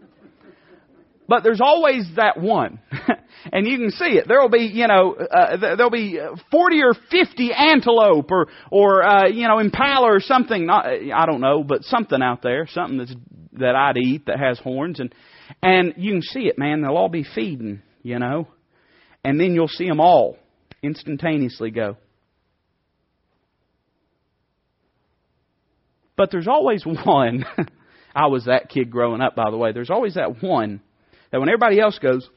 But 1.28 1.44
there's 1.44 1.62
always 1.62 2.06
that 2.16 2.40
one. 2.40 2.80
and 3.52 3.68
you 3.68 3.78
can 3.78 3.92
see 3.92 4.18
it. 4.18 4.28
There'll 4.28 4.50
be, 4.50 4.70
you 4.74 4.88
know, 4.88 5.14
uh, 5.14 5.58
there'll 5.58 5.90
be 5.90 6.18
40 6.52 6.84
or 6.84 6.94
50 7.12 7.52
antelope 7.54 8.32
or, 8.32 8.48
or, 8.72 9.04
uh, 9.04 9.28
you 9.28 9.48
know, 9.48 9.60
impala 9.60 10.08
or 10.08 10.22
something. 10.22 10.66
Not, 10.66 10.86
I 10.86 11.26
don't 11.26 11.42
know, 11.42 11.64
but 11.64 11.84
something 11.84 12.22
out 12.22 12.42
there, 12.42 12.66
something 12.72 12.98
that's, 12.98 13.14
that 13.54 13.76
I'd 13.76 13.98
eat 13.98 14.28
that 14.28 14.40
has 14.40 14.58
horns. 14.60 15.02
And, 15.02 15.14
and 15.62 15.94
you 15.98 16.14
can 16.14 16.22
see 16.22 16.48
it, 16.48 16.58
man. 16.58 16.82
They'll 16.82 16.98
all 16.98 17.10
be 17.10 17.26
feeding, 17.36 17.82
you 18.04 18.20
know. 18.20 18.48
And 19.24 19.40
then 19.40 19.54
you'll 19.54 19.68
see 19.68 19.88
them 19.88 20.00
all 20.00 20.38
instantaneously 20.82 21.72
go. 21.72 21.98
But 26.16 26.32
there's 26.32 26.48
always 26.48 26.86
one. 27.06 27.46
I 28.16 28.28
was 28.28 28.46
that 28.46 28.70
kid 28.70 28.90
growing 28.90 29.22
up, 29.22 29.36
by 29.36 29.52
the 29.52 29.58
way. 29.58 29.72
There's 29.72 29.90
always 29.90 30.16
that 30.16 30.42
one 30.42 30.82
that 31.32 31.40
when 31.40 31.50
everybody 31.50 31.80
else 31.80 32.00
goes, 32.00 32.28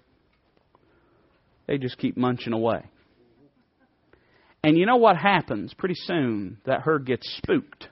they 1.66 1.78
just 1.78 1.98
keep 1.98 2.16
munching 2.16 2.52
away. 2.52 2.84
And 4.62 4.76
you 4.76 4.84
know 4.84 4.96
what 4.96 5.16
happens? 5.16 5.72
Pretty 5.72 5.94
soon, 5.94 6.58
that 6.66 6.82
herd 6.82 7.06
gets 7.06 7.26
spooked. 7.38 7.88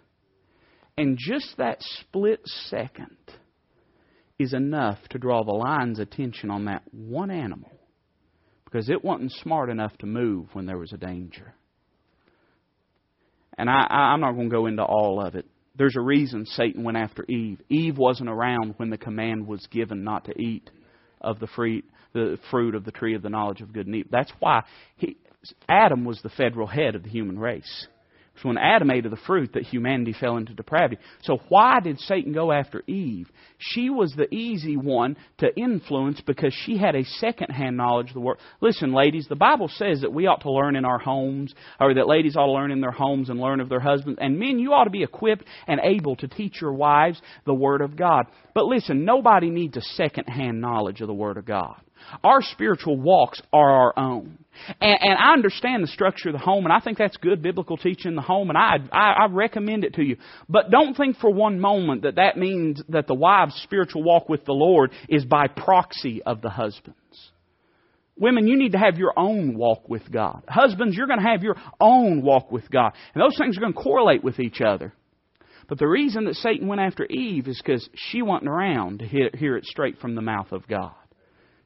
And 0.98 1.16
just 1.16 1.56
that 1.58 1.78
split 1.80 2.40
second 2.44 3.16
is 4.38 4.52
enough 4.52 4.98
to 5.10 5.18
draw 5.18 5.42
the 5.42 5.52
lion's 5.52 5.98
attention 5.98 6.50
on 6.50 6.66
that 6.66 6.82
one 6.92 7.30
animal 7.30 7.70
because 8.64 8.88
it 8.88 9.04
wasn't 9.04 9.32
smart 9.32 9.70
enough 9.70 9.96
to 9.98 10.06
move 10.06 10.46
when 10.52 10.66
there 10.66 10.78
was 10.78 10.92
a 10.92 10.98
danger. 10.98 11.54
And 13.56 13.68
I, 13.68 13.86
I'm 13.90 14.20
not 14.20 14.32
going 14.32 14.48
to 14.48 14.54
go 14.54 14.66
into 14.66 14.84
all 14.84 15.24
of 15.24 15.34
it. 15.34 15.46
There's 15.76 15.96
a 15.96 16.02
reason 16.02 16.46
Satan 16.46 16.84
went 16.84 16.96
after 16.96 17.24
Eve. 17.28 17.60
Eve 17.68 17.98
wasn't 17.98 18.28
around 18.28 18.74
when 18.76 18.90
the 18.90 18.98
command 18.98 19.46
was 19.46 19.66
given 19.70 20.04
not 20.04 20.26
to 20.26 20.40
eat 20.40 20.70
of 21.20 21.40
the 21.40 21.46
fruit, 21.48 21.84
the 22.12 22.38
fruit 22.50 22.74
of 22.74 22.84
the 22.84 22.92
tree 22.92 23.14
of 23.14 23.22
the 23.22 23.30
knowledge 23.30 23.60
of 23.60 23.72
good 23.72 23.86
and 23.86 23.96
evil. 23.96 24.10
That's 24.12 24.32
why 24.38 24.62
he, 24.96 25.16
Adam 25.68 26.04
was 26.04 26.20
the 26.22 26.28
federal 26.30 26.66
head 26.66 26.94
of 26.94 27.02
the 27.02 27.08
human 27.08 27.38
race. 27.38 27.86
It's 28.38 28.44
when 28.44 28.56
Adam 28.56 28.88
ate 28.92 29.04
of 29.04 29.10
the 29.10 29.16
fruit 29.26 29.54
that 29.54 29.64
humanity 29.64 30.14
fell 30.18 30.36
into 30.36 30.54
depravity. 30.54 31.02
So 31.22 31.38
why 31.48 31.80
did 31.80 31.98
Satan 31.98 32.32
go 32.32 32.52
after 32.52 32.84
Eve? 32.86 33.28
She 33.58 33.90
was 33.90 34.14
the 34.14 34.32
easy 34.32 34.76
one 34.76 35.16
to 35.38 35.48
influence 35.58 36.20
because 36.20 36.54
she 36.54 36.78
had 36.78 36.94
a 36.94 37.02
second-hand 37.02 37.76
knowledge 37.76 38.10
of 38.10 38.14
the 38.14 38.20
world. 38.20 38.38
Listen, 38.60 38.92
ladies, 38.92 39.26
the 39.28 39.34
Bible 39.34 39.66
says 39.66 40.02
that 40.02 40.12
we 40.12 40.28
ought 40.28 40.42
to 40.42 40.52
learn 40.52 40.76
in 40.76 40.84
our 40.84 41.00
homes, 41.00 41.52
or 41.80 41.94
that 41.94 42.06
ladies 42.06 42.36
ought 42.36 42.46
to 42.46 42.52
learn 42.52 42.70
in 42.70 42.80
their 42.80 42.92
homes 42.92 43.28
and 43.28 43.40
learn 43.40 43.58
of 43.58 43.68
their 43.68 43.80
husbands. 43.80 44.20
And 44.22 44.38
men, 44.38 44.60
you 44.60 44.72
ought 44.72 44.84
to 44.84 44.90
be 44.90 45.02
equipped 45.02 45.42
and 45.66 45.80
able 45.82 46.14
to 46.14 46.28
teach 46.28 46.60
your 46.60 46.72
wives 46.72 47.20
the 47.44 47.54
Word 47.54 47.80
of 47.80 47.96
God. 47.96 48.26
But 48.54 48.66
listen, 48.66 49.04
nobody 49.04 49.50
needs 49.50 49.76
a 49.76 49.82
second-hand 49.82 50.60
knowledge 50.60 51.00
of 51.00 51.08
the 51.08 51.12
Word 51.12 51.38
of 51.38 51.44
God. 51.44 51.80
Our 52.24 52.42
spiritual 52.42 52.98
walks 52.98 53.40
are 53.52 53.70
our 53.70 53.98
own. 53.98 54.38
And, 54.80 54.98
and, 55.00 55.18
I 55.18 55.32
understand 55.32 55.82
the 55.82 55.88
structure 55.88 56.30
of 56.30 56.32
the 56.32 56.40
home, 56.40 56.64
and 56.64 56.72
I 56.72 56.80
think 56.80 56.98
that's 56.98 57.16
good 57.16 57.42
biblical 57.42 57.76
teaching 57.76 58.10
in 58.10 58.16
the 58.16 58.22
home, 58.22 58.48
and 58.48 58.58
I, 58.58 58.78
I, 58.92 59.12
I 59.12 59.26
recommend 59.30 59.84
it 59.84 59.94
to 59.94 60.02
you. 60.02 60.16
But 60.48 60.70
don't 60.70 60.96
think 60.96 61.18
for 61.18 61.32
one 61.32 61.60
moment 61.60 62.02
that 62.02 62.16
that 62.16 62.36
means 62.36 62.82
that 62.88 63.06
the 63.06 63.14
wife's 63.14 63.62
spiritual 63.62 64.02
walk 64.02 64.28
with 64.28 64.44
the 64.44 64.52
Lord 64.52 64.90
is 65.08 65.24
by 65.24 65.46
proxy 65.46 66.22
of 66.24 66.40
the 66.40 66.50
husband's. 66.50 66.96
Women, 68.16 68.48
you 68.48 68.58
need 68.58 68.72
to 68.72 68.78
have 68.78 68.98
your 68.98 69.12
own 69.16 69.56
walk 69.56 69.88
with 69.88 70.10
God. 70.10 70.42
Husbands, 70.48 70.96
you're 70.96 71.06
going 71.06 71.20
to 71.20 71.28
have 71.28 71.44
your 71.44 71.56
own 71.80 72.22
walk 72.22 72.50
with 72.50 72.68
God. 72.68 72.92
And 73.14 73.22
those 73.22 73.38
things 73.38 73.56
are 73.56 73.60
going 73.60 73.74
to 73.74 73.80
correlate 73.80 74.24
with 74.24 74.40
each 74.40 74.60
other. 74.60 74.92
But 75.68 75.78
the 75.78 75.86
reason 75.86 76.24
that 76.24 76.34
Satan 76.34 76.66
went 76.66 76.80
after 76.80 77.06
Eve 77.06 77.46
is 77.46 77.60
because 77.64 77.88
she 77.94 78.22
wasn't 78.22 78.48
around 78.48 79.00
to 79.00 79.06
hear, 79.06 79.30
hear 79.34 79.56
it 79.56 79.66
straight 79.66 79.98
from 80.00 80.16
the 80.16 80.22
mouth 80.22 80.50
of 80.50 80.66
God. 80.66 80.94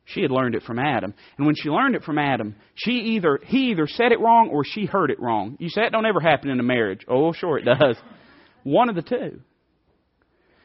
She 0.05 0.23
had 0.23 0.31
learned 0.31 0.55
it 0.55 0.63
from 0.65 0.79
Adam. 0.79 1.15
And 1.39 1.47
when 1.47 1.55
she 1.55 1.69
learned 1.69 1.95
it 1.95 2.03
from 2.03 2.19
Adam, 2.19 2.57
she 2.75 2.91
either 2.91 3.39
he 3.45 3.71
either 3.71 3.87
said 3.87 4.13
it 4.13 4.21
wrong 4.21 4.51
or 4.51 4.65
she 4.65 4.85
heard 4.85 5.11
it 5.11 5.21
wrong. 5.21 5.57
You 5.61 5.69
say 5.69 5.83
that 5.83 5.93
don't 5.93 6.07
ever 6.07 6.21
happen 6.21 6.51
in 6.51 6.61
a 6.61 6.65
marriage. 6.65 7.05
Oh, 7.09 7.33
sure 7.33 7.59
it 7.59 7.65
does. 7.65 7.97
One 8.65 8.89
of 8.89 8.95
the 8.95 9.03
two. 9.03 9.41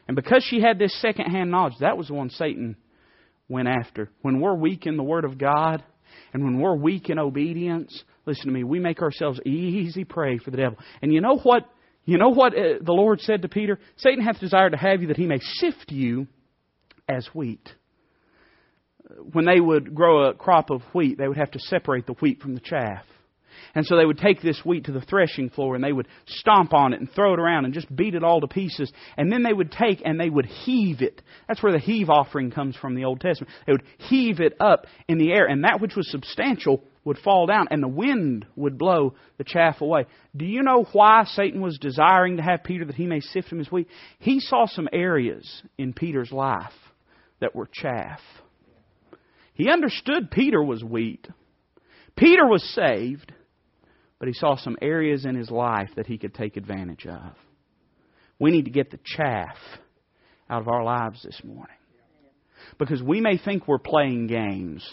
And 0.06 0.16
because 0.16 0.42
she 0.42 0.60
had 0.60 0.78
this 0.78 0.98
second-hand 1.00 1.50
knowledge, 1.50 1.74
that 1.80 1.98
was 1.98 2.08
the 2.08 2.14
one 2.14 2.30
Satan 2.30 2.76
went 3.48 3.68
after. 3.68 4.10
When 4.22 4.40
we're 4.40 4.54
weak 4.54 4.86
in 4.86 4.96
the 4.96 5.02
Word 5.02 5.24
of 5.24 5.36
God, 5.38 5.84
and 6.32 6.42
when 6.42 6.58
we're 6.58 6.76
weak 6.76 7.10
in 7.10 7.18
obedience, 7.18 8.02
listen 8.24 8.46
to 8.46 8.52
me, 8.52 8.64
we 8.64 8.80
make 8.80 9.02
ourselves 9.02 9.38
easy 9.44 10.04
prey 10.04 10.38
for 10.38 10.50
the 10.50 10.56
devil. 10.56 10.78
And 11.02 11.12
you 11.12 11.20
know 11.20 11.36
what? 11.36 11.64
You 12.06 12.16
know 12.16 12.30
what 12.30 12.54
uh, 12.54 12.78
the 12.80 12.92
Lord 12.92 13.20
said 13.20 13.42
to 13.42 13.48
Peter? 13.48 13.78
Satan 13.96 14.24
hath 14.24 14.40
desired 14.40 14.70
to 14.70 14.78
have 14.78 15.02
you 15.02 15.08
that 15.08 15.18
he 15.18 15.26
may 15.26 15.40
sift 15.40 15.92
you 15.92 16.26
as 17.06 17.26
wheat 17.34 17.68
when 19.32 19.44
they 19.44 19.60
would 19.60 19.94
grow 19.94 20.28
a 20.28 20.34
crop 20.34 20.70
of 20.70 20.82
wheat, 20.94 21.18
they 21.18 21.28
would 21.28 21.36
have 21.36 21.52
to 21.52 21.60
separate 21.60 22.06
the 22.06 22.14
wheat 22.14 22.40
from 22.40 22.54
the 22.54 22.60
chaff. 22.60 23.04
And 23.74 23.86
so 23.86 23.96
they 23.96 24.04
would 24.04 24.18
take 24.18 24.40
this 24.40 24.60
wheat 24.64 24.84
to 24.84 24.92
the 24.92 25.00
threshing 25.00 25.50
floor 25.50 25.74
and 25.74 25.84
they 25.84 25.92
would 25.92 26.08
stomp 26.26 26.72
on 26.72 26.92
it 26.92 27.00
and 27.00 27.10
throw 27.10 27.34
it 27.34 27.40
around 27.40 27.64
and 27.64 27.74
just 27.74 27.94
beat 27.94 28.14
it 28.14 28.24
all 28.24 28.40
to 28.40 28.48
pieces. 28.48 28.92
And 29.16 29.30
then 29.30 29.42
they 29.42 29.52
would 29.52 29.72
take 29.72 30.02
and 30.04 30.18
they 30.18 30.30
would 30.30 30.46
heave 30.46 31.02
it. 31.02 31.20
That's 31.46 31.62
where 31.62 31.72
the 31.72 31.78
heave 31.78 32.08
offering 32.08 32.50
comes 32.50 32.76
from 32.76 32.94
the 32.94 33.04
Old 33.04 33.20
Testament. 33.20 33.52
They 33.66 33.72
would 33.72 33.84
heave 33.98 34.40
it 34.40 34.56
up 34.60 34.86
in 35.06 35.18
the 35.18 35.32
air 35.32 35.46
and 35.46 35.64
that 35.64 35.80
which 35.80 35.96
was 35.96 36.10
substantial 36.10 36.82
would 37.04 37.18
fall 37.18 37.46
down 37.46 37.68
and 37.70 37.82
the 37.82 37.88
wind 37.88 38.46
would 38.56 38.78
blow 38.78 39.14
the 39.38 39.44
chaff 39.44 39.80
away. 39.80 40.06
Do 40.36 40.44
you 40.44 40.62
know 40.62 40.86
why 40.92 41.24
Satan 41.24 41.60
was 41.60 41.78
desiring 41.78 42.36
to 42.36 42.42
have 42.42 42.64
Peter 42.64 42.84
that 42.84 42.96
he 42.96 43.06
may 43.06 43.20
sift 43.20 43.50
him 43.50 43.60
as 43.60 43.70
wheat? 43.70 43.88
He 44.18 44.40
saw 44.40 44.66
some 44.66 44.88
areas 44.92 45.62
in 45.78 45.92
Peter's 45.92 46.32
life 46.32 46.72
that 47.40 47.54
were 47.54 47.68
chaff 47.72 48.20
he 49.58 49.68
understood 49.68 50.30
Peter 50.30 50.62
was 50.62 50.84
wheat. 50.84 51.26
Peter 52.16 52.46
was 52.46 52.62
saved, 52.74 53.32
but 54.20 54.28
he 54.28 54.34
saw 54.34 54.56
some 54.56 54.78
areas 54.80 55.24
in 55.24 55.34
his 55.34 55.50
life 55.50 55.90
that 55.96 56.06
he 56.06 56.16
could 56.16 56.32
take 56.32 56.56
advantage 56.56 57.06
of. 57.06 57.32
We 58.38 58.52
need 58.52 58.66
to 58.66 58.70
get 58.70 58.92
the 58.92 59.00
chaff 59.04 59.56
out 60.48 60.62
of 60.62 60.68
our 60.68 60.84
lives 60.84 61.24
this 61.24 61.40
morning. 61.42 61.74
Because 62.78 63.02
we 63.02 63.20
may 63.20 63.36
think 63.36 63.66
we're 63.66 63.78
playing 63.78 64.28
games, 64.28 64.88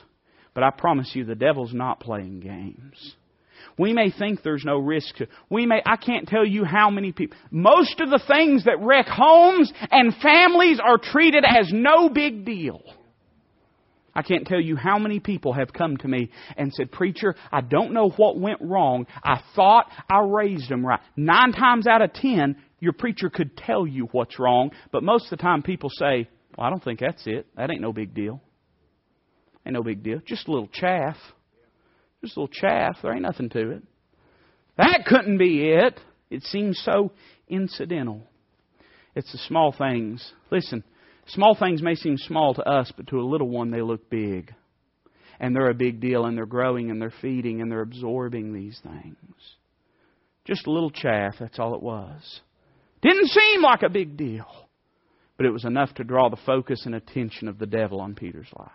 but 0.55 0.63
I 0.63 0.71
promise 0.71 1.11
you 1.13 1.25
the 1.25 1.35
devil's 1.35 1.73
not 1.73 1.99
playing 1.99 2.39
games. 2.39 3.15
We 3.77 3.93
may 3.93 4.09
think 4.09 4.41
there's 4.41 4.65
no 4.65 4.79
risk. 4.79 5.15
We 5.47 5.67
may, 5.67 5.83
I 5.85 5.97
can't 5.97 6.27
tell 6.27 6.45
you 6.45 6.63
how 6.63 6.89
many 6.89 7.11
people, 7.11 7.37
most 7.51 7.99
of 7.99 8.09
the 8.09 8.23
things 8.27 8.65
that 8.65 8.81
wreck 8.81 9.05
homes 9.07 9.71
and 9.91 10.15
families 10.23 10.79
are 10.83 10.97
treated 10.97 11.43
as 11.45 11.69
no 11.71 12.09
big 12.09 12.45
deal. 12.45 12.81
I 14.15 14.21
can't 14.21 14.47
tell 14.47 14.61
you 14.61 14.75
how 14.77 14.97
many 14.97 15.19
people 15.19 15.53
have 15.53 15.73
come 15.73 15.97
to 15.97 16.07
me 16.07 16.31
and 16.55 16.73
said, 16.73 16.91
Preacher, 16.91 17.35
I 17.51 17.61
don't 17.61 17.93
know 17.93 18.09
what 18.09 18.39
went 18.39 18.61
wrong. 18.61 19.07
I 19.23 19.41
thought 19.55 19.91
I 20.09 20.21
raised 20.21 20.69
them 20.69 20.85
right. 20.85 21.01
Nine 21.17 21.51
times 21.51 21.85
out 21.85 22.01
of 22.01 22.13
ten, 22.13 22.55
your 22.79 22.93
preacher 22.93 23.29
could 23.29 23.57
tell 23.57 23.85
you 23.85 24.07
what's 24.11 24.39
wrong, 24.39 24.71
but 24.91 25.03
most 25.03 25.25
of 25.25 25.37
the 25.37 25.43
time 25.43 25.63
people 25.63 25.89
say, 25.91 26.29
well, 26.57 26.67
I 26.67 26.69
don't 26.69 26.83
think 26.83 27.01
that's 27.01 27.23
it. 27.25 27.45
That 27.57 27.69
ain't 27.69 27.81
no 27.81 27.91
big 27.91 28.13
deal. 28.13 28.41
Ain't 29.65 29.73
no 29.73 29.83
big 29.83 30.03
deal. 30.03 30.19
Just 30.25 30.47
a 30.47 30.51
little 30.51 30.69
chaff. 30.71 31.17
Just 32.21 32.37
a 32.37 32.39
little 32.39 32.53
chaff. 32.53 32.97
There 33.01 33.13
ain't 33.13 33.23
nothing 33.23 33.49
to 33.49 33.71
it. 33.71 33.83
That 34.77 35.05
couldn't 35.05 35.37
be 35.37 35.69
it. 35.69 35.99
It 36.29 36.43
seems 36.43 36.79
so 36.83 37.11
incidental. 37.47 38.21
It's 39.15 39.31
the 39.31 39.37
small 39.39 39.73
things. 39.77 40.31
Listen, 40.51 40.83
Small 41.27 41.55
things 41.55 41.81
may 41.81 41.95
seem 41.95 42.17
small 42.17 42.53
to 42.53 42.67
us, 42.67 42.91
but 42.95 43.07
to 43.07 43.19
a 43.19 43.25
little 43.25 43.49
one 43.49 43.71
they 43.71 43.81
look 43.81 44.09
big. 44.09 44.53
And 45.39 45.55
they're 45.55 45.69
a 45.69 45.75
big 45.75 45.99
deal, 45.99 46.25
and 46.25 46.37
they're 46.37 46.45
growing, 46.45 46.91
and 46.91 47.01
they're 47.01 47.13
feeding, 47.21 47.61
and 47.61 47.71
they're 47.71 47.81
absorbing 47.81 48.53
these 48.53 48.79
things. 48.81 49.35
Just 50.45 50.67
a 50.67 50.71
little 50.71 50.91
chaff, 50.91 51.35
that's 51.39 51.59
all 51.59 51.75
it 51.75 51.81
was. 51.81 52.41
Didn't 53.01 53.27
seem 53.27 53.61
like 53.61 53.81
a 53.83 53.89
big 53.89 54.15
deal, 54.15 54.47
but 55.37 55.45
it 55.45 55.51
was 55.51 55.65
enough 55.65 55.93
to 55.95 56.03
draw 56.03 56.29
the 56.29 56.37
focus 56.45 56.85
and 56.85 56.95
attention 56.95 57.47
of 57.47 57.59
the 57.59 57.65
devil 57.65 57.99
on 57.99 58.15
Peter's 58.15 58.47
life. 58.57 58.71